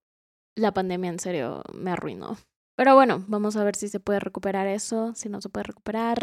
la 0.55 0.73
pandemia 0.73 1.09
en 1.09 1.19
serio 1.19 1.63
me 1.73 1.91
arruinó. 1.91 2.37
Pero 2.75 2.95
bueno, 2.95 3.23
vamos 3.27 3.55
a 3.57 3.63
ver 3.63 3.75
si 3.75 3.87
se 3.87 3.99
puede 3.99 4.19
recuperar 4.19 4.67
eso. 4.67 5.13
Si 5.15 5.29
no 5.29 5.41
se 5.41 5.49
puede 5.49 5.65
recuperar, 5.65 6.17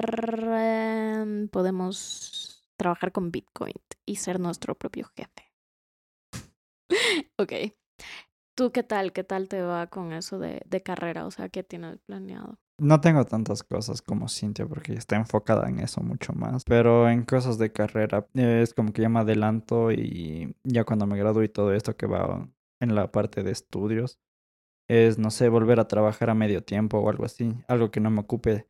em, 0.59 1.49
podemos 1.49 2.67
trabajar 2.77 3.13
con 3.13 3.31
Bitcoin 3.31 3.75
y 4.07 4.17
ser 4.17 4.41
nuestro 4.41 4.75
propio 4.75 5.11
jefe. 5.17 5.53
ok. 7.39 7.53
¿Tú 8.57 8.73
qué 8.73 8.83
tal? 8.83 9.13
¿Qué 9.13 9.25
tal 9.25 9.49
te 9.49 9.63
va 9.63 9.87
con 9.87 10.13
eso 10.13 10.39
de, 10.39 10.63
de 10.67 10.83
carrera? 10.83 11.27
O 11.27 11.31
sea, 11.31 11.49
¿qué 11.49 11.63
tienes 11.63 11.99
planeado? 12.01 12.59
No 12.81 13.01
tengo 13.01 13.25
tantas 13.25 13.65
cosas 13.65 14.03
como 14.03 14.29
Cintia 14.29 14.67
porque 14.67 14.93
está 14.93 15.17
enfocada 15.17 15.69
en 15.69 15.81
eso 15.81 16.01
mucho 16.01 16.33
más. 16.33 16.65
Pero 16.65 17.09
en 17.09 17.25
cosas 17.25 17.59
de 17.59 17.73
carrera 17.73 18.27
es 18.35 18.73
como 18.73 18.93
que 18.93 19.03
ya 19.03 19.09
me 19.09 19.21
adelanto 19.21 19.91
y 19.91 20.57
ya 20.63 20.85
cuando 20.85 21.07
me 21.07 21.19
gradúe 21.19 21.45
y 21.45 21.49
todo 21.49 21.73
esto 21.73 21.97
que 21.97 22.07
va 22.07 22.49
en 22.81 22.95
la 22.95 23.11
parte 23.11 23.43
de 23.43 23.51
estudios, 23.51 24.21
es, 24.89 25.19
no 25.19 25.31
sé, 25.31 25.49
volver 25.49 25.81
a 25.81 25.89
trabajar 25.89 26.31
a 26.31 26.35
medio 26.35 26.63
tiempo 26.63 26.99
o 26.99 27.09
algo 27.11 27.25
así. 27.25 27.55
Algo 27.69 27.91
que 27.91 28.01
no 28.01 28.11
me 28.11 28.21
ocupe 28.21 28.67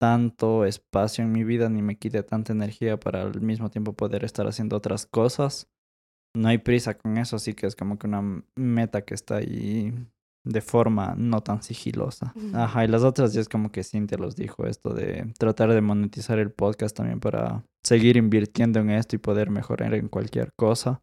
tanto 0.00 0.64
espacio 0.64 1.22
en 1.22 1.30
mi 1.30 1.44
vida 1.44 1.68
ni 1.68 1.82
me 1.82 1.98
quite 1.98 2.22
tanta 2.22 2.52
energía 2.52 2.98
para 2.98 3.20
al 3.20 3.40
mismo 3.42 3.70
tiempo 3.70 3.92
poder 3.92 4.24
estar 4.24 4.46
haciendo 4.46 4.76
otras 4.76 5.06
cosas. 5.06 5.68
No 6.34 6.48
hay 6.48 6.58
prisa 6.58 6.96
con 6.96 7.18
eso, 7.18 7.36
así 7.36 7.54
que 7.54 7.66
es 7.66 7.76
como 7.76 7.98
que 7.98 8.06
una 8.06 8.42
meta 8.56 9.02
que 9.02 9.14
está 9.14 9.36
ahí 9.36 9.92
de 10.44 10.60
forma 10.62 11.14
no 11.18 11.42
tan 11.42 11.62
sigilosa. 11.62 12.32
Ajá, 12.54 12.84
y 12.84 12.88
las 12.88 13.02
otras 13.02 13.34
ya 13.34 13.42
es 13.42 13.48
como 13.48 13.70
que 13.70 13.84
Cintia 13.84 14.16
los 14.16 14.36
dijo, 14.36 14.64
esto 14.66 14.94
de 14.94 15.32
tratar 15.38 15.70
de 15.70 15.82
monetizar 15.82 16.38
el 16.38 16.50
podcast 16.50 16.96
también 16.96 17.20
para 17.20 17.64
seguir 17.82 18.16
invirtiendo 18.16 18.80
en 18.80 18.90
esto 18.90 19.16
y 19.16 19.18
poder 19.18 19.50
mejorar 19.50 19.92
en 19.94 20.08
cualquier 20.08 20.52
cosa. 20.54 21.02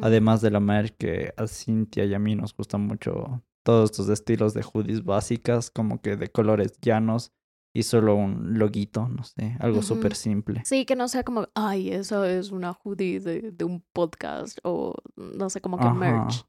Además 0.00 0.40
de 0.40 0.50
la 0.50 0.60
manera 0.60 0.94
que 0.96 1.34
a 1.36 1.46
Cintia 1.48 2.04
y 2.04 2.14
a 2.14 2.18
mí 2.18 2.36
nos 2.36 2.56
gusta 2.56 2.78
mucho 2.78 3.42
todos 3.62 3.90
estos 3.90 4.08
estilos 4.08 4.54
de 4.54 4.62
hoodies 4.62 5.04
básicas, 5.04 5.70
como 5.70 6.00
que 6.00 6.16
de 6.16 6.28
colores 6.28 6.78
llanos 6.80 7.32
y 7.74 7.84
solo 7.84 8.14
un 8.14 8.58
loguito, 8.58 9.08
no 9.08 9.24
sé, 9.24 9.56
algo 9.60 9.82
súper 9.82 10.14
simple. 10.14 10.62
Sí, 10.64 10.84
que 10.84 10.94
no 10.94 11.08
sea 11.08 11.24
como, 11.24 11.48
ay, 11.54 11.90
eso 11.90 12.24
es 12.24 12.50
una 12.50 12.72
hoodie 12.72 13.20
de, 13.20 13.64
un 13.64 13.82
podcast 13.92 14.58
o 14.62 14.94
no 15.16 15.48
sé, 15.48 15.60
como 15.60 15.78
que 15.78 15.88
merch. 15.88 16.44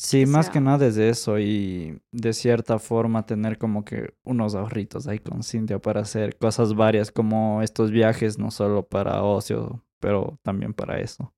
Sí, 0.00 0.26
más 0.26 0.48
que 0.48 0.60
nada 0.60 0.78
desde 0.78 1.08
eso 1.08 1.40
y 1.40 2.00
de 2.12 2.32
cierta 2.32 2.78
forma 2.78 3.26
tener 3.26 3.58
como 3.58 3.84
que 3.84 4.14
unos 4.22 4.54
ahorritos 4.54 5.08
ahí 5.08 5.18
con 5.18 5.42
Cintia 5.42 5.80
para 5.80 6.02
hacer 6.02 6.38
cosas 6.38 6.74
varias 6.74 7.10
como 7.10 7.62
estos 7.62 7.90
viajes, 7.90 8.38
no 8.38 8.52
solo 8.52 8.86
para 8.86 9.24
ocio, 9.24 9.84
pero 10.00 10.38
también 10.42 10.74
para 10.74 11.00
eso. 11.00 11.32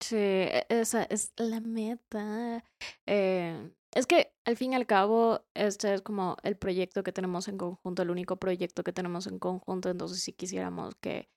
Sí, 0.00 0.16
e, 0.16 0.66
esa 0.68 1.02
es 1.04 1.32
la 1.36 1.60
meta. 1.60 2.64
Eh, 3.06 3.70
es 3.92 4.06
que 4.06 4.32
al 4.44 4.56
fin 4.56 4.72
y 4.72 4.76
al 4.76 4.86
cabo, 4.86 5.42
este 5.54 5.92
es 5.94 6.02
como 6.02 6.36
el 6.42 6.56
proyecto 6.56 7.02
que 7.02 7.12
tenemos 7.12 7.48
en 7.48 7.58
conjunto, 7.58 8.02
el 8.02 8.10
único 8.10 8.36
proyecto 8.36 8.84
que 8.84 8.92
tenemos 8.92 9.26
en 9.26 9.38
conjunto, 9.38 9.90
entonces 9.90 10.22
si 10.22 10.32
quisiéramos 10.32 10.94
que, 10.96 11.28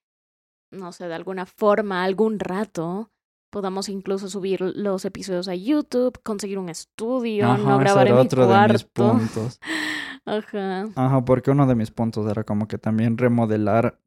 no 0.72 0.92
sé, 0.92 1.08
de 1.08 1.16
alguna 1.16 1.46
forma, 1.46 2.04
algún 2.04 2.40
rato, 2.40 3.12
podamos 3.50 3.90
incluso 3.90 4.30
subir 4.30 4.62
los 4.62 5.06
episodios 5.06 5.48
a 5.48 5.56
YouTube, 5.56 6.20
conseguir 6.24 6.60
un 6.60 6.70
estudio, 6.70 7.58
no 7.58 7.78
grabar 7.78 8.08
en 8.08 8.14
otro 8.14 8.44
mi 8.44 8.48
cuarto. 8.48 9.08
De 9.08 9.14
mis 9.14 9.30
puntos. 9.30 9.60
Ajá. 10.26 10.86
Ajá, 10.96 11.26
porque 11.26 11.52
uno 11.52 11.68
de 11.68 11.76
mis 11.76 11.92
puntos 11.92 12.30
era 12.30 12.44
como 12.44 12.68
que 12.68 12.78
también 12.78 13.18
remodelar 13.18 14.00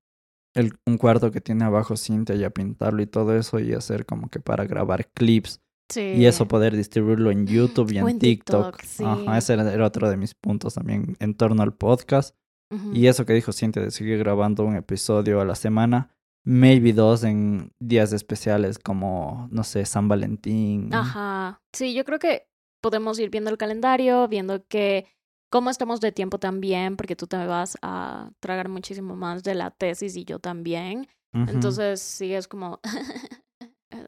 el, 0.56 0.72
un 0.86 0.98
cuarto 0.98 1.30
que 1.30 1.40
tiene 1.40 1.64
abajo 1.64 1.96
Cintia 1.96 2.34
y 2.34 2.44
a 2.44 2.50
pintarlo 2.50 3.02
y 3.02 3.06
todo 3.06 3.36
eso 3.36 3.60
y 3.60 3.74
hacer 3.74 4.06
como 4.06 4.28
que 4.28 4.40
para 4.40 4.64
grabar 4.64 5.08
clips. 5.08 5.60
Sí. 5.88 6.00
Y 6.16 6.26
eso 6.26 6.48
poder 6.48 6.74
distribuirlo 6.74 7.30
en 7.30 7.46
YouTube 7.46 7.92
y 7.92 7.98
en, 7.98 8.18
TikTok. 8.18 8.80
Ajá, 9.04 9.38
ese 9.38 9.52
era, 9.52 9.86
otro 9.86 10.10
de 10.10 10.16
mis 10.16 10.34
puntos 10.34 10.74
también 10.74 11.16
en 11.20 11.34
torno 11.34 11.62
al 11.62 11.74
podcast. 11.74 12.34
Y 12.92 13.06
eso 13.06 13.24
que 13.24 13.32
dijo 13.32 13.52
Cintia 13.52 13.80
de 13.80 13.92
seguir 13.92 14.18
grabando 14.18 14.64
un 14.64 14.74
episodio 14.74 15.40
a 15.40 15.44
la 15.44 15.54
semana, 15.54 16.10
maybe 16.44 16.92
dos 16.92 17.22
en 17.22 17.72
días 17.78 18.12
especiales 18.12 18.80
como, 18.80 19.48
no 19.52 19.62
sé, 19.62 19.86
San 19.86 20.08
Valentín. 20.08 20.92
Ajá. 20.92 21.62
Sí, 21.72 21.94
yo 21.94 22.04
creo 22.04 22.18
que 22.18 22.48
podemos 22.80 23.20
ir 23.20 23.30
viendo 23.30 23.50
el 23.50 23.56
calendario, 23.56 24.26
viendo 24.26 24.66
que 24.66 25.06
cómo 25.50 25.70
estamos 25.70 26.00
de 26.00 26.12
tiempo 26.12 26.38
también, 26.38 26.96
porque 26.96 27.16
tú 27.16 27.26
te 27.26 27.36
vas 27.46 27.76
a 27.82 28.30
tragar 28.40 28.68
muchísimo 28.68 29.16
más 29.16 29.42
de 29.42 29.54
la 29.54 29.70
tesis 29.70 30.16
y 30.16 30.24
yo 30.24 30.38
también. 30.38 31.08
Entonces, 31.32 32.00
sí, 32.00 32.32
es 32.32 32.48
como, 32.48 32.80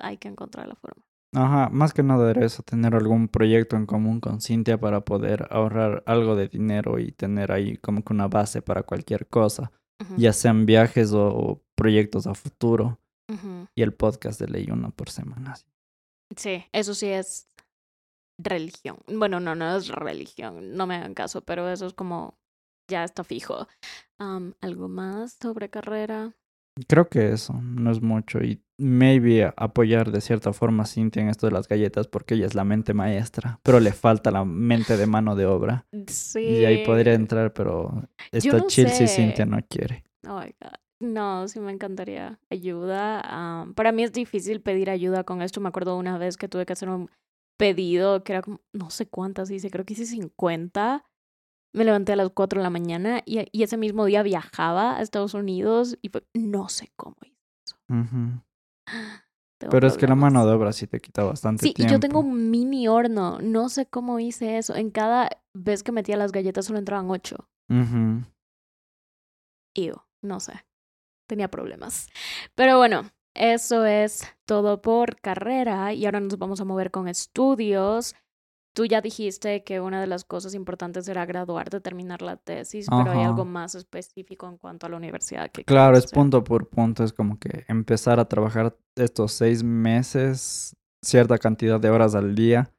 hay 0.01 0.16
que 0.16 0.29
encontrar 0.29 0.66
la 0.66 0.77
forma. 0.77 1.03
Ajá, 1.35 1.68
más 1.70 1.92
que 1.92 2.03
nada 2.03 2.31
era 2.31 2.46
eso, 2.46 2.62
tener 2.62 2.94
algún 2.94 3.29
proyecto 3.29 3.77
en 3.77 3.85
común 3.85 4.18
con 4.20 4.40
Cintia 4.40 4.81
para 4.81 5.05
poder 5.05 5.46
ahorrar 5.51 6.03
algo 6.07 6.37
de 6.37 6.48
dinero 6.48 6.98
y 6.98 7.12
tener 7.12 7.53
ahí 7.53 7.77
como 7.77 8.03
que 8.03 8.14
una 8.14 8.29
base 8.29 8.62
para 8.62 8.83
cualquier 8.83 9.27
cosa, 9.27 9.70
ya 10.16 10.33
sean 10.33 10.64
viajes 10.64 11.12
o 11.12 11.61
proyectos 11.74 12.27
a 12.27 12.35
futuro. 12.35 12.98
Y 13.74 13.83
el 13.83 13.92
podcast 13.92 14.40
de 14.40 14.48
ley 14.48 14.68
uno 14.70 14.90
por 14.90 15.11
semana. 15.11 15.55
Sí, 16.35 16.64
eso 16.72 16.94
sí 16.94 17.09
es 17.09 17.48
religión. 18.38 18.98
Bueno, 19.07 19.40
no, 19.40 19.55
no 19.55 19.77
es 19.77 19.88
religión, 19.88 20.77
no 20.77 20.87
me 20.87 20.96
hagan 20.96 21.14
caso, 21.14 21.42
pero 21.42 21.68
eso 21.68 21.87
es 21.87 21.94
como, 21.94 22.38
ya 22.88 23.05
está 23.05 23.24
fijo. 23.24 23.66
¿Algo 24.18 24.88
más 24.88 25.37
sobre 25.40 25.68
carrera? 25.68 26.35
Creo 26.87 27.09
que 27.09 27.33
eso, 27.33 27.55
no 27.61 27.90
es 27.90 28.01
mucho. 28.01 28.38
Y 28.38 28.62
maybe 28.79 29.53
apoyar 29.57 30.12
de 30.12 30.20
cierta 30.20 30.53
forma 30.53 30.85
a 30.85 30.87
Cintia 30.87 31.20
en 31.20 31.29
esto 31.29 31.46
de 31.46 31.53
las 31.53 31.66
galletas 31.66 32.07
porque 32.07 32.35
ella 32.35 32.46
es 32.46 32.55
la 32.55 32.64
mente 32.64 32.94
maestra, 32.94 33.59
pero 33.64 33.81
le 33.81 33.92
falta 33.92 34.31
la 34.31 34.44
mente 34.44 34.96
de 34.96 35.07
mano 35.07 35.35
de 35.35 35.46
obra. 35.46 35.87
Sí. 36.07 36.40
Y 36.40 36.64
ahí 36.64 36.85
podría 36.87 37.14
entrar, 37.14 37.53
pero 37.53 38.09
está 38.31 38.64
chill 38.66 38.88
si 38.90 39.09
Cintia 39.09 39.44
no 39.44 39.59
quiere. 39.68 40.05
Oh 40.27 40.40
my 40.40 40.55
God. 40.61 40.79
No, 41.01 41.46
sí 41.46 41.61
me 41.61 41.72
encantaría 41.72 42.40
ayuda. 42.51 43.66
para 43.74 43.92
mí 43.92 44.03
es 44.03 44.12
difícil 44.12 44.61
pedir 44.61 44.90
ayuda 44.90 45.24
con 45.24 45.42
esto. 45.42 45.61
Me 45.61 45.68
acuerdo 45.68 45.96
una 45.96 46.18
vez 46.18 46.37
que 46.37 46.48
tuve 46.48 46.66
que 46.66 46.72
hacer 46.72 46.88
un 46.88 47.09
pedido 47.59 48.25
que 48.25 48.33
era 48.33 48.42
como, 48.42 48.61
no 48.73 48.88
sé 48.88 49.07
cuántas 49.07 49.51
hice, 49.51 49.71
creo 49.71 49.85
que 49.85 49.92
hice 49.92 50.07
50. 50.07 51.05
Me 51.75 51.85
levanté 51.85 52.12
a 52.12 52.16
las 52.16 52.31
4 52.31 52.61
de 52.61 52.62
la 52.62 52.71
mañana 52.71 53.21
y, 53.27 53.47
y 53.53 53.62
ese 53.62 53.77
mismo 53.77 54.07
día 54.07 54.23
viajaba 54.23 54.97
a 54.97 55.03
Estados 55.03 55.35
Unidos 55.35 55.99
y 56.01 56.11
no 56.33 56.71
sé 56.71 56.90
cómo 56.97 57.16
hice 57.23 57.37
eso. 57.66 57.77
Pero 59.59 59.88
es 59.88 59.97
que 59.97 60.07
la 60.07 60.14
mano 60.14 60.47
de 60.47 60.53
obra 60.53 60.73
sí 60.73 60.87
te 60.87 61.01
quita 61.01 61.25
bastante 61.25 61.62
tiempo. 61.62 61.83
Sí, 61.83 61.88
yo 61.88 61.99
tengo 61.99 62.21
un 62.21 62.49
mini 62.49 62.87
horno. 62.87 63.40
No 63.40 63.68
sé 63.68 63.87
cómo 63.87 64.21
hice 64.21 64.57
eso. 64.57 64.77
En 64.77 64.90
cada 64.90 65.31
vez 65.53 65.83
que 65.83 65.90
metía 65.90 66.16
las 66.16 66.31
galletas 66.31 66.66
solo 66.66 66.79
entraban 66.79 67.11
8. 67.11 67.37
Y 69.75 69.87
yo, 69.87 70.07
no 70.23 70.38
sé. 70.38 70.64
Tenía 71.27 71.49
problemas. 71.49 72.09
Pero 72.55 72.79
bueno, 72.79 73.11
eso 73.38 73.87
es 73.87 74.24
todo 74.44 74.83
por 74.83 75.16
carrera 75.20 75.92
y 75.92 76.05
ahora 76.05 76.20
nos 76.20 76.37
vamos 76.38 76.61
a 76.61 76.64
mover 76.64 76.90
con 76.90 77.09
estudios. 77.09 78.14
tú 78.74 78.85
ya 78.87 79.01
dijiste 79.01 79.64
que 79.64 79.81
una 79.81 80.01
de 80.01 80.07
las 80.07 80.24
cosas 80.24 80.55
importantes 80.55 81.09
era 81.09 81.27
graduarte, 81.27 81.81
terminar 81.81 82.22
la 82.22 82.37
tesis, 82.37 82.87
pero 82.88 83.11
hay 83.11 83.24
algo 83.24 83.44
más 83.44 83.74
específico 83.74 84.46
en 84.48 84.57
cuanto 84.57 84.87
a 84.87 84.88
la 84.88 84.96
universidad 84.96 85.51
que 85.51 85.64
Claro, 85.64 85.96
es 85.96 86.05
hacer. 86.05 86.14
punto 86.14 86.44
por 86.44 86.69
punto, 86.69 87.02
es 87.02 87.13
como 87.13 87.38
que 87.38 87.65
empezar 87.69 88.21
a 88.21 88.27
trabajar 88.27 88.77
estos 88.94 89.33
seis 89.33 89.65
meses, 89.65 90.77
cierta 91.02 91.38
cantidad 91.38 91.81
de 91.81 91.90
horas 91.90 92.15
al 92.15 92.35
día, 92.35 92.73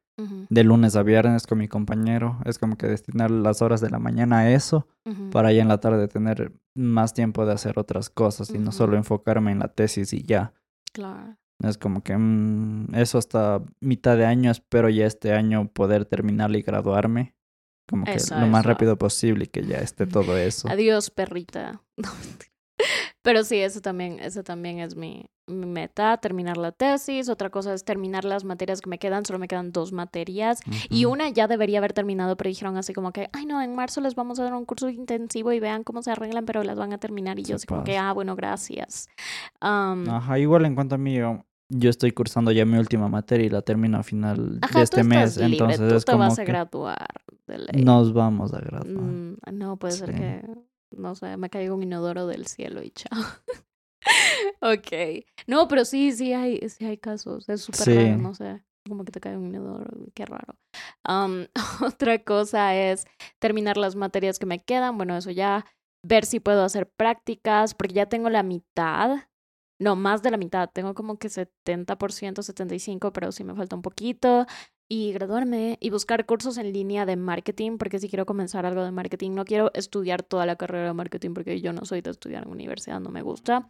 de 0.50 0.64
lunes 0.66 0.98
a 0.98 1.04
viernes 1.04 1.48
con 1.48 1.58
mi 1.58 1.70
compañero. 1.70 2.40
Es 2.46 2.60
como 2.60 2.78
que 2.78 2.88
destinar 2.88 3.32
las 3.32 3.62
horas 3.62 3.80
de 3.82 3.90
la 3.90 4.00
mañana 4.00 4.40
a 4.40 4.52
eso, 4.52 4.88
para 5.32 5.52
ya 5.54 5.62
en 5.62 5.70
la 5.70 5.80
tarde 5.80 6.08
tener 6.08 6.54
más 6.80 7.14
tiempo 7.14 7.46
de 7.46 7.54
hacer 7.54 7.78
otras 7.78 8.10
cosas 8.10 8.50
y 8.50 8.58
no 8.58 8.72
solo 8.72 8.98
enfocarme 8.98 9.52
en 9.52 9.60
la 9.60 9.68
tesis 9.68 10.14
y 10.14 10.24
ya. 10.24 10.54
Claro. 10.94 11.38
Es 11.62 11.78
como 11.78 12.04
que 12.04 12.18
mm, 12.18 12.96
eso 12.96 13.18
hasta 13.18 13.62
mitad 13.82 14.18
de 14.18 14.26
año, 14.26 14.50
espero 14.50 14.90
ya 14.90 15.06
este 15.06 15.34
año 15.34 15.70
poder 15.72 16.06
terminarla 16.06 16.58
y 16.58 16.62
graduarme. 16.62 17.36
Como 17.88 18.06
que 18.06 18.14
Eso, 18.14 18.40
lo 18.40 18.48
más 18.48 18.66
rápido 18.66 18.98
posible 18.98 19.46
y 19.46 19.48
que 19.48 19.64
ya 19.64 19.78
esté 19.80 20.06
todo 20.06 20.38
eso. 20.38 20.70
Adiós, 20.70 21.10
perrita. 21.10 21.82
Pero 23.22 23.44
sí, 23.44 23.58
eso 23.58 23.82
también, 23.82 24.20
eso 24.20 24.44
también 24.44 24.80
es 24.80 24.96
mi, 24.96 25.26
mi 25.48 25.66
meta, 25.66 26.18
terminar 26.18 26.58
la 26.58 26.72
tesis. 26.72 27.28
Otra 27.30 27.50
cosa 27.50 27.74
es 27.74 27.84
terminar 27.84 28.24
las 28.26 28.44
materias 28.46 28.82
que 28.82 28.90
me 28.90 28.98
quedan. 28.98 29.26
Solo 29.26 29.40
me 29.40 29.48
quedan 29.48 29.72
dos 29.72 29.92
materias. 29.92 30.60
Y 30.90 31.06
Ujú. 31.06 31.14
una 31.14 31.30
ya 31.30 31.48
debería 31.48 31.80
haber 31.80 31.94
terminado, 31.94 32.38
pero 32.38 32.48
dijeron 32.50 32.78
así 32.78 32.94
como 32.94 33.12
que, 33.12 33.30
ay 33.34 33.46
no, 33.46 33.62
en 33.62 33.76
marzo 33.76 34.02
les 34.02 34.16
vamos 34.16 34.40
a 34.40 34.44
dar 34.44 34.54
un 34.54 34.66
curso 34.66 34.90
intensivo 34.90 35.52
y 35.52 35.60
vean 35.60 35.84
cómo 35.84 36.02
se 36.02 36.12
arreglan, 36.12 36.46
pero 36.46 36.64
las 36.64 36.78
van 36.78 36.94
a 36.94 36.98
terminar. 36.98 37.38
Y 37.40 37.44
yo 37.44 37.48
Se 37.50 37.54
así 37.56 37.68
como 37.68 37.84
que, 37.84 37.98
ah, 37.98 38.14
bueno, 38.14 38.36
gracias. 38.36 39.08
Am, 39.60 40.10
Ajá, 40.10 40.40
igual 40.40 40.66
en 40.66 40.76
cuanto 40.76 40.96
a 40.96 40.98
mí, 40.98 41.16
yo, 41.16 41.44
yo 41.70 41.90
estoy 41.90 42.12
cursando 42.12 42.52
ya 42.52 42.66
mi 42.66 42.78
última 42.78 43.10
materia 43.10 43.46
y 43.46 43.50
la 43.50 43.62
termino 43.62 43.98
a 43.98 44.04
final 44.04 44.60
ajá, 44.62 44.80
de 44.80 44.80
tú 44.80 44.84
este 44.84 45.02
estás 45.02 45.06
mes. 45.06 45.38
libre, 45.38 45.52
Entonces 45.54 45.90
tú 45.90 45.96
es 45.96 46.06
te 46.06 46.12
como 46.14 46.24
vas 46.24 46.40
a 46.40 46.46
que 46.46 46.52
graduar 46.52 47.08
de 47.48 47.58
ley. 47.60 47.84
nos 47.84 48.14
vamos 48.14 48.54
a 48.54 48.60
graduar. 48.60 48.88
Mm, 48.88 49.36
no, 49.54 49.78
puede 49.78 49.94
ser 49.94 50.10
Sí. 50.10 50.16
que, 50.16 50.42
no 50.92 51.16
sé, 51.16 51.38
me 51.38 51.50
caiga 51.50 51.74
un 51.74 51.84
inodoro 51.84 52.28
del 52.28 52.46
cielo 52.48 52.82
y 52.84 52.92
chao. 52.92 53.10
ok. 54.62 55.24
No, 55.48 55.68
pero 55.68 55.86
sí, 55.86 56.12
sí 56.12 56.34
hay, 56.34 56.68
sí 56.70 56.86
hay 56.86 56.98
casos. 56.98 57.48
Es 57.50 57.62
súper 57.62 57.82
Sí. 57.82 57.96
raro, 57.96 58.18
no 58.18 58.34
sé. 58.34 58.64
Como 58.88 59.04
que 59.06 59.12
te 59.12 59.20
cae 59.20 59.38
un 59.38 59.48
inodoro, 59.48 59.86
qué 60.14 60.26
raro. 60.26 60.56
Otra 61.86 62.20
cosa 62.24 62.76
es 62.76 63.06
terminar 63.40 63.78
las 63.78 63.96
materias 63.96 64.40
que 64.40 64.46
me 64.46 64.64
quedan. 64.64 64.98
Bueno, 64.98 65.16
eso 65.18 65.32
ya. 65.32 65.66
Ver 66.02 66.26
si 66.26 66.40
puedo 66.40 66.64
hacer 66.64 66.90
prácticas, 66.90 67.74
porque 67.74 67.94
ya 67.94 68.06
tengo 68.08 68.30
la 68.30 68.42
mitad. 68.42 69.18
No, 69.82 69.96
más 69.98 70.24
de 70.24 70.32
la 70.32 70.38
mitad. 70.38 70.70
Tengo 70.74 70.94
como 70.94 71.18
que 71.18 71.28
70%, 71.30 72.42
75%, 72.42 73.12
pero 73.12 73.32
sí 73.34 73.44
me 73.44 73.54
falta 73.54 73.76
un 73.76 73.82
poquito. 73.82 74.46
Y 74.92 75.14
graduarme 75.14 75.78
y 75.80 75.92
buscar 75.92 76.26
cursos 76.26 76.58
en 76.58 76.74
línea 76.74 77.06
de 77.06 77.16
marketing, 77.16 77.78
porque 77.78 78.00
si 78.00 78.10
quiero 78.10 78.26
comenzar 78.26 78.66
algo 78.66 78.84
de 78.84 78.92
marketing, 78.92 79.32
no 79.32 79.46
quiero 79.46 79.70
estudiar 79.76 80.24
toda 80.24 80.48
la 80.48 80.56
carrera 80.56 80.88
de 80.88 80.94
marketing, 80.94 81.36
porque 81.36 81.62
yo 81.62 81.74
no 81.74 81.86
soy 81.86 82.02
de 82.02 82.10
estudiar 82.10 82.44
en 82.44 82.50
universidad, 82.50 83.00
no 83.00 83.12
me 83.12 83.22
gusta. 83.22 83.70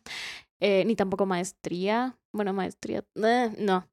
Eh, 0.62 0.86
ni 0.86 0.96
tampoco 0.96 1.26
maestría. 1.26 2.18
Bueno, 2.32 2.54
maestría, 2.54 3.04
eh, 3.16 3.52
no. 3.60 3.86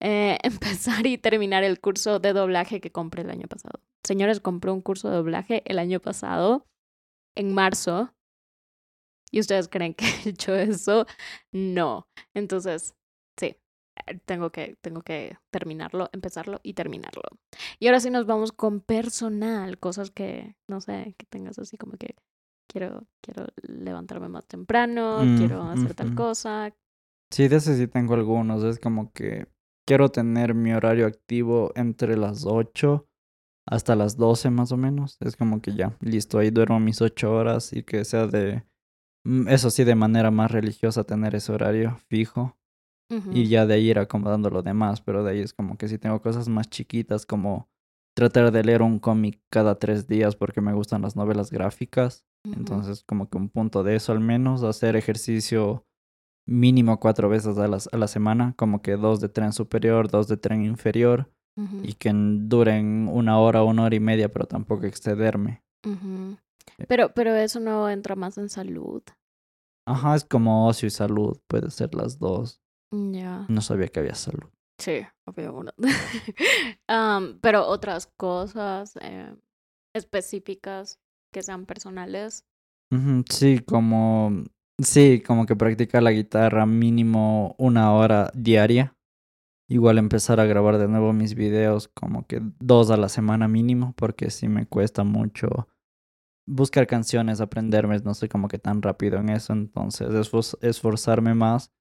Eh, 0.00 0.38
empezar 0.42 1.06
y 1.06 1.18
terminar 1.18 1.64
el 1.64 1.80
curso 1.80 2.18
de 2.18 2.32
doblaje 2.32 2.80
que 2.80 2.90
compré 2.90 3.22
el 3.22 3.30
año 3.30 3.46
pasado. 3.46 3.80
Señores, 4.02 4.40
compré 4.40 4.70
un 4.70 4.80
curso 4.80 5.08
de 5.10 5.16
doblaje 5.16 5.62
el 5.66 5.78
año 5.78 6.00
pasado, 6.00 6.66
en 7.36 7.54
marzo. 7.54 8.14
¿Y 9.30 9.40
ustedes 9.40 9.68
creen 9.68 9.94
que 9.94 10.06
he 10.24 10.30
hecho 10.30 10.54
eso? 10.54 11.06
No. 11.52 12.06
Entonces, 12.34 12.94
sí, 13.38 13.56
tengo 14.26 14.50
que, 14.50 14.76
tengo 14.80 15.02
que 15.02 15.36
terminarlo, 15.50 16.08
empezarlo 16.12 16.60
y 16.62 16.74
terminarlo. 16.74 17.22
Y 17.78 17.86
ahora 17.86 18.00
sí 18.00 18.10
nos 18.10 18.26
vamos 18.26 18.52
con 18.52 18.80
personal, 18.80 19.78
cosas 19.78 20.10
que, 20.10 20.56
no 20.68 20.80
sé, 20.80 21.14
que 21.16 21.26
tengas 21.26 21.58
así 21.58 21.76
como 21.76 21.96
que 21.96 22.16
quiero, 22.68 23.06
quiero 23.20 23.46
levantarme 23.62 24.28
más 24.28 24.46
temprano, 24.46 25.24
Mm, 25.24 25.36
quiero 25.36 25.62
hacer 25.62 25.94
tal 25.94 26.14
cosa. 26.14 26.74
Sí, 27.30 27.48
de 27.48 27.56
ese 27.56 27.76
sí 27.76 27.88
tengo 27.88 28.14
algunos. 28.14 28.62
Es 28.64 28.78
como 28.78 29.12
que 29.12 29.46
quiero 29.86 30.08
tener 30.10 30.54
mi 30.54 30.72
horario 30.72 31.06
activo 31.06 31.72
entre 31.74 32.16
las 32.16 32.44
8 32.46 33.08
hasta 33.66 33.96
las 33.96 34.16
12 34.16 34.50
más 34.50 34.72
o 34.72 34.76
menos. 34.76 35.16
Es 35.20 35.36
como 35.36 35.60
que 35.60 35.74
ya, 35.74 35.96
listo, 36.00 36.38
ahí 36.38 36.50
duermo 36.50 36.78
mis 36.80 37.00
8 37.00 37.32
horas 37.32 37.72
y 37.72 37.82
que 37.82 38.04
sea 38.04 38.26
de, 38.26 38.64
mm, 39.24 39.48
eso 39.48 39.70
sí, 39.70 39.84
de 39.84 39.94
manera 39.94 40.30
más 40.30 40.50
religiosa 40.50 41.04
tener 41.04 41.34
ese 41.34 41.52
horario 41.52 41.98
fijo. 42.08 42.56
Y 43.32 43.46
ya 43.46 43.64
de 43.64 43.74
ahí 43.74 43.90
ir 43.90 43.98
acomodando 43.98 44.50
lo 44.50 44.62
demás, 44.62 45.00
pero 45.00 45.22
de 45.22 45.32
ahí 45.32 45.40
es 45.40 45.52
como 45.52 45.76
que 45.76 45.86
si 45.88 45.98
tengo 45.98 46.20
cosas 46.20 46.48
más 46.48 46.68
chiquitas 46.68 47.26
como 47.26 47.68
tratar 48.16 48.50
de 48.50 48.64
leer 48.64 48.82
un 48.82 48.98
cómic 48.98 49.40
cada 49.50 49.78
tres 49.78 50.08
días 50.08 50.34
porque 50.34 50.60
me 50.60 50.72
gustan 50.72 51.02
las 51.02 51.14
novelas 51.14 51.50
gráficas. 51.50 52.24
Entonces 52.44 53.04
como 53.04 53.30
que 53.30 53.38
un 53.38 53.48
punto 53.48 53.82
de 53.84 53.96
eso 53.96 54.12
al 54.12 54.20
menos, 54.20 54.64
hacer 54.64 54.96
ejercicio 54.96 55.86
mínimo 56.46 57.00
cuatro 57.00 57.28
veces 57.28 57.56
a 57.56 57.68
la, 57.68 57.78
a 57.90 57.96
la 57.96 58.08
semana, 58.08 58.54
como 58.56 58.82
que 58.82 58.96
dos 58.96 59.20
de 59.20 59.28
tren 59.28 59.52
superior, 59.52 60.10
dos 60.10 60.28
de 60.28 60.36
tren 60.36 60.64
inferior 60.64 61.30
y 61.82 61.92
que 61.94 62.10
duren 62.12 63.08
una 63.08 63.38
hora, 63.38 63.62
una 63.62 63.84
hora 63.84 63.94
y 63.94 64.00
media, 64.00 64.32
pero 64.32 64.46
tampoco 64.46 64.86
excederme. 64.86 65.62
Eh. 65.86 66.84
Pero, 66.88 67.14
pero 67.14 67.34
eso 67.34 67.60
no 67.60 67.88
entra 67.88 68.16
más 68.16 68.38
en 68.38 68.48
salud. 68.48 69.02
Ajá, 69.86 70.16
es 70.16 70.24
como 70.24 70.66
ocio 70.66 70.88
y 70.88 70.90
salud, 70.90 71.38
puede 71.46 71.70
ser 71.70 71.94
las 71.94 72.18
dos. 72.18 72.60
Ya. 73.12 73.46
No 73.48 73.60
sabía 73.60 73.88
que 73.88 74.00
había 74.00 74.14
salud. 74.14 74.48
Sí, 74.78 75.00
obvio. 75.24 75.54
uno. 75.54 75.72
Am, 76.88 77.38
pero 77.40 77.66
otras 77.66 78.06
cosas 78.16 78.96
eh, 79.00 79.34
específicas 79.94 80.98
que 81.32 81.42
sean 81.42 81.66
personales. 81.66 82.44
Sí, 83.28 83.58
como 83.58 84.44
sí, 84.78 85.20
como 85.20 85.46
que 85.46 85.56
practicar 85.56 86.02
la 86.02 86.12
guitarra 86.12 86.64
mínimo 86.66 87.54
una 87.58 87.92
hora 87.92 88.30
diaria. 88.34 88.96
Igual 89.68 89.98
empezar 89.98 90.38
a 90.40 90.44
grabar 90.44 90.78
de 90.78 90.86
nuevo 90.88 91.12
mis 91.12 91.34
videos 91.34 91.88
como 91.88 92.26
que 92.26 92.40
dos 92.60 92.90
a 92.90 92.96
la 92.96 93.08
semana 93.08 93.48
mínimo, 93.48 93.94
porque 93.96 94.30
sí 94.30 94.46
me 94.46 94.66
cuesta 94.66 95.02
mucho 95.02 95.66
buscar 96.46 96.86
canciones, 96.86 97.40
aprenderme, 97.40 97.98
no 98.00 98.12
soy 98.14 98.28
como 98.28 98.46
que 98.48 98.58
tan 98.58 98.82
rápido 98.82 99.18
en 99.18 99.30
eso, 99.30 99.54
entonces 99.54 100.10
esfor- 100.10 100.58
esforzarme 100.60 101.34
más. 101.34 101.72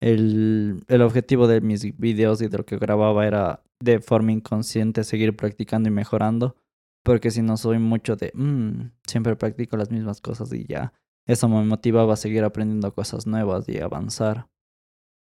El, 0.00 0.82
el 0.88 1.02
objetivo 1.02 1.46
de 1.46 1.60
mis 1.60 1.96
videos 1.98 2.40
y 2.40 2.48
de 2.48 2.58
lo 2.58 2.64
que 2.64 2.78
grababa 2.78 3.26
era 3.26 3.62
de 3.80 4.00
forma 4.00 4.32
inconsciente 4.32 5.04
seguir 5.04 5.36
practicando 5.36 5.88
y 5.88 5.92
mejorando, 5.92 6.56
porque 7.04 7.30
si 7.30 7.42
no 7.42 7.56
soy 7.56 7.78
mucho 7.78 8.16
de, 8.16 8.30
"Mm, 8.34 8.90
siempre 9.06 9.36
practico 9.36 9.76
las 9.76 9.90
mismas 9.90 10.20
cosas 10.20 10.52
y 10.52 10.64
ya, 10.66 10.92
eso 11.26 11.48
me 11.48 11.62
motivaba 11.64 12.14
a 12.14 12.16
seguir 12.16 12.44
aprendiendo 12.44 12.92
cosas 12.94 13.26
nuevas 13.26 13.68
y 13.68 13.78
avanzar. 13.78 14.48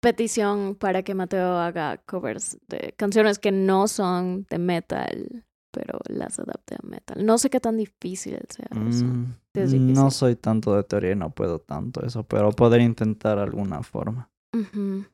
Petición 0.03 0.75
para 0.75 1.03
que 1.03 1.15
Mateo 1.15 1.59
haga 1.59 1.97
covers 2.07 2.59
de 2.69 2.95
canciones 2.97 3.39
que 3.39 3.51
no 3.51 3.89
son 3.89 4.47
de 4.51 4.59
metal, 4.59 5.45
pero 5.73 5.99
las 6.09 6.39
adapte 6.39 6.75
a 6.77 6.87
metal. 6.87 7.25
No 7.25 7.39
sé 7.39 7.51
qué 7.51 7.61
tan 7.61 7.77
difícil 7.79 8.39
sea 8.49 8.69
eso. 8.89 9.07
Mm, 9.07 9.93
no 9.93 10.11
soy 10.11 10.37
tanto 10.37 10.77
de 10.77 10.85
teoría 10.85 11.13
y 11.13 11.17
no 11.17 11.31
puedo 11.31 11.59
tanto 11.59 12.05
eso, 12.05 12.25
pero 12.25 12.53
poder 12.53 12.83
intentar 12.83 13.39
alguna 13.39 13.83
forma. 13.83 14.31
Ujú. 14.61 15.07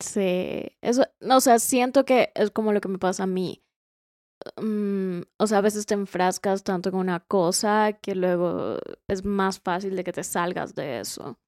Sí, 0.00 0.76
eso, 0.82 1.04
no, 1.20 1.36
o 1.36 1.40
sea, 1.40 1.58
siento 1.58 2.04
que 2.04 2.30
es 2.34 2.50
como 2.50 2.72
lo 2.72 2.80
que 2.80 2.88
me 2.88 2.98
pasa 2.98 3.24
a 3.24 3.26
mí. 3.26 3.62
Mm, 4.60 5.20
o 5.38 5.46
sea, 5.46 5.58
a 5.58 5.62
veces 5.62 5.86
te 5.86 5.94
enfrascas 5.94 6.64
tanto 6.64 6.88
en 6.90 6.96
una 6.96 7.20
cosa 7.20 7.94
que 7.94 8.14
luego 8.14 8.78
es 9.08 9.24
más 9.24 9.60
fácil 9.60 9.96
de 9.96 10.04
que 10.04 10.12
te 10.12 10.24
salgas 10.24 10.74
de 10.74 11.00
eso. 11.00 11.38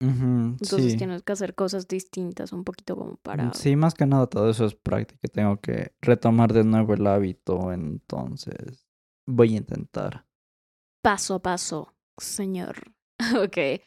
Entonces 0.00 0.92
sí. 0.92 0.96
tienes 0.96 1.22
que 1.22 1.32
hacer 1.32 1.54
cosas 1.54 1.88
distintas 1.88 2.52
un 2.52 2.64
poquito 2.64 2.96
como 2.96 3.16
para... 3.16 3.52
Sí, 3.54 3.74
más 3.76 3.94
que 3.94 4.06
nada 4.06 4.26
todo 4.28 4.48
eso 4.48 4.64
es 4.64 4.74
práctica. 4.74 5.28
Tengo 5.28 5.60
que 5.60 5.92
retomar 6.00 6.52
de 6.52 6.64
nuevo 6.64 6.94
el 6.94 7.06
hábito, 7.06 7.72
entonces 7.72 8.88
voy 9.26 9.54
a 9.54 9.58
intentar. 9.58 10.26
paso 11.02 11.34
a 11.34 11.42
paso, 11.42 11.94
señor. 12.16 12.94
ok. 13.42 13.82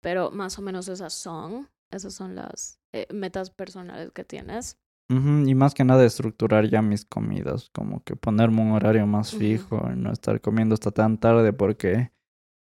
pero 0.00 0.30
más 0.30 0.58
o 0.58 0.62
menos 0.62 0.88
esas 0.88 1.12
son, 1.12 1.68
esas 1.90 2.14
son 2.14 2.34
las 2.34 2.78
eh, 2.92 3.06
metas 3.12 3.50
personales 3.50 4.10
que 4.12 4.24
tienes. 4.24 4.78
Y 5.08 5.56
más 5.56 5.74
que 5.74 5.82
nada 5.82 6.04
estructurar 6.06 6.70
ya 6.70 6.82
mis 6.82 7.04
comidas, 7.04 7.68
como 7.72 8.04
que 8.04 8.14
ponerme 8.14 8.62
un 8.62 8.70
horario 8.70 9.08
más 9.08 9.34
fijo 9.34 9.90
y 9.92 9.96
no 9.96 10.12
estar 10.12 10.40
comiendo 10.40 10.74
hasta 10.74 10.92
tan 10.92 11.18
tarde 11.18 11.52
porque 11.52 12.12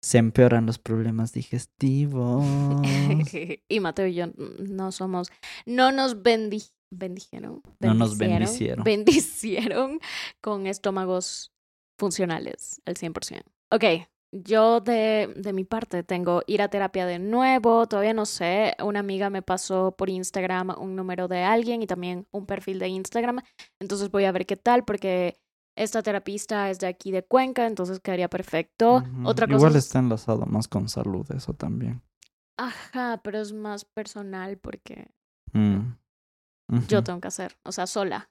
se 0.03 0.16
empeoran 0.16 0.64
los 0.64 0.79
problemas 0.79 1.33
digestivos. 1.33 2.43
y 3.68 3.81
Mateo 3.81 4.07
y 4.07 4.14
yo 4.14 4.29
no 4.59 4.91
somos, 4.91 5.31
no 5.66 5.93
nos 5.93 6.23
bendi 6.23 6.62
bendijeron, 6.91 7.62
No 7.79 7.95
nos 7.95 8.16
bendicieron. 8.18 8.85
bendicieron 8.85 10.01
con 10.41 10.66
estómagos 10.66 11.53
funcionales 11.99 12.81
al 12.87 12.95
100%. 12.95 13.43
Ok, 13.71 14.09
Yo 14.33 14.81
de, 14.81 15.33
de 15.37 15.53
mi 15.53 15.64
parte 15.64 16.05
tengo 16.05 16.43
ir 16.47 16.62
a 16.62 16.68
terapia 16.68 17.05
de 17.05 17.18
nuevo, 17.18 17.87
todavía 17.87 18.14
no 18.14 18.26
sé, 18.26 18.76
una 18.81 19.01
amiga 19.01 19.28
me 19.28 19.43
pasó 19.43 19.97
por 19.97 20.09
Instagram 20.09 20.70
un 20.78 20.95
número 20.95 21.26
de 21.26 21.43
alguien 21.43 21.83
y 21.83 21.89
también 21.89 22.28
un 22.31 22.47
perfil 22.47 22.78
de 22.78 22.87
Instagram, 22.89 23.41
entonces 23.81 24.09
voy 24.11 24.26
a 24.26 24.33
ver 24.33 24.47
qué 24.47 24.57
tal 24.57 24.85
porque 24.85 25.41
esta 25.76 26.03
terapista 26.03 26.70
es 26.70 26.78
de 26.78 26.87
aquí 26.87 27.11
de 27.11 27.24
Cuenca, 27.24 27.66
entonces 27.66 27.99
quedaría 27.99 28.28
perfecto. 28.31 29.03
Otra 29.24 29.47
cosa 29.49 29.57
Igual 29.59 29.76
es- 29.76 29.87
está 29.87 29.99
enlazado 29.99 30.47
más 30.47 30.68
con 30.68 30.89
salud, 30.89 31.26
eso 31.35 31.53
también. 31.55 32.01
Ajá, 32.57 33.20
pero 33.24 33.41
es 33.41 33.53
más 33.53 33.85
personal 33.85 34.59
porque 34.59 35.09
Mm. 35.53 35.95
yo 36.87 37.03
tengo 37.03 37.20
que 37.20 37.28
hacer, 37.28 37.57
o 37.64 37.72
sea, 37.72 37.89
sola. 37.89 38.31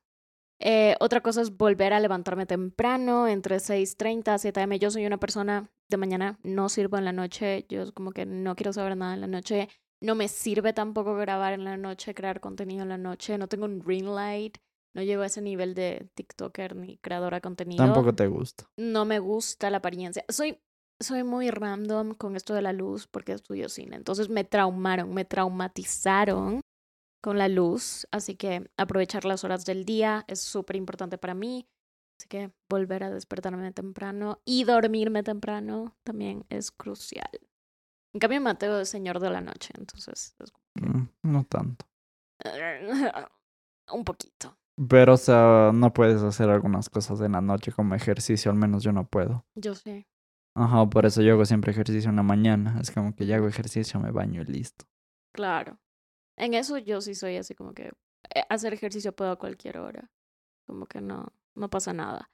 Eh, 0.61 0.95
otra 1.01 1.21
cosa 1.21 1.41
es 1.41 1.57
volver 1.57 1.91
a 1.91 1.99
levantarme 1.99 2.45
temprano, 2.45 3.27
entre 3.27 3.59
6.30 3.59 4.33
a 4.35 4.37
7 4.37 4.61
am. 4.61 4.71
Yo 4.73 4.91
soy 4.91 5.05
una 5.05 5.17
persona 5.17 5.69
de 5.89 5.97
mañana, 5.97 6.39
no 6.43 6.69
sirvo 6.69 6.97
en 6.97 7.05
la 7.05 7.11
noche, 7.11 7.65
yo 7.69 7.91
como 7.93 8.11
que 8.11 8.25
no 8.25 8.55
quiero 8.55 8.73
saber 8.73 8.95
nada 8.95 9.13
en 9.13 9.21
la 9.21 9.27
noche. 9.27 9.69
No 10.01 10.15
me 10.15 10.27
sirve 10.27 10.71
tampoco 10.71 11.15
grabar 11.15 11.53
en 11.53 11.65
la 11.65 11.75
noche, 11.75 12.13
crear 12.13 12.39
contenido 12.39 12.83
en 12.83 12.89
la 12.89 12.97
noche. 12.97 13.37
No 13.37 13.47
tengo 13.47 13.65
un 13.65 13.83
ring 13.83 14.05
light, 14.05 14.57
no 14.95 15.01
llego 15.01 15.23
a 15.23 15.25
ese 15.25 15.41
nivel 15.41 15.73
de 15.73 16.09
TikToker 16.15 16.75
ni 16.75 16.97
creadora 16.97 17.37
de 17.37 17.41
contenido. 17.41 17.83
Tampoco 17.83 18.13
te 18.13 18.27
gusta. 18.27 18.69
No 18.77 19.05
me 19.05 19.19
gusta 19.19 19.69
la 19.69 19.77
apariencia. 19.77 20.23
Soy, 20.29 20.61
soy 20.99 21.23
muy 21.23 21.51
random 21.51 22.13
con 22.13 22.35
esto 22.35 22.53
de 22.53 22.61
la 22.61 22.71
luz 22.71 23.07
porque 23.07 23.33
estudio 23.33 23.67
cine. 23.67 23.97
Entonces 23.97 24.29
me 24.29 24.43
traumaron, 24.43 25.13
me 25.13 25.25
traumatizaron 25.25 26.61
con 27.21 27.37
la 27.37 27.49
luz. 27.49 28.07
Así 28.11 28.35
que 28.35 28.69
aprovechar 28.77 29.25
las 29.25 29.43
horas 29.43 29.65
del 29.65 29.85
día 29.85 30.23
es 30.27 30.39
súper 30.39 30.75
importante 30.77 31.17
para 31.17 31.33
mí. 31.33 31.67
Así 32.19 32.27
que 32.27 32.51
volver 32.69 33.03
a 33.03 33.09
despertarme 33.09 33.71
temprano 33.71 34.41
y 34.43 34.65
dormirme 34.65 35.23
temprano 35.23 35.95
también 36.03 36.45
es 36.49 36.69
crucial. 36.69 37.29
En 38.13 38.19
cambio, 38.19 38.41
Mateo 38.41 38.79
es 38.79 38.89
señor 38.89 39.19
de 39.19 39.29
la 39.29 39.39
noche, 39.39 39.73
entonces 39.77 40.35
es 40.39 40.51
Mm, 40.75 41.07
No 41.23 41.43
tanto. 41.45 41.85
un 43.91 44.03
poquito. 44.03 44.57
Pero, 44.89 45.13
o 45.13 45.17
sea, 45.17 45.71
no 45.73 45.93
puedes 45.93 46.21
hacer 46.21 46.49
algunas 46.49 46.89
cosas 46.89 47.21
en 47.21 47.33
la 47.33 47.41
noche 47.41 47.71
como 47.71 47.95
ejercicio, 47.95 48.51
al 48.51 48.57
menos 48.57 48.83
yo 48.83 48.91
no 48.91 49.07
puedo. 49.07 49.45
Yo 49.55 49.75
sé. 49.75 50.07
Ajá, 50.55 50.89
por 50.89 51.05
eso 51.05 51.21
yo 51.21 51.33
hago 51.33 51.45
siempre 51.45 51.71
ejercicio 51.71 52.09
en 52.09 52.15
la 52.17 52.23
mañana. 52.23 52.79
Es 52.81 52.91
como 52.91 53.15
que 53.15 53.25
ya 53.25 53.37
hago 53.37 53.47
ejercicio, 53.47 53.99
me 53.99 54.11
baño 54.11 54.41
y 54.41 54.45
listo. 54.45 54.85
Claro. 55.33 55.79
En 56.37 56.53
eso 56.53 56.77
yo 56.77 57.01
sí 57.01 57.15
soy 57.15 57.37
así 57.37 57.55
como 57.55 57.73
que 57.73 57.91
eh, 58.35 58.43
hacer 58.49 58.73
ejercicio 58.73 59.13
puedo 59.15 59.31
a 59.31 59.39
cualquier 59.39 59.77
hora. 59.77 60.11
Como 60.65 60.85
que 60.85 61.01
no, 61.01 61.33
no 61.55 61.69
pasa 61.69 61.93
nada. 61.93 62.29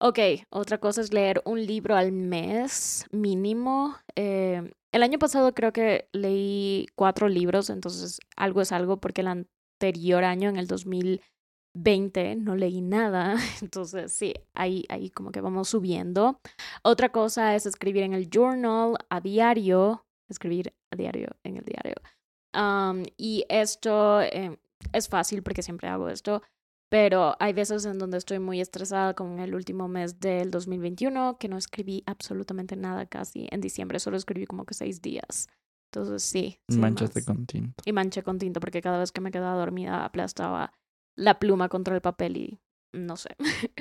Ok, 0.00 0.18
otra 0.50 0.78
cosa 0.78 1.00
es 1.00 1.12
leer 1.12 1.42
un 1.44 1.64
libro 1.64 1.94
al 1.94 2.10
mes 2.10 3.06
mínimo. 3.12 3.96
Eh, 4.16 4.72
el 4.92 5.02
año 5.02 5.18
pasado 5.18 5.54
creo 5.54 5.72
que 5.72 6.08
leí 6.12 6.88
cuatro 6.96 7.28
libros, 7.28 7.70
entonces 7.70 8.18
algo 8.36 8.60
es 8.60 8.72
algo 8.72 8.96
porque 8.98 9.20
el 9.20 9.28
anterior 9.28 10.24
año, 10.24 10.48
en 10.48 10.56
el 10.56 10.66
2020, 10.66 12.34
no 12.36 12.56
leí 12.56 12.80
nada. 12.80 13.36
Entonces 13.62 14.12
sí, 14.12 14.34
ahí, 14.54 14.84
ahí 14.88 15.08
como 15.10 15.30
que 15.30 15.40
vamos 15.40 15.68
subiendo. 15.68 16.40
Otra 16.82 17.10
cosa 17.10 17.54
es 17.54 17.66
escribir 17.66 18.02
en 18.02 18.12
el 18.12 18.28
journal 18.28 18.96
a 19.08 19.20
diario, 19.20 20.04
escribir 20.28 20.74
a 20.92 20.96
diario 20.96 21.28
en 21.44 21.58
el 21.58 21.64
diario. 21.64 21.94
Um, 22.54 23.04
y 23.16 23.44
esto 23.48 24.20
eh, 24.20 24.58
es 24.92 25.08
fácil 25.08 25.42
porque 25.42 25.62
siempre 25.62 25.88
hago 25.88 26.08
esto, 26.08 26.42
pero 26.92 27.36
hay 27.38 27.54
veces 27.54 27.86
en 27.86 27.98
donde 27.98 28.18
estoy 28.18 28.38
muy 28.38 28.60
estresada 28.60 29.14
con 29.14 29.40
el 29.40 29.54
último 29.54 29.88
mes 29.88 30.20
del 30.20 30.50
2021 30.50 31.38
que 31.38 31.48
no 31.48 31.56
escribí 31.56 32.02
absolutamente 32.04 32.76
nada 32.76 33.06
casi 33.06 33.48
en 33.50 33.62
diciembre, 33.62 33.98
solo 33.98 34.18
escribí 34.18 34.44
como 34.44 34.66
que 34.66 34.74
seis 34.74 35.00
días. 35.00 35.48
Entonces 35.90 36.22
sí. 36.22 36.60
Manchaste 36.68 37.24
con 37.24 37.46
tinta. 37.46 37.82
Y 37.86 37.94
manché 37.94 38.22
con 38.22 38.38
tinta 38.38 38.60
porque 38.60 38.82
cada 38.82 38.98
vez 38.98 39.10
que 39.10 39.22
me 39.22 39.30
quedaba 39.30 39.58
dormida 39.58 40.04
aplastaba 40.04 40.74
la 41.16 41.38
pluma 41.38 41.70
contra 41.70 41.94
el 41.94 42.02
papel 42.02 42.36
y 42.36 42.60
no 42.92 43.16
sé. 43.16 43.30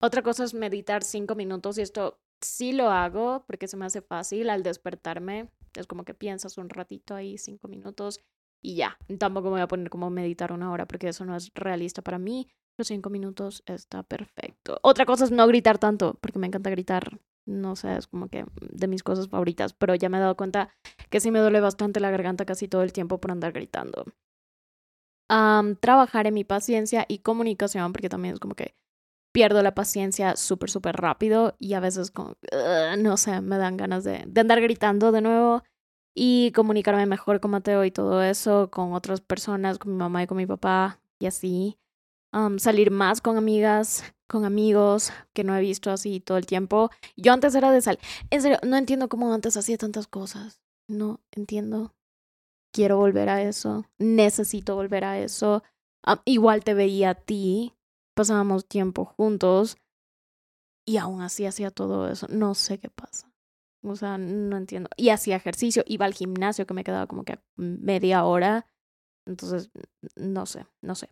Otra 0.00 0.22
cosa 0.22 0.42
es 0.42 0.52
meditar 0.52 1.04
cinco 1.04 1.36
minutos 1.36 1.78
y 1.78 1.82
esto 1.82 2.18
sí 2.40 2.72
lo 2.72 2.90
hago 2.90 3.44
porque 3.46 3.68
se 3.68 3.76
me 3.76 3.86
hace 3.86 4.02
fácil 4.02 4.50
al 4.50 4.64
despertarme. 4.64 5.52
Es 5.76 5.86
como 5.86 6.04
que 6.04 6.14
piensas 6.14 6.58
un 6.58 6.68
ratito 6.68 7.14
ahí, 7.14 7.38
cinco 7.38 7.68
minutos 7.68 8.18
y 8.62 8.76
ya. 8.76 8.98
Tampoco 9.18 9.46
me 9.48 9.52
voy 9.52 9.60
a 9.60 9.68
poner 9.68 9.90
como 9.90 10.10
meditar 10.10 10.52
una 10.52 10.70
hora 10.70 10.86
porque 10.86 11.08
eso 11.08 11.24
no 11.24 11.36
es 11.36 11.50
realista 11.54 12.02
para 12.02 12.18
mí. 12.18 12.48
Los 12.78 12.88
cinco 12.88 13.10
minutos 13.10 13.62
está 13.66 14.02
perfecto. 14.02 14.78
Otra 14.82 15.06
cosa 15.06 15.24
es 15.24 15.30
no 15.30 15.46
gritar 15.46 15.78
tanto 15.78 16.18
porque 16.20 16.38
me 16.38 16.46
encanta 16.46 16.70
gritar. 16.70 17.20
No 17.46 17.76
sé, 17.76 17.96
es 17.96 18.08
como 18.08 18.28
que 18.28 18.44
de 18.60 18.88
mis 18.88 19.02
cosas 19.02 19.28
favoritas, 19.28 19.72
pero 19.72 19.94
ya 19.94 20.08
me 20.08 20.18
he 20.18 20.20
dado 20.20 20.36
cuenta 20.36 20.70
que 21.10 21.20
sí 21.20 21.30
me 21.30 21.38
duele 21.38 21.60
bastante 21.60 22.00
la 22.00 22.10
garganta 22.10 22.44
casi 22.44 22.66
todo 22.66 22.82
el 22.82 22.92
tiempo 22.92 23.20
por 23.20 23.30
andar 23.30 23.52
gritando. 23.52 24.04
Am, 25.28 25.76
trabajar 25.76 26.26
en 26.26 26.34
mi 26.34 26.44
paciencia 26.44 27.04
y 27.08 27.18
comunicación, 27.18 27.92
porque 27.92 28.08
también 28.08 28.34
es 28.34 28.40
como 28.40 28.54
que 28.54 28.74
pierdo 29.32 29.62
la 29.62 29.74
paciencia 29.74 30.34
súper, 30.34 30.70
súper 30.70 30.96
rápido 30.96 31.56
y 31.58 31.74
a 31.74 31.80
veces 31.80 32.10
como, 32.10 32.36
no 32.98 33.16
sé, 33.16 33.40
me 33.42 33.58
dan 33.58 33.76
ganas 33.76 34.02
de, 34.02 34.24
de 34.26 34.40
andar 34.40 34.60
gritando 34.60 35.12
de 35.12 35.20
nuevo 35.20 35.62
y 36.18 36.50
comunicarme 36.52 37.04
mejor 37.04 37.40
con 37.40 37.50
Mateo 37.50 37.84
y 37.84 37.90
todo 37.90 38.22
eso, 38.22 38.70
con 38.70 38.94
otras 38.94 39.20
personas, 39.20 39.78
con 39.78 39.92
mi 39.92 39.98
mamá 39.98 40.22
y 40.22 40.26
con 40.26 40.38
mi 40.38 40.46
papá 40.46 40.98
y 41.18 41.26
así. 41.26 41.78
Am, 42.32 42.58
salir 42.58 42.90
más 42.90 43.20
con 43.20 43.36
amigas, 43.36 44.02
con 44.26 44.46
amigos 44.46 45.12
que 45.34 45.44
no 45.44 45.54
he 45.54 45.60
visto 45.60 45.90
así 45.90 46.20
todo 46.20 46.38
el 46.38 46.46
tiempo. 46.46 46.90
Yo 47.16 47.34
antes 47.34 47.54
era 47.54 47.70
de 47.70 47.82
sal. 47.82 47.98
En 48.30 48.40
serio, 48.40 48.58
no 48.66 48.78
entiendo 48.78 49.10
cómo 49.10 49.32
antes 49.32 49.58
hacía 49.58 49.76
tantas 49.76 50.06
cosas. 50.06 50.62
No 50.88 51.20
entiendo. 51.32 51.94
Quiero 52.72 52.96
volver 52.96 53.28
a 53.28 53.42
eso. 53.42 53.84
Necesito 53.98 54.74
volver 54.74 55.04
a 55.04 55.18
eso. 55.20 55.62
Igual 56.24 56.64
te 56.64 56.72
veía 56.72 57.10
a 57.10 57.14
ti. 57.14 57.74
Pasábamos 58.14 58.66
tiempo 58.66 59.04
juntos. 59.04 59.76
Y 60.86 60.96
aún 60.96 61.20
así 61.20 61.44
hacía 61.44 61.70
todo 61.70 62.08
eso. 62.08 62.26
No 62.30 62.54
sé 62.54 62.78
qué 62.78 62.88
pasa. 62.88 63.30
O 63.82 63.96
sea, 63.96 64.18
no 64.18 64.56
entiendo. 64.56 64.88
Y 64.96 65.10
hacía 65.10 65.36
ejercicio. 65.36 65.84
Iba 65.86 66.06
al 66.06 66.14
gimnasio 66.14 66.66
que 66.66 66.74
me 66.74 66.84
quedaba 66.84 67.06
como 67.06 67.24
que 67.24 67.38
media 67.56 68.24
hora. 68.24 68.66
Entonces, 69.26 69.70
no 70.16 70.46
sé, 70.46 70.66
no 70.82 70.94
sé. 70.94 71.10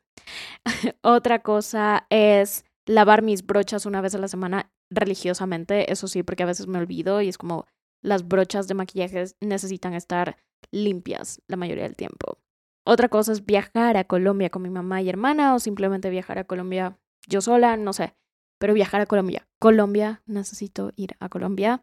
Otra 1.03 1.43
cosa 1.43 2.07
es 2.11 2.65
lavar 2.87 3.23
mis 3.23 3.45
brochas 3.45 3.87
una 3.87 4.01
vez 4.01 4.15
a 4.15 4.19
la 4.19 4.29
semana 4.29 4.73
religiosamente. 4.91 5.93
Eso 5.93 6.09
sí, 6.09 6.23
porque 6.23 6.43
a 6.43 6.47
veces 6.47 6.67
me 6.67 6.79
olvido 6.79 7.21
y 7.21 7.29
es 7.29 7.39
como 7.39 7.67
las 8.03 8.29
brochas 8.29 8.69
de 8.69 8.75
maquillaje 8.75 9.25
necesitan 9.41 9.95
estar 9.95 10.37
limpias 10.71 11.41
la 11.49 11.57
mayoría 11.57 11.85
del 11.85 11.97
tiempo. 11.97 12.39
Otra 12.87 13.09
cosa 13.09 13.33
es 13.33 13.47
viajar 13.47 13.97
a 13.97 14.05
Colombia 14.05 14.51
con 14.51 14.62
mi 14.62 14.71
mamá 14.71 15.01
y 15.01 15.09
hermana 15.09 15.55
o 15.55 15.59
simplemente 15.59 16.11
viajar 16.11 16.39
a 16.39 16.45
Colombia 16.45 16.99
yo 17.27 17.41
sola, 17.41 17.79
no 17.79 17.95
sé, 17.95 18.15
pero 18.59 18.75
viajar 18.75 19.01
a 19.01 19.07
Colombia. 19.07 19.49
Colombia, 19.59 20.23
necesito 20.27 20.93
ir 20.97 21.17
a 21.19 21.31
Colombia. 21.31 21.83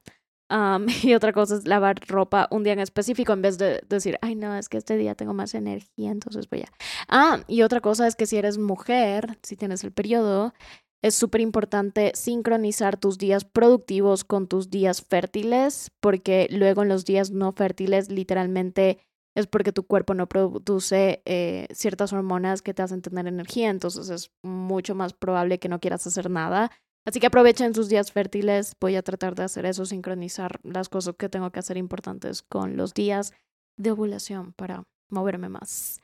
Y 1.04 1.14
otra 1.14 1.34
cosa 1.34 1.56
es 1.56 1.68
lavar 1.68 2.00
ropa 2.08 2.48
un 2.52 2.64
día 2.64 2.74
en 2.74 2.80
específico 2.80 3.34
en 3.34 3.42
vez 3.42 3.58
de 3.58 3.82
decir, 3.88 4.18
ay 4.22 4.36
no, 4.36 4.56
es 4.56 4.70
que 4.70 4.78
este 4.78 4.98
día 4.98 5.16
tengo 5.16 5.34
más 5.34 5.54
energía, 5.54 6.12
entonces 6.12 6.50
voy 6.50 6.62
a... 6.62 6.72
Ah, 7.08 7.44
y 7.48 7.62
otra 7.62 7.82
cosa 7.82 8.08
es 8.08 8.16
que 8.16 8.26
si 8.26 8.38
eres 8.38 8.58
mujer, 8.58 9.38
si 9.44 9.56
tienes 9.56 9.84
el 9.84 9.92
periodo, 9.92 10.54
es 11.02 11.16
súper 11.16 11.42
importante 11.42 12.12
sincronizar 12.14 12.98
tus 12.98 13.18
días 13.18 13.44
productivos 13.44 14.24
con 14.24 14.48
tus 14.48 14.70
días 14.70 15.02
fértiles, 15.02 15.92
porque 16.00 16.48
luego 16.52 16.84
en 16.84 16.90
los 16.90 17.06
días 17.06 17.32
no 17.32 17.54
fértiles 17.54 18.12
literalmente 18.12 19.00
es 19.36 19.48
porque 19.48 19.72
tu 19.72 19.84
cuerpo 19.88 20.14
no 20.14 20.28
produce 20.28 21.22
eh, 21.26 21.68
ciertas 21.72 22.12
hormonas 22.12 22.62
que 22.62 22.74
te 22.74 22.82
hacen 22.82 23.02
tener 23.02 23.28
energía, 23.28 23.70
entonces 23.70 24.10
es 24.10 24.32
mucho 24.44 24.94
más 24.94 25.14
probable 25.14 25.58
que 25.58 25.70
no 25.70 25.80
quieras 25.80 26.06
hacer 26.06 26.30
nada. 26.30 26.70
Así 27.06 27.20
que 27.20 27.28
aprovechen 27.28 27.74
sus 27.74 27.90
días 27.90 28.12
fértiles, 28.12 28.76
voy 28.80 28.96
a 28.96 29.02
tratar 29.02 29.34
de 29.36 29.44
hacer 29.44 29.66
eso, 29.66 29.86
sincronizar 29.86 30.60
las 30.64 30.88
cosas 30.88 31.16
que 31.18 31.30
tengo 31.30 31.52
que 31.52 31.60
hacer 31.60 31.78
importantes 31.78 32.44
con 32.44 32.78
los 32.78 32.94
días 32.94 33.34
de 33.78 33.92
ovulación 33.92 34.54
para 34.54 34.84
moverme 35.10 35.50
más. 35.50 36.02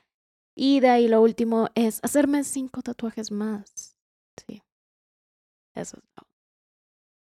Y 0.56 0.80
de 0.80 0.88
ahí 0.88 1.06
lo 1.06 1.22
último 1.22 1.68
es 1.76 2.00
hacerme 2.02 2.42
cinco 2.42 2.82
tatuajes 2.82 3.30
más. 3.30 3.96
Sí. 4.46 4.62
Eso 5.76 5.98
es 5.98 6.08
todo. 6.14 6.26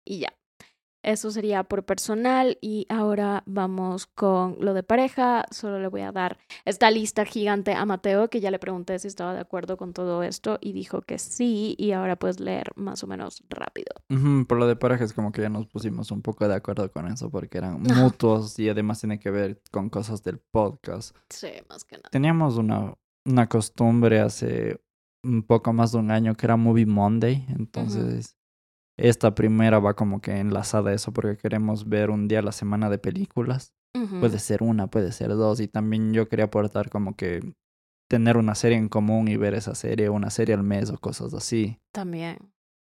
Y 0.06 0.20
ya. 0.20 0.43
Eso 1.04 1.32
sería 1.32 1.64
por 1.64 1.84
personal. 1.84 2.58
Y 2.62 2.86
ahora 2.90 3.44
vamos 3.46 4.08
con 4.08 4.58
lo 4.60 4.74
de 4.74 4.84
pareja. 4.84 5.46
Solo 5.52 5.80
le 5.80 5.88
voy 5.88 6.02
a 6.02 6.12
dar 6.12 6.38
esta 6.66 6.90
lista 6.90 7.26
gigante 7.26 7.74
a 7.74 7.86
Mateo, 7.86 8.30
que 8.30 8.40
ya 8.40 8.50
le 8.52 8.60
pregunté 8.60 8.98
si 9.00 9.08
estaba 9.08 9.34
de 9.34 9.42
acuerdo 9.42 9.78
con 9.78 9.94
todo 9.94 10.24
esto 10.24 10.58
y 10.62 10.74
dijo 10.74 11.02
que 11.02 11.20
sí. 11.20 11.76
Y 11.78 11.92
ahora 11.92 12.16
puedes 12.16 12.40
leer 12.40 12.72
más 12.76 13.04
o 13.04 13.08
menos 13.08 13.44
rápido. 13.50 13.94
Ujú, 14.10 14.48
Por 14.48 14.58
lo 14.58 14.68
de 14.68 14.76
pareja 14.76 15.04
es 15.04 15.14
como 15.14 15.32
que 15.32 15.42
ya 15.42 15.50
nos 15.50 15.68
pusimos 15.68 16.12
un 16.12 16.22
poco 16.22 16.48
de 16.48 16.56
acuerdo 16.56 16.92
con 16.92 17.08
eso 17.08 17.30
porque 17.30 17.58
eran 17.58 17.82
mutuos 17.82 18.58
y 18.60 18.70
además 18.70 19.00
tiene 19.00 19.20
que 19.20 19.30
ver 19.30 19.62
con 19.72 19.90
cosas 19.90 20.24
del 20.24 20.40
podcast. 20.40 21.16
Sí, 21.30 21.50
más 21.70 21.84
que 21.84 21.98
nada. 21.98 22.10
Teníamos 22.12 22.58
una, 22.58 22.94
una 23.26 23.48
costumbre 23.48 24.20
hace 24.20 24.80
un 25.24 25.44
poco 25.44 25.74
más 25.74 25.92
de 25.92 26.00
un 26.00 26.12
año 26.12 26.36
que 26.36 26.46
era 26.46 26.58
Movie 26.58 26.86
Monday, 26.86 27.46
entonces 27.50 28.38
esta 28.98 29.36
primera 29.36 29.80
va 29.80 29.96
como 29.96 30.22
que 30.22 30.40
enlazada 30.40 30.92
a 30.92 30.94
eso 30.94 31.12
porque 31.12 31.38
queremos 31.38 31.90
ver 31.90 32.10
un 32.10 32.28
día 32.28 32.40
a 32.40 32.44
la 32.44 32.52
semana 32.52 32.90
de 32.90 32.98
películas. 32.98 33.74
Puede 34.20 34.40
ser 34.40 34.64
una, 34.64 34.88
puede 34.88 35.12
ser 35.12 35.30
dos. 35.30 35.60
Y 35.60 35.68
también 35.68 36.14
yo 36.14 36.28
quería 36.28 36.46
aportar 36.46 36.90
como 36.90 37.16
que 37.16 37.54
tener 38.10 38.38
una 38.38 38.56
serie 38.56 38.78
en 38.78 38.90
común 38.90 39.28
y 39.28 39.38
ver 39.38 39.54
esa 39.54 39.76
serie, 39.76 40.10
una 40.10 40.32
serie 40.32 40.56
al 40.56 40.64
mes 40.64 40.90
o 40.90 40.98
cosas 40.98 41.34
así. 41.34 41.80
También. 41.92 42.38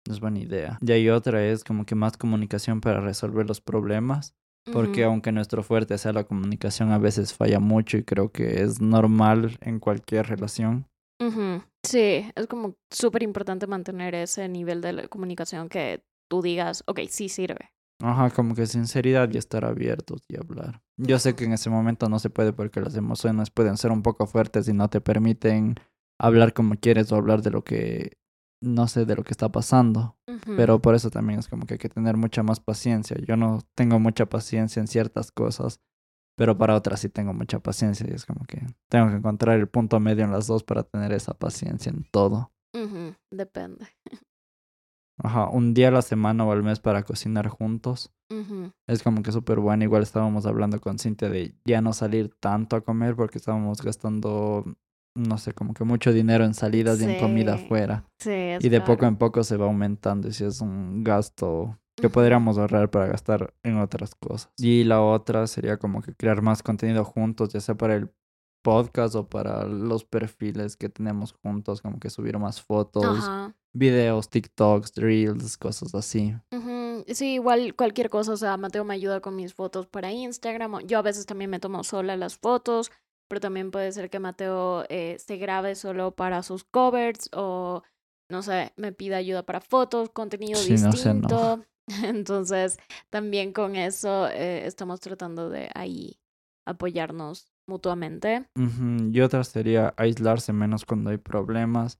Es 0.07 0.19
buena 0.19 0.39
idea. 0.39 0.77
Y 0.81 0.91
hay 0.91 1.09
otra 1.09 1.43
es 1.43 1.63
como 1.63 1.85
que 1.85 1.95
más 1.95 2.15
comunicación 2.17 2.79
para 2.79 3.01
resolver 3.01 3.47
los 3.47 3.61
problemas. 3.61 4.35
Porque 4.71 5.03
aunque 5.03 5.31
nuestro 5.31 5.63
fuerte 5.63 5.97
sea 5.97 6.13
la 6.13 6.25
comunicación, 6.25 6.91
a 6.91 6.99
veces 6.99 7.33
falla 7.33 7.59
mucho 7.59 7.97
y 7.97 8.03
creo 8.03 8.31
que 8.31 8.61
es 8.61 8.79
normal 8.79 9.57
en 9.61 9.79
cualquier 9.79 10.27
relación. 10.27 10.85
Ujú. 11.19 11.61
Sí, 11.83 12.31
es 12.35 12.47
como 12.47 12.75
súper 12.89 13.23
importante 13.23 13.67
mantener 13.67 14.15
ese 14.15 14.47
nivel 14.47 14.81
de 14.81 14.93
la 14.93 15.07
comunicación 15.07 15.69
que 15.69 16.03
tú 16.29 16.41
digas, 16.41 16.83
ok, 16.87 17.01
sí 17.09 17.29
sirve. 17.29 17.71
Ajá, 18.01 18.29
como 18.29 18.55
que 18.55 18.65
sinceridad 18.65 19.29
y 19.33 19.37
estar 19.37 19.65
abiertos 19.65 20.21
y 20.29 20.37
hablar. 20.37 20.81
Yo 20.97 21.19
sé 21.19 21.35
que 21.35 21.43
en 21.43 21.53
ese 21.53 21.69
momento 21.69 22.07
no 22.07 22.19
se 22.19 22.29
puede 22.29 22.53
porque 22.53 22.79
las 22.79 22.95
emociones 22.95 23.49
pueden 23.49 23.75
ser 23.75 23.91
un 23.91 24.03
poco 24.03 24.25
fuertes 24.25 24.67
y 24.69 24.73
no 24.73 24.89
te 24.89 25.01
permiten 25.01 25.75
hablar 26.17 26.53
como 26.53 26.75
quieres 26.75 27.11
o 27.11 27.17
hablar 27.17 27.41
de 27.41 27.51
lo 27.51 27.63
que, 27.63 28.13
no 28.61 28.87
sé, 28.87 29.05
de 29.05 29.15
lo 29.15 29.23
que 29.23 29.31
está 29.33 29.49
pasando. 29.49 30.17
Pero 30.55 30.81
por 30.81 30.95
eso 30.95 31.09
también 31.09 31.39
es 31.39 31.47
como 31.47 31.65
que 31.65 31.75
hay 31.75 31.77
que 31.77 31.89
tener 31.89 32.17
mucha 32.17 32.41
más 32.43 32.59
paciencia. 32.59 33.17
Yo 33.25 33.35
no 33.35 33.59
tengo 33.75 33.99
mucha 33.99 34.25
paciencia 34.27 34.79
en 34.79 34.87
ciertas 34.87 35.31
cosas, 35.31 35.81
pero 36.39 36.57
para 36.57 36.73
otras 36.73 37.01
sí 37.01 37.09
tengo 37.09 37.33
mucha 37.33 37.59
paciencia 37.59 38.07
y 38.09 38.13
es 38.13 38.25
como 38.25 38.45
que 38.45 38.65
tengo 38.87 39.09
que 39.09 39.17
encontrar 39.17 39.59
el 39.59 39.67
punto 39.67 39.99
medio 39.99 40.23
en 40.23 40.31
las 40.31 40.47
dos 40.47 40.63
para 40.63 40.83
tener 40.83 41.11
esa 41.11 41.33
paciencia 41.33 41.89
en 41.89 42.05
todo. 42.09 42.53
Depende. 43.29 43.85
Ajá, 45.21 45.49
un 45.49 45.73
día 45.73 45.89
a 45.89 45.91
la 45.91 46.01
semana 46.01 46.45
o 46.45 46.53
al 46.53 46.63
mes 46.63 46.79
para 46.79 47.03
cocinar 47.03 47.49
juntos. 47.49 48.13
Es 48.87 49.03
como 49.03 49.21
que 49.21 49.33
súper 49.33 49.59
bueno. 49.59 49.83
Igual 49.83 50.01
estábamos 50.01 50.45
hablando 50.45 50.79
con 50.79 50.97
Cintia 50.97 51.27
de 51.29 51.55
ya 51.65 51.81
no 51.81 51.91
salir 51.91 52.33
tanto 52.39 52.77
a 52.77 52.81
comer 52.85 53.17
porque 53.17 53.37
estábamos 53.37 53.81
gastando, 53.81 54.63
no 55.15 55.37
sé, 55.39 55.51
como 55.51 55.73
que 55.73 55.83
mucho 55.83 56.13
dinero 56.13 56.45
en 56.45 56.53
salidas 56.53 57.01
y 57.01 57.03
en 57.03 57.19
comida 57.19 57.55
afuera. 57.55 58.05
Sí, 58.17 58.31
es 58.31 58.63
Y 58.63 58.69
de 58.69 58.79
poco 58.79 59.05
en 59.05 59.17
poco 59.17 59.43
se 59.43 59.57
va 59.57 59.65
aumentando 59.65 60.29
y 60.29 60.31
si 60.31 60.45
es 60.45 60.61
un 60.61 61.03
gasto 61.03 61.77
que 61.99 62.09
podríamos 62.09 62.57
ahorrar 62.57 62.89
para 62.89 63.07
gastar 63.07 63.53
en 63.63 63.77
otras 63.79 64.15
cosas. 64.15 64.51
Y 64.57 64.83
la 64.83 65.01
otra 65.01 65.47
sería 65.47 65.77
como 65.77 66.01
que 66.01 66.13
crear 66.13 66.41
más 66.41 66.63
contenido 66.63 67.03
juntos, 67.05 67.53
ya 67.53 67.61
sea 67.61 67.75
para 67.75 67.95
el 67.95 68.11
podcast 68.63 69.15
o 69.15 69.27
para 69.27 69.65
los 69.65 70.03
perfiles 70.03 70.75
que 70.75 70.89
tenemos 70.89 71.33
juntos, 71.33 71.81
como 71.81 71.99
que 71.99 72.09
subir 72.09 72.37
más 72.37 72.61
fotos, 72.61 73.29
Ajá. 73.29 73.55
videos, 73.73 74.29
TikToks, 74.29 74.93
reels, 74.95 75.57
cosas 75.57 75.95
así. 75.95 76.35
Sí, 77.07 77.33
igual 77.35 77.75
cualquier 77.75 78.09
cosa, 78.09 78.33
o 78.33 78.37
sea, 78.37 78.57
Mateo 78.57 78.83
me 78.83 78.93
ayuda 78.93 79.21
con 79.21 79.35
mis 79.35 79.53
fotos 79.53 79.87
para 79.87 80.11
Instagram. 80.11 80.79
Yo 80.85 80.99
a 80.99 81.01
veces 81.01 81.25
también 81.25 81.49
me 81.49 81.59
tomo 81.59 81.83
sola 81.83 82.15
las 82.17 82.37
fotos, 82.37 82.91
pero 83.27 83.39
también 83.39 83.71
puede 83.71 83.91
ser 83.91 84.09
que 84.09 84.19
Mateo 84.19 84.85
eh, 84.89 85.17
se 85.19 85.37
grabe 85.37 85.75
solo 85.75 86.11
para 86.11 86.43
sus 86.43 86.63
covers 86.63 87.29
o, 87.33 87.83
no 88.29 88.41
sé, 88.41 88.73
me 88.75 88.91
pida 88.91 89.17
ayuda 89.17 89.43
para 89.43 89.61
fotos, 89.61 90.09
contenido 90.09 90.59
Sí, 90.59 90.73
no 90.73 90.91
distinto. 90.91 91.63
Entonces, 92.03 92.77
también 93.09 93.51
con 93.53 93.75
eso 93.75 94.27
eh, 94.29 94.65
estamos 94.65 94.99
tratando 94.99 95.49
de 95.49 95.69
ahí 95.75 96.19
apoyarnos 96.65 97.51
mutuamente. 97.67 98.45
Y 99.11 99.21
otra 99.21 99.43
sería 99.43 99.93
aislarse 99.97 100.53
menos 100.53 100.85
cuando 100.85 101.09
hay 101.09 101.17
problemas. 101.17 101.99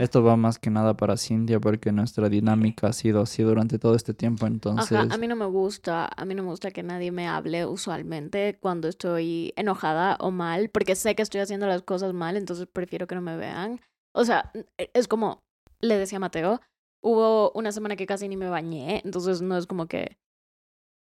Esto 0.00 0.22
va 0.22 0.36
más 0.36 0.58
que 0.58 0.70
nada 0.70 0.96
para 0.96 1.18
Cintia 1.18 1.60
porque 1.60 1.92
nuestra 1.92 2.30
dinámica 2.30 2.86
ha 2.86 2.92
sido 2.94 3.20
así 3.20 3.42
durante 3.42 3.78
todo 3.78 3.94
este 3.94 4.14
tiempo, 4.14 4.46
entonces... 4.46 4.90
Ajá, 4.90 5.14
a 5.14 5.18
mí 5.18 5.26
no 5.26 5.36
me 5.36 5.44
gusta, 5.44 6.08
a 6.16 6.24
mí 6.24 6.34
no 6.34 6.44
me 6.44 6.48
gusta 6.48 6.70
que 6.70 6.82
nadie 6.82 7.12
me 7.12 7.28
hable 7.28 7.66
usualmente 7.66 8.56
cuando 8.58 8.88
estoy 8.88 9.52
enojada 9.54 10.16
o 10.20 10.30
mal, 10.30 10.70
porque 10.70 10.96
sé 10.96 11.14
que 11.14 11.20
estoy 11.20 11.42
haciendo 11.42 11.66
las 11.66 11.82
cosas 11.82 12.14
mal, 12.14 12.38
entonces 12.38 12.66
prefiero 12.72 13.06
que 13.06 13.16
no 13.16 13.20
me 13.20 13.36
vean. 13.36 13.78
O 14.14 14.24
sea, 14.24 14.50
e- 14.78 14.90
es 14.94 15.08
como 15.08 15.42
le 15.80 15.98
decía 15.98 16.18
Mateo, 16.18 16.62
hubo 17.06 17.52
una 17.52 17.70
semana 17.72 17.96
que 17.96 18.06
casi 18.06 18.28
ni 18.28 18.36
me 18.36 18.48
bañé, 18.48 19.00
entonces 19.04 19.40
no 19.42 19.56
es 19.56 19.66
como 19.66 19.86
que 19.86 20.18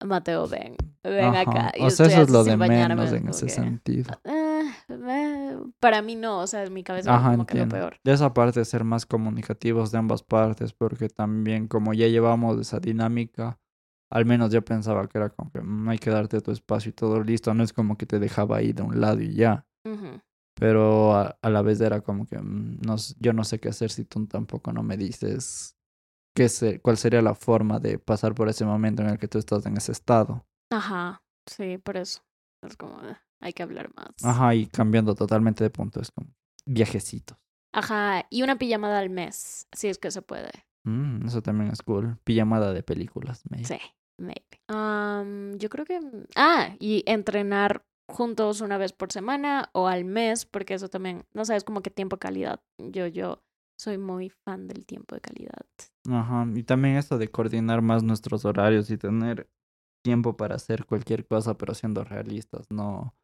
Mateo, 0.04 0.48
ven, 0.48 0.76
ven 1.02 1.24
Ajá, 1.24 1.40
acá. 1.40 1.72
y 1.78 1.84
O 1.84 1.90
sea, 1.90 2.06
eso 2.06 2.22
es 2.22 2.30
lo 2.30 2.44
de 2.44 2.56
bañarme, 2.56 2.96
menos 2.96 3.14
en 3.14 3.28
ese 3.28 3.46
que, 3.46 3.52
sentido. 3.52 4.20
eh, 4.24 4.62
eh, 4.88 5.56
para 5.80 6.02
mí 6.02 6.14
no, 6.16 6.40
o 6.40 6.46
sea, 6.46 6.64
en 6.64 6.72
mi 6.74 6.82
cabeza 6.82 7.10
Ajá, 7.12 7.30
como 7.32 7.46
que 7.46 7.54
lo 7.54 7.68
peor. 7.68 7.96
De 8.04 8.12
esa 8.12 8.34
parte 8.34 8.64
ser 8.64 8.84
más 8.84 9.06
comunicativos 9.06 9.92
de 9.92 9.98
ambas 9.98 10.22
partes, 10.22 10.72
porque 10.72 11.08
también 11.08 11.68
como 11.68 11.94
ya 11.94 12.08
llevamos 12.08 12.60
esa 12.60 12.80
dinámica, 12.80 13.58
al 14.10 14.26
menos 14.26 14.52
yo 14.52 14.62
pensaba 14.64 15.06
que 15.08 15.16
era 15.18 15.30
como 15.30 15.50
que 15.50 15.60
"Mm, 15.60 15.88
hay 15.88 15.98
que 15.98 16.10
darte 16.10 16.40
tu 16.40 16.50
espacio 16.50 16.90
y 16.90 16.92
todo 16.92 17.22
listo, 17.22 17.54
no 17.54 17.62
es 17.62 17.72
como 17.72 17.96
que 17.96 18.04
te 18.04 18.18
dejaba 18.18 18.58
ahí 18.58 18.72
de 18.72 18.82
un 18.82 19.00
lado 19.00 19.20
y 19.22 19.34
ya, 19.34 19.66
pero 20.54 21.14
a, 21.14 21.38
a 21.40 21.50
la 21.50 21.62
vez 21.62 21.80
era 21.80 22.00
como 22.02 22.26
que 22.26 22.38
"Mm, 22.38 22.80
no, 22.86 22.96
yo 23.20 23.32
no 23.32 23.44
sé 23.44 23.58
qué 23.58 23.68
hacer 23.70 23.90
si 23.90 24.04
tú 24.04 24.26
tampoco 24.26 24.72
no 24.72 24.82
me 24.82 24.96
dices 24.96 25.73
qué 26.34 26.48
se, 26.48 26.80
cuál 26.80 26.96
sería 26.96 27.22
la 27.22 27.34
forma 27.34 27.78
de 27.78 27.98
pasar 27.98 28.34
por 28.34 28.48
ese 28.48 28.64
momento 28.64 29.02
en 29.02 29.08
el 29.08 29.18
que 29.18 29.28
tú 29.28 29.38
estás 29.38 29.64
en 29.66 29.76
ese 29.76 29.92
estado. 29.92 30.44
Ajá, 30.70 31.22
sí, 31.46 31.78
por 31.78 31.96
eso. 31.96 32.22
Es 32.62 32.76
como, 32.76 33.00
eh, 33.02 33.16
hay 33.40 33.52
que 33.52 33.62
hablar 33.62 33.90
más. 33.94 34.10
Ajá, 34.22 34.54
y 34.54 34.66
cambiando 34.66 35.14
totalmente 35.14 35.64
de 35.64 35.70
punto, 35.70 36.00
es 36.00 36.10
como 36.10 36.28
viajecitos. 36.66 37.38
Ajá, 37.72 38.26
y 38.30 38.42
una 38.42 38.56
pijamada 38.56 38.98
al 38.98 39.10
mes, 39.10 39.68
si 39.72 39.88
es 39.88 39.98
que 39.98 40.10
se 40.10 40.22
puede. 40.22 40.50
Mm, 40.84 41.26
eso 41.26 41.42
también 41.42 41.70
es 41.70 41.82
cool. 41.82 42.18
Pijamada 42.24 42.72
de 42.72 42.82
películas, 42.82 43.42
maybe. 43.50 43.66
Sí, 43.66 43.78
maybe. 44.18 44.60
Am, 44.68 45.56
yo 45.58 45.68
creo 45.68 45.84
que... 45.84 46.00
Ah, 46.36 46.76
y 46.78 47.02
entrenar 47.06 47.84
juntos 48.08 48.60
una 48.60 48.78
vez 48.78 48.92
por 48.92 49.12
semana 49.12 49.70
o 49.72 49.88
al 49.88 50.04
mes, 50.04 50.46
porque 50.46 50.74
eso 50.74 50.88
también, 50.88 51.24
no 51.32 51.44
sé, 51.44 51.56
es 51.56 51.64
como 51.64 51.82
que 51.82 51.90
tiempo 51.90 52.18
calidad. 52.18 52.60
Yo, 52.78 53.06
yo 53.06 53.42
soy 53.76 53.98
muy 53.98 54.30
fan 54.30 54.66
del 54.68 54.86
tiempo 54.86 55.14
de 55.14 55.20
calidad. 55.20 55.66
Ajá, 56.10 56.46
y 56.54 56.62
también 56.64 56.96
esto 56.96 57.16
de 57.18 57.28
coordinar 57.28 57.80
más 57.82 58.02
nuestros 58.02 58.44
horarios 58.44 58.90
y 58.90 58.98
tener 58.98 59.48
tiempo 60.02 60.36
para 60.36 60.56
hacer 60.56 60.86
cualquier 60.86 61.26
cosa, 61.26 61.56
pero 61.56 61.74
siendo 61.74 62.04
realistas, 62.04 62.66
no 62.70 63.14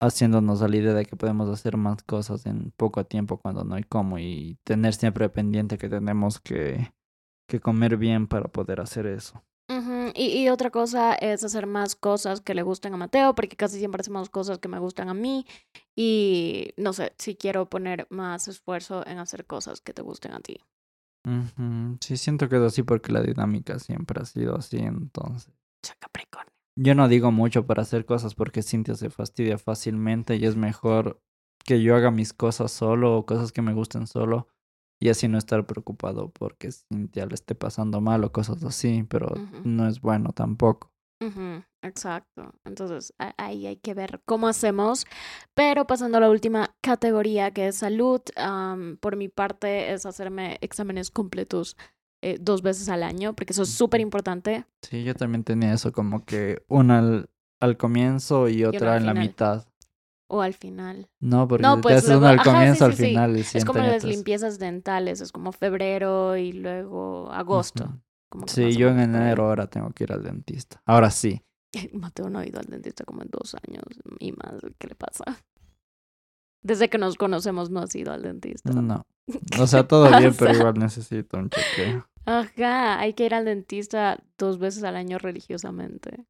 haciéndonos 0.00 0.60
la 0.62 0.76
idea 0.76 0.94
de 0.94 1.06
que 1.06 1.16
podemos 1.16 1.48
hacer 1.50 1.76
más 1.76 2.02
cosas 2.04 2.46
en 2.46 2.72
poco 2.76 3.04
tiempo 3.06 3.38
cuando 3.38 3.64
no 3.64 3.76
hay 3.76 3.84
cómo 3.84 4.18
y 4.18 4.58
tener 4.64 4.94
siempre 4.94 5.28
pendiente 5.30 5.78
que 5.78 5.88
tenemos 5.88 6.40
que, 6.40 6.94
que 7.48 7.60
comer 7.60 7.96
bien 7.98 8.28
para 8.28 8.48
poder 8.48 8.80
hacer 8.80 9.06
eso. 9.06 9.44
Ujú, 9.70 10.12
Y, 10.14 10.38
y 10.38 10.48
otra 10.48 10.70
cosa 10.70 11.14
es 11.14 11.44
hacer 11.44 11.66
más 11.66 11.94
cosas 11.94 12.40
que 12.40 12.54
le 12.54 12.62
gusten 12.62 12.94
a 12.94 12.96
Mateo, 12.96 13.34
porque 13.34 13.56
casi 13.56 13.78
siempre 13.78 14.00
hacemos 14.00 14.30
cosas 14.30 14.58
que 14.58 14.68
me 14.68 14.78
gustan 14.78 15.08
a 15.10 15.14
mí. 15.14 15.46
Y 15.94 16.72
no 16.76 16.92
sé, 16.92 17.12
si 17.18 17.34
quiero 17.36 17.68
poner 17.68 18.06
más 18.10 18.48
esfuerzo 18.48 19.06
en 19.06 19.18
hacer 19.18 19.44
cosas 19.46 19.80
que 19.80 19.92
te 19.92 20.02
gusten 20.02 20.32
a 20.32 20.40
ti. 20.40 20.58
Ujú, 21.26 21.98
Sí, 22.00 22.16
siento 22.16 22.48
que 22.48 22.56
es 22.56 22.62
así 22.62 22.82
porque 22.82 23.12
la 23.12 23.20
dinámica 23.20 23.78
siempre 23.78 24.22
ha 24.22 24.24
sido 24.24 24.56
así, 24.56 24.78
entonces. 24.78 25.52
Soy 25.84 25.96
Capricornio. 25.98 26.52
Yo 26.76 26.94
no 26.94 27.08
digo 27.08 27.30
mucho 27.32 27.66
para 27.66 27.82
hacer 27.82 28.06
cosas 28.06 28.34
porque 28.34 28.62
Cintia 28.62 28.94
se 28.94 29.10
fastidia 29.10 29.58
fácilmente 29.58 30.36
y 30.36 30.46
es 30.46 30.56
mejor 30.56 31.20
que 31.64 31.82
yo 31.82 31.96
haga 31.96 32.10
mis 32.10 32.32
cosas 32.32 32.70
solo 32.72 33.16
o 33.18 33.26
cosas 33.26 33.52
que 33.52 33.62
me 33.62 33.74
gusten 33.74 34.06
solo 34.06 34.48
y 35.00 35.08
así 35.08 35.28
no 35.28 35.38
estar 35.38 35.66
preocupado 35.66 36.30
porque 36.30 36.72
Cintia 36.72 37.26
le 37.26 37.34
esté 37.34 37.54
pasando 37.54 38.00
mal 38.00 38.24
o 38.24 38.32
cosas 38.32 38.62
así, 38.64 39.04
pero 39.08 39.34
no 39.64 39.86
es 39.86 40.00
bueno 40.00 40.32
tampoco. 40.32 40.92
Exacto. 41.82 42.54
Entonces, 42.64 43.14
ahí 43.36 43.66
hay 43.66 43.76
que 43.76 43.94
ver 43.94 44.20
cómo 44.24 44.48
hacemos. 44.48 45.06
Pero 45.54 45.86
pasando 45.86 46.18
a 46.18 46.20
la 46.20 46.30
última 46.30 46.74
categoría, 46.80 47.52
que 47.52 47.68
es 47.68 47.76
salud, 47.76 48.20
am, 48.36 48.96
por 48.98 49.16
mi 49.16 49.28
parte 49.28 49.92
es 49.92 50.06
hacerme 50.06 50.58
exámenes 50.60 51.10
completos 51.10 51.76
eh, 52.22 52.38
dos 52.40 52.62
veces 52.62 52.88
al 52.88 53.02
año, 53.02 53.34
porque 53.34 53.52
eso 53.52 53.62
es 53.62 53.70
súper 53.70 54.00
importante. 54.00 54.64
Sí, 54.82 55.04
yo 55.04 55.14
también 55.14 55.44
tenía 55.44 55.72
eso 55.72 55.92
como 55.92 56.24
que 56.24 56.62
una 56.68 56.98
al, 56.98 57.30
al 57.60 57.76
comienzo 57.76 58.48
y 58.48 58.64
otra 58.64 58.96
en 58.96 59.06
la 59.06 59.14
mitad. 59.14 59.67
O 60.30 60.42
al 60.42 60.52
final. 60.54 61.08
No, 61.20 61.48
porque 61.48 61.62
No, 61.62 61.76
te 61.76 61.82
pues 61.82 61.96
haces 61.96 62.08
luego- 62.10 62.20
una 62.22 62.30
al 62.30 62.38
ajá, 62.40 62.44
sí, 62.50 62.50
comienzo, 62.56 62.84
al 62.84 62.92
sí, 62.92 62.96
sí. 63.02 63.08
final 63.08 63.36
Es 63.36 63.64
como 63.64 63.78
las 63.80 64.04
limpiezas 64.04 64.58
dentales, 64.58 65.20
es 65.22 65.32
como 65.32 65.52
febrero 65.52 66.36
y 66.36 66.52
luego 66.52 67.32
agosto. 67.32 67.84
Ujú. 67.84 68.00
como 68.30 68.44
que 68.44 68.52
Sí, 68.52 68.76
yo 68.76 68.88
en 68.90 69.00
enero 69.00 69.46
ahora 69.48 69.68
tengo 69.68 69.90
que 69.92 70.04
ir 70.04 70.12
al 70.12 70.22
dentista. 70.22 70.82
Ahora 70.84 71.10
sí. 71.10 71.42
Mateo 71.94 72.28
no 72.28 72.38
ha 72.40 72.46
ido 72.46 72.60
al 72.60 72.66
dentista 72.66 73.04
como 73.04 73.22
en 73.22 73.28
dos 73.30 73.54
años 73.66 73.84
y 74.18 74.32
más. 74.32 74.60
¿Qué 74.78 74.86
le 74.88 74.94
pasa? 74.94 75.24
Desde 76.62 76.90
que 76.90 76.98
nos 76.98 77.14
conocemos 77.16 77.70
no 77.70 77.80
has 77.80 77.94
ido 77.94 78.12
al 78.12 78.22
dentista. 78.22 78.70
No. 78.72 79.06
O 79.60 79.66
sea, 79.66 79.86
todo 79.88 80.08
bien, 80.18 80.34
pero 80.38 80.52
igual 80.54 80.74
necesito 80.78 81.38
un 81.38 81.48
chequeo. 81.50 82.06
Ajá, 82.26 82.98
hay 82.98 83.14
que 83.14 83.24
ir 83.26 83.34
al 83.34 83.44
dentista 83.46 84.22
dos 84.38 84.58
veces 84.58 84.84
al 84.84 84.96
año 84.96 85.16
religiosamente. 85.18 86.26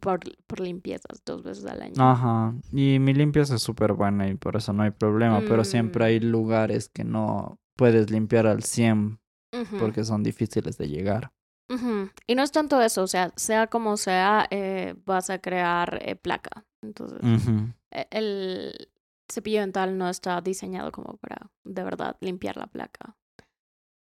Por, 0.00 0.20
por 0.46 0.60
limpiezas, 0.60 1.22
dos 1.26 1.42
veces 1.42 1.66
al 1.66 1.82
año. 1.82 1.94
Ajá. 2.02 2.54
Y 2.72 2.98
mi 2.98 3.12
limpieza 3.12 3.56
es 3.56 3.62
súper 3.62 3.92
buena 3.92 4.28
y 4.28 4.34
por 4.34 4.56
eso 4.56 4.72
no 4.72 4.82
hay 4.82 4.90
problema. 4.90 5.40
Pero 5.46 5.62
siempre 5.64 6.04
Mm. 6.04 6.06
hay 6.06 6.20
lugares 6.20 6.88
que 6.88 7.04
no 7.04 7.58
puedes 7.76 8.10
limpiar 8.10 8.46
al 8.46 8.62
100 8.62 9.20
Ujú, 9.52 9.76
porque 9.78 10.04
son 10.04 10.22
difíciles 10.22 10.78
de 10.78 10.88
llegar. 10.88 11.32
ujú. 11.68 12.08
Y 12.26 12.34
no 12.34 12.42
es 12.42 12.50
tanto 12.52 12.80
eso, 12.80 13.02
o 13.02 13.06
sea, 13.06 13.32
sea 13.36 13.66
como 13.66 13.96
sea, 13.96 14.46
eh, 14.50 14.94
vas 15.04 15.28
a 15.30 15.38
crear 15.40 15.98
eh, 16.02 16.16
placa. 16.16 16.64
Entonces, 16.82 17.20
e- 17.90 18.06
el 18.10 18.88
cepillo 19.30 19.60
dental 19.60 19.96
no 19.98 20.08
está 20.08 20.40
diseñado 20.40 20.92
como 20.92 21.16
para 21.18 21.50
de 21.64 21.82
verdad 21.84 22.16
limpiar 22.20 22.56
la 22.56 22.66
placa. 22.68 23.16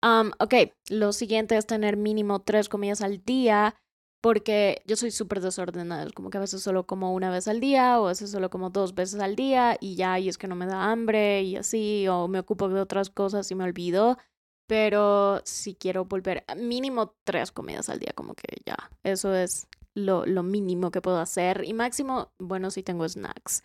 Am, 0.02 0.32
ok, 0.40 0.54
lo 0.90 1.14
siguiente 1.14 1.56
es 1.58 1.66
tener 1.66 1.96
mínimo 1.98 2.42
tres 2.42 2.68
comidas 2.68 3.02
al 3.02 3.24
día, 3.24 3.76
porque 4.24 4.82
yo 4.88 4.96
soy 4.96 5.12
súper 5.12 5.42
desordenada, 5.42 6.04
es 6.04 6.14
como 6.14 6.30
que 6.30 6.38
a 6.38 6.42
veces 6.42 6.64
solo 6.64 6.86
como 6.88 7.14
una 7.14 7.30
vez 7.30 7.50
al 7.50 7.60
día, 7.60 8.00
o 8.00 8.06
a 8.06 8.10
veces 8.10 8.32
solo 8.32 8.50
como 8.50 8.70
dos 8.70 8.96
veces 8.96 9.20
al 9.20 9.36
día, 9.36 9.76
y 9.82 9.96
ya, 9.96 10.18
y 10.18 10.30
es 10.30 10.38
que 10.38 10.48
no 10.48 10.56
me 10.56 10.66
da 10.66 10.90
hambre, 10.92 11.42
y 11.42 11.58
así, 11.58 12.08
o 12.08 12.30
me 12.30 12.40
ocupo 12.40 12.70
de 12.70 12.80
otras 12.80 13.10
cosas 13.10 13.52
y 13.52 13.56
me 13.56 13.66
olvido. 13.66 14.18
Pero 14.66 15.42
si 15.44 15.76
quiero 15.76 16.06
volver, 16.06 16.46
mínimo 16.56 17.16
tres 17.26 17.52
comidas 17.52 17.90
al 17.90 18.00
día, 18.00 18.14
como 18.16 18.34
que 18.34 18.48
ya, 18.66 18.78
eso 19.04 19.36
es 19.36 19.68
lo, 19.94 20.26
lo 20.26 20.42
mínimo 20.42 20.90
que 20.90 21.02
puedo 21.02 21.20
hacer. 21.20 21.66
Y 21.66 21.74
máximo, 21.74 22.32
bueno, 22.40 22.72
si 22.72 22.82
tengo 22.82 23.06
snacks. 23.10 23.62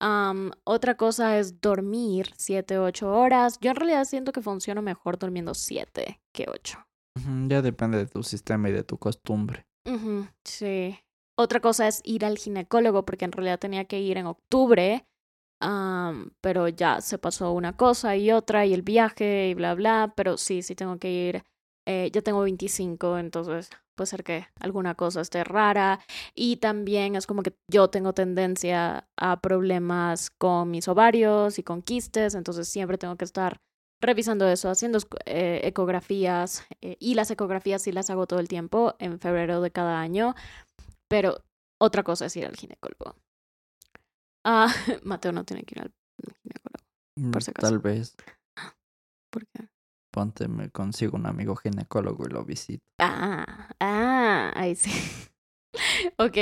Am, 0.00 0.50
otra 0.64 0.96
cosa 0.96 1.38
es 1.38 1.60
dormir 1.60 2.32
7, 2.36 2.80
8 2.80 3.14
horas. 3.14 3.60
Yo 3.60 3.70
en 3.70 3.76
realidad 3.76 4.04
siento 4.06 4.32
que 4.32 4.42
funciono 4.42 4.82
mejor 4.82 5.20
durmiendo 5.20 5.54
7 5.54 6.20
que 6.34 6.46
8. 6.52 6.84
Ujú, 7.16 7.46
Ya 7.48 7.62
depende 7.62 7.98
de 7.98 8.06
tu 8.06 8.24
sistema 8.24 8.68
y 8.70 8.72
de 8.72 8.82
tu 8.82 8.98
costumbre. 8.98 9.69
Ujú, 9.86 10.26
sí. 10.44 10.98
Otra 11.36 11.60
cosa 11.60 11.88
es 11.88 12.02
ir 12.04 12.24
al 12.26 12.36
ginecólogo, 12.36 13.04
porque 13.06 13.24
en 13.24 13.32
realidad 13.32 13.58
tenía 13.58 13.86
que 13.86 13.98
ir 14.00 14.18
en 14.18 14.26
octubre, 14.26 15.06
am, 15.60 16.32
pero 16.40 16.68
ya 16.68 17.00
se 17.00 17.18
pasó 17.18 17.52
una 17.52 17.76
cosa 17.76 18.16
y 18.16 18.32
otra, 18.32 18.66
y 18.66 18.74
el 18.74 18.82
viaje 18.82 19.48
y 19.48 19.54
bla, 19.54 19.74
bla, 19.74 20.12
pero 20.16 20.36
sí, 20.38 20.62
sí 20.62 20.74
tengo 20.74 20.98
que 20.98 21.10
ir. 21.10 21.44
Eh, 21.86 22.10
ya 22.12 22.22
tengo 22.22 22.42
25, 22.42 23.18
entonces 23.18 23.70
puede 23.96 24.06
ser 24.08 24.24
que 24.24 24.46
alguna 24.60 24.94
cosa 24.96 25.20
esté 25.22 25.44
rara. 25.44 26.00
Y 26.34 26.56
también 26.58 27.16
es 27.16 27.26
como 27.26 27.42
que 27.42 27.54
yo 27.68 27.88
tengo 27.90 28.12
tendencia 28.14 29.08
a 29.16 29.40
problemas 29.40 30.30
con 30.30 30.70
mis 30.70 30.88
ovarios 30.88 31.58
y 31.58 31.62
con 31.64 31.82
quistes, 31.82 32.34
entonces 32.34 32.68
siempre 32.68 32.98
tengo 32.98 33.16
que 33.16 33.24
estar 33.26 33.60
revisando 34.00 34.48
eso, 34.48 34.70
haciendo 34.70 34.98
eh, 35.26 35.60
ecografías 35.64 36.64
eh, 36.80 36.96
y 37.00 37.14
las 37.14 37.30
ecografías 37.30 37.82
sí 37.82 37.92
las 37.92 38.10
hago 38.10 38.26
todo 38.26 38.40
el 38.40 38.48
tiempo 38.48 38.94
en 38.98 39.20
febrero 39.20 39.60
de 39.60 39.70
cada 39.70 40.00
año, 40.00 40.34
pero 41.08 41.42
otra 41.80 42.02
cosa 42.02 42.26
es 42.26 42.36
ir 42.36 42.46
al 42.46 42.56
ginecólogo. 42.56 43.16
Ah, 44.44 44.68
Mateo 45.04 45.32
no 45.32 45.44
tiene 45.44 45.64
que 45.64 45.74
ir 45.76 45.82
al 45.82 45.92
ginecólogo. 46.42 46.84
Mm, 47.18 47.30
Por 47.30 47.42
si 47.42 47.50
acaso. 47.50 47.68
Tal 47.68 47.78
vez 47.78 48.16
¿Por 49.30 49.46
qué? 49.46 49.68
ponte, 50.12 50.48
me 50.48 50.70
consigo 50.70 51.16
un 51.16 51.26
amigo 51.26 51.54
ginecólogo 51.54 52.24
y 52.26 52.30
lo 52.32 52.44
visito. 52.44 52.82
Ah, 53.00 53.68
ah, 53.80 54.52
ahí 54.54 54.74
sí. 54.74 54.90
Ok, 56.18 56.36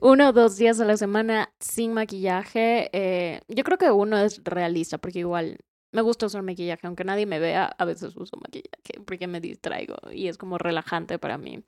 uno 0.00 0.28
o 0.28 0.32
dos 0.32 0.56
días 0.56 0.78
a 0.78 0.84
la 0.84 0.96
semana 0.96 1.52
sin 1.58 1.92
maquillaje. 1.92 2.88
eh, 2.92 3.40
yo 3.48 3.64
creo 3.64 3.78
que 3.78 3.90
uno 3.90 4.16
es 4.16 4.42
realista 4.44 4.96
porque 4.98 5.18
igual 5.18 5.58
me 5.92 6.02
gusta 6.02 6.26
usar 6.26 6.42
maquillaje, 6.42 6.86
aunque 6.86 7.04
nadie 7.04 7.26
me 7.26 7.38
vea, 7.38 7.66
a 7.66 7.84
veces 7.84 8.16
uso 8.16 8.36
maquillaje 8.36 9.00
porque 9.04 9.26
me 9.26 9.40
distraigo 9.40 9.96
y 10.12 10.28
es 10.28 10.38
como 10.38 10.58
relajante 10.58 11.18
para 11.18 11.38
mí. 11.38 11.64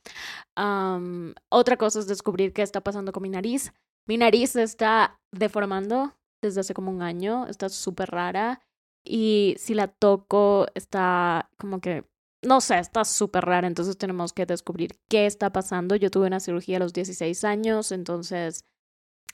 Otra 1.48 1.76
cosa 1.76 1.98
es 1.98 2.06
descubrir 2.06 2.52
qué 2.52 2.62
está 2.62 2.80
pasando 2.80 3.12
con 3.12 3.22
mi 3.22 3.28
nariz. 3.28 3.72
Mi 4.06 4.16
nariz 4.16 4.50
se 4.50 4.62
está 4.62 5.20
deformando 5.32 6.14
desde 6.42 6.60
hace 6.60 6.74
como 6.74 6.90
un 6.90 7.02
año, 7.02 7.46
está 7.46 7.68
súper 7.68 8.10
rara 8.10 8.60
y 9.04 9.54
si 9.58 9.74
la 9.74 9.88
toco 9.88 10.66
está 10.74 11.50
como 11.58 11.80
que 11.80 12.04
no 12.44 12.60
sé, 12.60 12.78
está 12.78 13.04
súper 13.04 13.44
rara, 13.44 13.68
entonces 13.68 13.96
tenemos 13.96 14.32
que 14.32 14.46
descubrir 14.46 14.98
qué 15.08 15.26
está 15.26 15.52
pasando. 15.52 15.94
Yo 15.94 16.10
tuve 16.10 16.26
una 16.26 16.40
cirugía 16.40 16.78
a 16.78 16.80
los 16.80 16.92
16 16.92 17.44
años, 17.44 17.92
entonces 17.92 18.64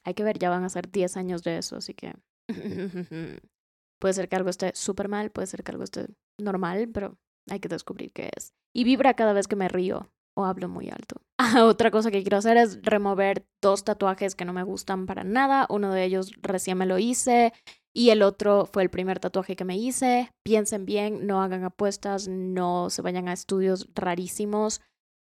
hay 0.05 0.13
que 0.13 0.25
ver, 0.25 0.39
ya 0.39 0.51
van 0.51 0.65
a 0.65 0.69
ser 0.69 0.91
10 0.91 1.17
años 1.17 1.43
de 1.43 1.59
eso, 1.59 1.77
así 1.77 1.95
que 1.95 2.15
puede 3.99 4.15
ser 4.15 4.29
que 4.29 4.37
algo 4.37 4.51
esté 4.51 4.73
súper 4.75 5.09
mal, 5.09 5.31
puede 5.31 5.47
ser 5.47 5.63
que 5.63 5.73
algo 5.73 5.85
esté 5.85 6.07
normal, 6.39 6.89
pero 6.93 7.19
hay 7.51 7.61
que 7.61 7.69
descubrir 7.69 8.13
qué 8.13 8.31
es. 8.37 8.55
Y 8.75 8.85
vibra 8.85 9.15
cada 9.15 9.33
vez 9.33 9.49
que 9.49 9.57
me 9.57 9.69
río 9.69 10.11
o 10.37 10.45
hablo 10.45 10.69
muy 10.69 10.89
alto. 10.89 11.17
Ah, 11.41 11.67
otra 11.67 11.93
cosa 11.93 12.11
que 12.11 12.23
quiero 12.23 12.37
hacer 12.37 12.57
es 12.57 12.83
remover 12.83 13.47
dos 13.63 13.85
tatuajes 13.85 14.35
que 14.35 14.45
no 14.45 14.53
me 14.53 14.65
gustan 14.65 15.07
para 15.07 15.23
nada. 15.23 15.67
Uno 15.71 15.93
de 15.93 16.05
ellos 16.05 16.33
recién 16.43 16.77
me 16.77 16.85
lo 16.85 16.99
hice 16.99 17.53
y 17.95 18.11
el 18.11 18.23
otro 18.23 18.67
fue 18.67 18.83
el 18.83 18.91
primer 18.91 19.21
tatuaje 19.21 19.55
que 19.55 19.65
me 19.65 19.77
hice. 19.77 20.33
Piensen 20.43 20.85
bien, 20.85 21.29
no 21.29 21.41
hagan 21.41 21.63
apuestas, 21.63 22.27
no 22.27 22.91
se 22.91 23.03
vayan 23.03 23.29
a 23.29 23.33
estudios 23.33 23.89
rarísimos 23.95 24.81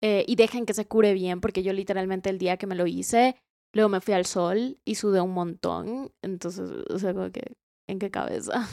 eh, 0.01 0.25
y 0.27 0.35
dejen 0.35 0.65
que 0.65 0.73
se 0.73 0.87
cure 0.87 1.13
bien, 1.13 1.41
porque 1.41 1.63
yo 1.63 1.73
literalmente 1.73 2.29
el 2.29 2.37
día 2.37 2.57
que 2.57 2.67
me 2.67 2.75
lo 2.75 2.87
hice, 2.87 3.35
luego 3.73 3.89
me 3.89 4.01
fui 4.01 4.13
al 4.13 4.25
sol 4.25 4.79
y 4.85 4.95
sudé 4.95 5.21
un 5.21 5.33
montón. 5.33 6.11
Entonces, 6.21 6.71
o 6.89 6.99
sea, 6.99 7.13
que, 7.31 7.55
¿en 7.89 7.99
qué 7.99 8.11
cabeza? 8.11 8.67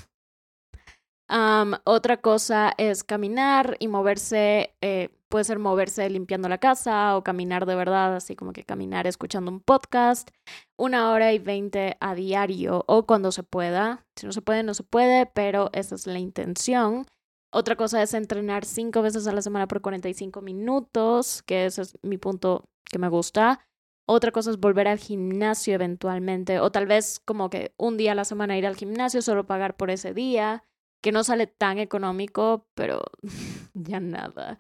Otra 1.85 2.19
cosa 2.19 2.73
es 2.79 3.03
caminar 3.03 3.77
y 3.81 3.89
moverse, 3.89 4.75
eh, 4.81 5.11
puede 5.29 5.45
ser 5.45 5.59
moverse 5.59 6.09
limpiando 6.09 6.49
la 6.49 6.59
casa 6.59 7.17
o 7.17 7.25
caminar 7.25 7.67
de 7.67 7.75
verdad, 7.75 8.15
así 8.15 8.37
como 8.37 8.53
que 8.53 8.63
caminar 8.63 9.07
escuchando 9.07 9.51
un 9.51 9.61
podcast, 9.61 10.31
una 10.79 11.11
hora 11.11 11.33
y 11.33 11.39
veinte 11.39 11.97
a 12.01 12.15
diario 12.15 12.85
o 12.87 13.07
cuando 13.07 13.33
se 13.33 13.43
pueda. 13.43 14.05
Si 14.15 14.27
no 14.27 14.33
se 14.33 14.43
puede, 14.43 14.63
no 14.63 14.75
se 14.75 14.85
puede, 14.85 15.27
pero 15.27 15.71
esa 15.73 15.97
es 15.97 16.07
la 16.07 16.19
intención. 16.19 17.07
Otra 17.53 17.77
cosa 17.77 18.03
es 18.03 18.15
entrenar 18.15 18.65
cinco 18.65 19.03
veces 19.03 19.27
a 19.27 19.33
la 19.33 19.43
semana 19.43 19.67
por 19.67 19.81
45 19.81 20.43
minutos, 20.43 21.43
que 21.43 21.67
ese 21.67 21.83
es 21.83 21.99
mi 22.03 22.19
punto 22.19 22.65
que 22.85 22.99
me 22.99 23.09
gusta. 23.09 23.67
Otra 24.09 24.31
cosa 24.31 24.51
es 24.51 24.59
volver 24.59 24.87
al 24.89 24.99
gimnasio 24.99 25.75
eventualmente, 25.75 26.61
o 26.61 26.71
tal 26.71 26.87
vez 26.87 27.21
como 27.25 27.51
que 27.51 27.75
un 27.77 27.97
día 27.97 28.13
a 28.13 28.15
la 28.15 28.25
semana 28.25 28.57
ir 28.57 28.67
al 28.67 28.77
gimnasio, 28.77 29.21
solo 29.21 29.47
pagar 29.47 29.77
por 29.77 29.91
ese 29.91 30.15
día, 30.15 30.63
que 31.03 31.13
no 31.13 31.25
sale 31.25 31.47
tan 31.47 31.79
económico, 31.79 32.67
pero 32.75 33.03
ya 33.75 34.01
nada. 34.01 34.59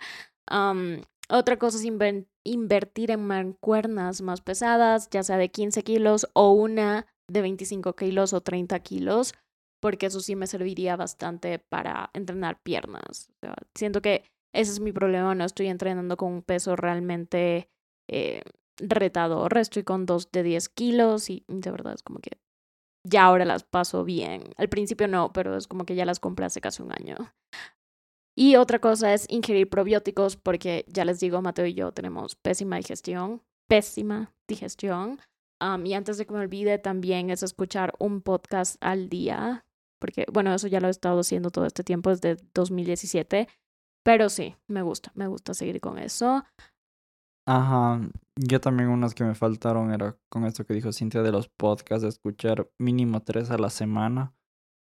Otra 1.28 1.58
cosa 1.58 1.78
es 1.78 1.84
invertir 2.44 3.10
en 3.10 3.26
mancuernas 3.26 4.22
más 4.22 4.40
pesadas, 4.40 5.08
ya 5.10 5.22
sea 5.22 5.38
de 5.38 5.50
15 5.50 5.82
kilos 5.82 6.28
o 6.34 6.52
una 6.52 7.06
de 7.28 7.42
25 7.42 7.96
kilos 7.96 8.32
o 8.32 8.40
30 8.40 8.78
kilos, 8.80 9.34
porque 9.80 10.06
eso 10.06 10.20
sí 10.20 10.36
me 10.36 10.46
serviría 10.46 10.96
bastante 10.96 11.58
para 11.58 12.10
entrenar 12.14 12.60
piernas. 12.62 13.28
Siento 13.74 14.00
que 14.02 14.24
ese 14.54 14.72
es 14.72 14.80
mi 14.80 14.92
problema, 14.92 15.34
no 15.34 15.44
estoy 15.44 15.66
entrenando 15.66 16.16
con 16.16 16.32
un 16.32 16.42
peso 16.42 16.76
realmente 16.76 17.68
eh, 18.08 18.42
retador, 18.78 19.56
estoy 19.58 19.82
con 19.84 20.06
dos 20.06 20.30
de 20.32 20.42
10 20.42 20.68
kilos 20.70 21.30
y 21.30 21.44
de 21.48 21.70
verdad 21.70 21.94
es 21.94 22.02
como 22.02 22.18
que 22.20 22.38
ya 23.04 23.24
ahora 23.24 23.44
las 23.44 23.62
paso 23.64 24.04
bien. 24.04 24.42
Al 24.56 24.68
principio 24.68 25.08
no, 25.08 25.32
pero 25.32 25.56
es 25.56 25.66
como 25.66 25.84
que 25.84 25.94
ya 25.94 26.04
las 26.04 26.20
compré 26.20 26.46
hace 26.46 26.60
casi 26.60 26.82
un 26.82 26.92
año. 26.92 27.16
Y 28.38 28.56
otra 28.56 28.80
cosa 28.80 29.14
es 29.14 29.26
ingerir 29.30 29.70
probióticos 29.70 30.36
porque 30.36 30.84
ya 30.88 31.04
les 31.04 31.20
digo, 31.20 31.40
Mateo 31.40 31.66
y 31.66 31.74
yo 31.74 31.92
tenemos 31.92 32.36
pésima 32.36 32.76
digestión, 32.76 33.42
pésima 33.66 34.34
digestión. 34.46 35.20
Um, 35.58 35.86
y 35.86 35.94
antes 35.94 36.18
de 36.18 36.26
que 36.26 36.34
me 36.34 36.40
olvide, 36.40 36.78
también 36.78 37.30
es 37.30 37.42
escuchar 37.42 37.94
un 37.98 38.20
podcast 38.20 38.76
al 38.80 39.08
día, 39.08 39.64
porque 39.98 40.26
bueno, 40.30 40.54
eso 40.54 40.66
ya 40.66 40.80
lo 40.80 40.88
he 40.88 40.90
estado 40.90 41.20
haciendo 41.20 41.50
todo 41.50 41.64
este 41.64 41.82
tiempo, 41.82 42.10
desde 42.10 42.36
2017. 42.52 43.48
Pero 44.02 44.28
sí, 44.28 44.54
me 44.66 44.82
gusta, 44.82 45.12
me 45.14 45.26
gusta 45.26 45.54
seguir 45.54 45.80
con 45.80 45.98
eso. 45.98 46.44
Ajá, 47.48 48.00
yo 48.36 48.60
también 48.60 48.88
unas 48.88 49.14
que 49.14 49.22
me 49.22 49.34
faltaron 49.36 49.92
era 49.92 50.16
con 50.28 50.44
esto 50.44 50.66
que 50.66 50.74
dijo 50.74 50.92
Cintia 50.92 51.22
de 51.22 51.30
los 51.30 51.48
podcasts, 51.48 52.02
de 52.02 52.08
escuchar 52.08 52.68
mínimo 52.78 53.22
tres 53.22 53.50
a 53.52 53.58
la 53.58 53.70
semana 53.70 54.34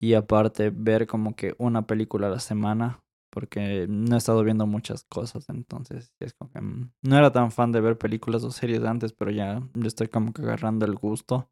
y 0.01 0.15
aparte 0.15 0.71
ver 0.71 1.07
como 1.07 1.37
que 1.37 1.55
una 1.59 1.87
película 1.87 2.29
a 2.29 2.31
la 2.31 2.41
semana, 2.41 3.03
porque 3.31 3.87
no 3.89 4.17
he 4.17 4.19
estado 4.19 4.45
viendo 4.45 4.67
muchas 4.67 5.05
cosas, 5.05 5.49
entonces 5.51 6.13
es 6.21 6.35
como 6.35 6.51
que 6.53 6.61
mm, 6.61 6.93
no 7.03 7.19
era 7.19 7.33
tan 7.33 7.53
fan 7.53 7.73
de 7.73 7.81
ver 7.81 7.99
películas 7.99 8.45
o 8.45 8.53
series 8.53 8.85
antes, 8.85 9.13
pero 9.13 9.31
ya 9.33 9.63
estoy 9.85 10.09
como 10.09 10.33
que 10.33 10.43
agarrando 10.43 10.87
el 10.87 10.95
gusto 10.97 11.51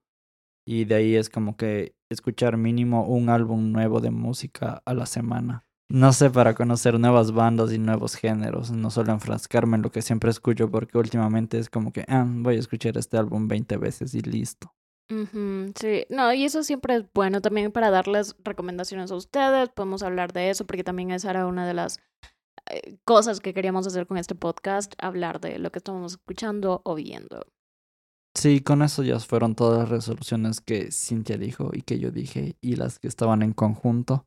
y 0.67 0.87
de 0.87 0.97
ahí 0.97 1.17
es 1.17 1.31
como 1.31 1.57
que 1.57 1.97
escuchar 2.11 2.57
mínimo 2.59 3.07
un 3.07 3.31
álbum 3.31 3.73
nuevo 3.73 4.01
de 4.01 4.11
música 4.13 4.83
a 4.87 4.95
la 4.95 5.07
semana. 5.07 5.67
No 5.91 6.13
sé, 6.13 6.31
para 6.31 6.55
conocer 6.55 6.99
nuevas 6.99 7.33
bandas 7.33 7.73
y 7.73 7.79
nuevos 7.79 8.15
géneros, 8.15 8.71
no 8.71 8.91
solo 8.91 9.13
enfrascarme 9.13 9.77
en 9.77 9.83
lo 9.83 9.91
que 9.91 10.03
siempre 10.03 10.31
escucho, 10.31 10.71
porque 10.71 10.97
últimamente 10.97 11.59
es 11.59 11.69
como 11.69 11.93
que, 11.93 12.05
ah, 12.09 12.25
voy 12.27 12.57
a 12.57 12.61
escuchar 12.61 12.97
este 12.97 13.19
álbum 13.19 13.49
20 13.49 13.77
veces 13.77 14.15
y 14.15 14.21
listo. 14.21 14.75
Sí, 15.09 16.07
no, 16.09 16.33
y 16.33 16.45
eso 16.45 16.63
siempre 16.63 16.97
es 16.97 17.05
bueno 17.13 17.43
también 17.43 17.71
para 17.71 17.91
darles 17.91 18.35
recomendaciones 18.43 19.11
a 19.11 19.17
ustedes. 19.17 19.69
Podemos 19.69 20.03
hablar 20.03 20.33
de 20.33 20.51
eso 20.51 20.67
porque 20.67 20.83
también 20.83 21.11
esa 21.11 21.31
era 21.31 21.47
una 21.47 21.67
de 21.67 21.75
las 21.75 22.01
eh, 22.71 22.97
cosas 23.05 23.41
que 23.41 23.53
queríamos 23.53 23.87
hacer 23.87 24.07
con 24.07 24.17
este 24.17 24.35
podcast, 24.35 24.95
hablar 24.99 25.41
de 25.41 25.59
lo 25.59 25.71
que 25.71 25.79
estamos 25.79 26.13
escuchando 26.13 26.81
o 26.85 26.95
viendo. 26.95 27.47
Sí, 28.35 28.61
con 28.61 28.83
eso 28.83 29.03
ya 29.03 29.21
fueron 29.21 29.55
todas 29.55 29.79
las 29.79 29.89
resoluciones 29.91 30.61
que 30.61 30.91
Cintia 30.91 31.37
dijo 31.37 31.71
y 31.73 31.83
que 31.83 31.99
yo 31.99 32.11
dije 32.11 32.57
y 32.61 32.77
las 32.77 32.99
que 32.99 33.07
estaban 33.07 33.43
en 33.43 33.53
conjunto. 33.53 34.27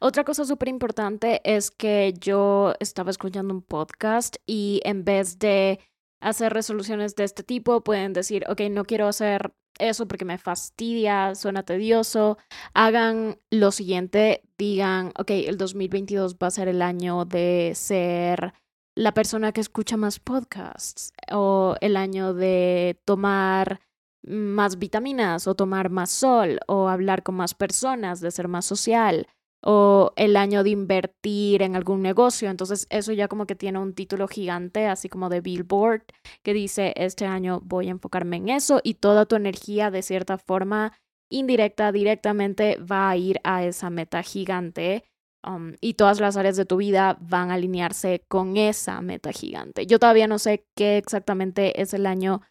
Otra 0.00 0.24
cosa 0.24 0.44
súper 0.44 0.68
importante 0.68 1.40
es 1.44 1.70
que 1.70 2.14
yo 2.18 2.74
estaba 2.80 3.10
escuchando 3.10 3.52
un 3.54 3.62
podcast 3.62 4.36
y 4.46 4.80
en 4.84 5.04
vez 5.04 5.38
de 5.38 5.80
hacer 6.20 6.52
resoluciones 6.52 7.14
de 7.14 7.24
este 7.24 7.42
tipo, 7.42 7.82
pueden 7.82 8.12
decir, 8.12 8.44
ok, 8.48 8.62
no 8.70 8.84
quiero 8.84 9.06
hacer 9.06 9.52
eso 9.78 10.08
porque 10.08 10.24
me 10.24 10.38
fastidia, 10.38 11.34
suena 11.34 11.62
tedioso. 11.62 12.38
Hagan 12.74 13.38
lo 13.50 13.70
siguiente, 13.70 14.42
digan, 14.58 15.12
ok, 15.18 15.30
el 15.30 15.56
2022 15.56 16.36
va 16.36 16.48
a 16.48 16.52
ser 16.52 16.68
el 16.68 16.82
año 16.82 17.24
de 17.24 17.72
ser 17.74 18.54
la 18.96 19.14
persona 19.14 19.52
que 19.52 19.60
escucha 19.60 19.96
más 19.96 20.18
podcasts 20.18 21.12
o 21.30 21.76
el 21.80 21.96
año 21.96 22.34
de 22.34 23.00
tomar 23.04 23.80
más 24.28 24.78
vitaminas 24.78 25.46
o 25.46 25.54
tomar 25.54 25.90
más 25.90 26.10
sol 26.10 26.60
o 26.66 26.88
hablar 26.88 27.22
con 27.22 27.36
más 27.36 27.54
personas, 27.54 28.20
de 28.20 28.30
ser 28.30 28.48
más 28.48 28.66
social 28.66 29.26
o 29.62 30.12
el 30.16 30.36
año 30.36 30.62
de 30.62 30.70
invertir 30.70 31.62
en 31.62 31.74
algún 31.76 32.02
negocio. 32.02 32.50
Entonces 32.50 32.86
eso 32.90 33.12
ya 33.12 33.28
como 33.28 33.46
que 33.46 33.56
tiene 33.56 33.78
un 33.78 33.94
título 33.94 34.28
gigante, 34.28 34.86
así 34.86 35.08
como 35.08 35.28
de 35.28 35.40
Billboard, 35.40 36.04
que 36.42 36.54
dice, 36.54 36.92
este 36.96 37.26
año 37.26 37.60
voy 37.64 37.88
a 37.88 37.92
enfocarme 37.92 38.36
en 38.36 38.48
eso 38.50 38.80
y 38.82 38.94
toda 38.94 39.26
tu 39.26 39.36
energía 39.36 39.90
de 39.90 40.02
cierta 40.02 40.38
forma 40.38 40.92
indirecta, 41.30 41.92
directamente 41.92 42.78
va 42.78 43.10
a 43.10 43.16
ir 43.16 43.40
a 43.44 43.64
esa 43.64 43.90
meta 43.90 44.22
gigante. 44.22 45.04
Um, 45.46 45.74
y 45.80 45.94
todas 45.94 46.18
las 46.18 46.36
áreas 46.36 46.56
de 46.56 46.64
tu 46.64 46.78
vida 46.78 47.16
van 47.20 47.50
a 47.50 47.54
alinearse 47.54 48.24
con 48.26 48.56
esa 48.56 49.00
meta 49.02 49.30
gigante. 49.32 49.86
Yo 49.86 50.00
todavía 50.00 50.26
no 50.26 50.38
sé 50.38 50.66
qué 50.74 50.96
exactamente 50.96 51.80
es 51.80 51.94
el 51.94 52.06
año 52.06 52.42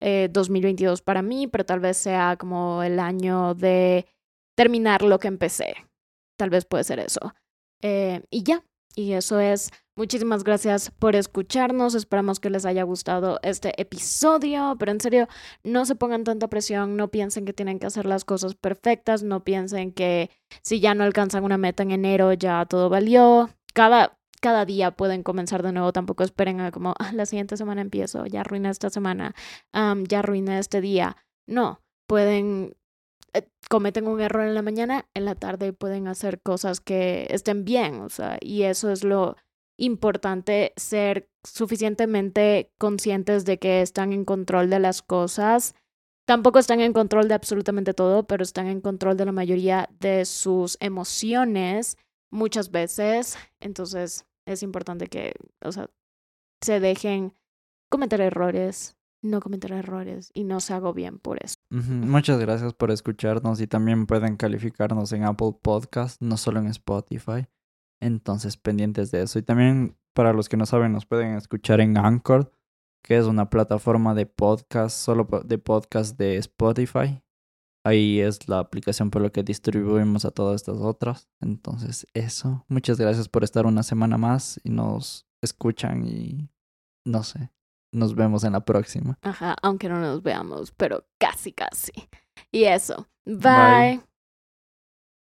2022 0.00 1.00
eh, 1.00 1.02
para 1.04 1.22
mí, 1.22 1.46
pero 1.46 1.64
tal 1.64 1.80
vez 1.80 1.96
sea 1.96 2.36
como 2.36 2.82
el 2.82 2.98
año 2.98 3.54
de 3.54 4.06
terminar 4.56 5.02
lo 5.02 5.18
que 5.18 5.28
empecé. 5.28 5.74
Tal 6.36 6.50
vez 6.50 6.64
puede 6.64 6.84
ser 6.84 6.98
eso. 6.98 7.34
Eh, 7.82 8.22
y 8.30 8.42
ya, 8.42 8.64
y 8.94 9.12
eso 9.12 9.38
es. 9.38 9.70
Muchísimas 9.94 10.44
gracias 10.44 10.90
por 10.90 11.16
escucharnos. 11.16 11.94
Esperamos 11.94 12.40
que 12.40 12.50
les 12.50 12.66
haya 12.66 12.82
gustado 12.82 13.38
este 13.42 13.80
episodio. 13.80 14.76
Pero 14.78 14.92
en 14.92 15.00
serio, 15.00 15.28
no 15.64 15.86
se 15.86 15.94
pongan 15.94 16.24
tanta 16.24 16.48
presión. 16.48 16.96
No 16.96 17.08
piensen 17.08 17.44
que 17.44 17.52
tienen 17.52 17.78
que 17.78 17.86
hacer 17.86 18.06
las 18.06 18.24
cosas 18.24 18.54
perfectas. 18.54 19.22
No 19.22 19.44
piensen 19.44 19.92
que 19.92 20.30
si 20.62 20.80
ya 20.80 20.94
no 20.94 21.04
alcanzan 21.04 21.44
una 21.44 21.58
meta 21.58 21.82
en 21.82 21.92
enero, 21.92 22.32
ya 22.32 22.66
todo 22.66 22.90
valió. 22.90 23.50
Cada, 23.72 24.18
cada 24.40 24.64
día 24.64 24.90
pueden 24.92 25.22
comenzar 25.22 25.62
de 25.62 25.72
nuevo. 25.72 25.92
Tampoco 25.92 26.24
esperen 26.24 26.60
a 26.60 26.70
como 26.70 26.94
ah, 26.98 27.12
la 27.12 27.26
siguiente 27.26 27.56
semana 27.56 27.80
empiezo, 27.80 28.26
ya 28.26 28.40
arruiné 28.40 28.70
esta 28.70 28.90
semana, 28.90 29.34
ya 29.72 30.18
arruiné 30.18 30.58
este 30.58 30.80
día. 30.80 31.16
No, 31.46 31.80
pueden, 32.06 32.76
eh, 33.32 33.48
cometen 33.68 34.06
un 34.06 34.20
error 34.20 34.46
en 34.46 34.54
la 34.54 34.62
mañana, 34.62 35.06
en 35.14 35.24
la 35.24 35.34
tarde 35.34 35.72
pueden 35.72 36.08
hacer 36.08 36.40
cosas 36.40 36.80
que 36.80 37.26
estén 37.30 37.64
bien, 37.64 38.00
o 38.00 38.08
sea, 38.08 38.38
y 38.40 38.62
eso 38.62 38.90
es 38.90 39.04
lo 39.04 39.36
importante, 39.78 40.72
ser 40.76 41.28
suficientemente 41.44 42.72
conscientes 42.78 43.44
de 43.44 43.58
que 43.58 43.82
están 43.82 44.12
en 44.12 44.24
control 44.24 44.70
de 44.70 44.80
las 44.80 45.02
cosas. 45.02 45.74
Tampoco 46.26 46.58
están 46.58 46.80
en 46.80 46.92
control 46.92 47.28
de 47.28 47.34
absolutamente 47.34 47.94
todo, 47.94 48.26
pero 48.26 48.42
están 48.42 48.66
en 48.66 48.80
control 48.80 49.16
de 49.16 49.26
la 49.26 49.32
mayoría 49.32 49.88
de 50.00 50.24
sus 50.24 50.76
emociones 50.80 51.96
muchas 52.30 52.70
veces. 52.70 53.36
Entonces 53.60 54.26
es 54.46 54.62
importante 54.62 55.08
que, 55.08 55.34
o 55.62 55.72
sea, 55.72 55.90
se 56.60 56.80
dejen 56.80 57.34
cometer 57.90 58.20
errores, 58.20 58.96
no 59.22 59.40
cometer 59.40 59.72
errores 59.72 60.30
y 60.34 60.44
no 60.44 60.60
se 60.60 60.74
hago 60.74 60.92
bien 60.92 61.18
por 61.18 61.42
eso. 61.42 61.56
Muchas 61.70 62.38
gracias 62.38 62.74
por 62.74 62.90
escucharnos 62.90 63.60
y 63.60 63.66
también 63.66 64.06
pueden 64.06 64.36
calificarnos 64.36 65.12
en 65.12 65.24
Apple 65.24 65.56
Podcast, 65.60 66.20
no 66.22 66.36
solo 66.36 66.60
en 66.60 66.68
Spotify. 66.68 67.46
Entonces, 68.00 68.56
pendientes 68.56 69.10
de 69.10 69.22
eso. 69.22 69.38
Y 69.38 69.42
también, 69.42 69.96
para 70.12 70.32
los 70.32 70.48
que 70.48 70.56
no 70.56 70.66
saben, 70.66 70.92
nos 70.92 71.06
pueden 71.06 71.34
escuchar 71.34 71.80
en 71.80 71.96
Anchor, 71.96 72.52
que 73.02 73.16
es 73.16 73.26
una 73.26 73.50
plataforma 73.50 74.14
de 74.14 74.26
podcast, 74.26 74.96
solo 74.96 75.28
de 75.44 75.58
podcast 75.58 76.18
de 76.18 76.36
Spotify. 76.36 77.22
Ahí 77.86 78.18
es 78.18 78.48
la 78.48 78.58
aplicación 78.58 79.12
por 79.12 79.22
la 79.22 79.30
que 79.30 79.44
distribuimos 79.44 80.24
a 80.24 80.32
todas 80.32 80.56
estas 80.56 80.78
otras. 80.78 81.28
Entonces, 81.40 82.04
eso. 82.14 82.64
Muchas 82.66 82.98
gracias 82.98 83.28
por 83.28 83.44
estar 83.44 83.64
una 83.64 83.84
semana 83.84 84.18
más 84.18 84.60
y 84.64 84.70
nos 84.70 85.24
escuchan 85.40 86.04
y 86.04 86.50
no 87.04 87.22
sé. 87.22 87.52
Nos 87.92 88.16
vemos 88.16 88.42
en 88.42 88.54
la 88.54 88.64
próxima. 88.64 89.16
Ajá, 89.22 89.54
aunque 89.62 89.88
no 89.88 90.00
nos 90.00 90.20
veamos, 90.24 90.72
pero 90.72 91.06
casi, 91.18 91.52
casi. 91.52 91.92
Y 92.50 92.64
eso. 92.64 93.06
Bye. 93.24 94.02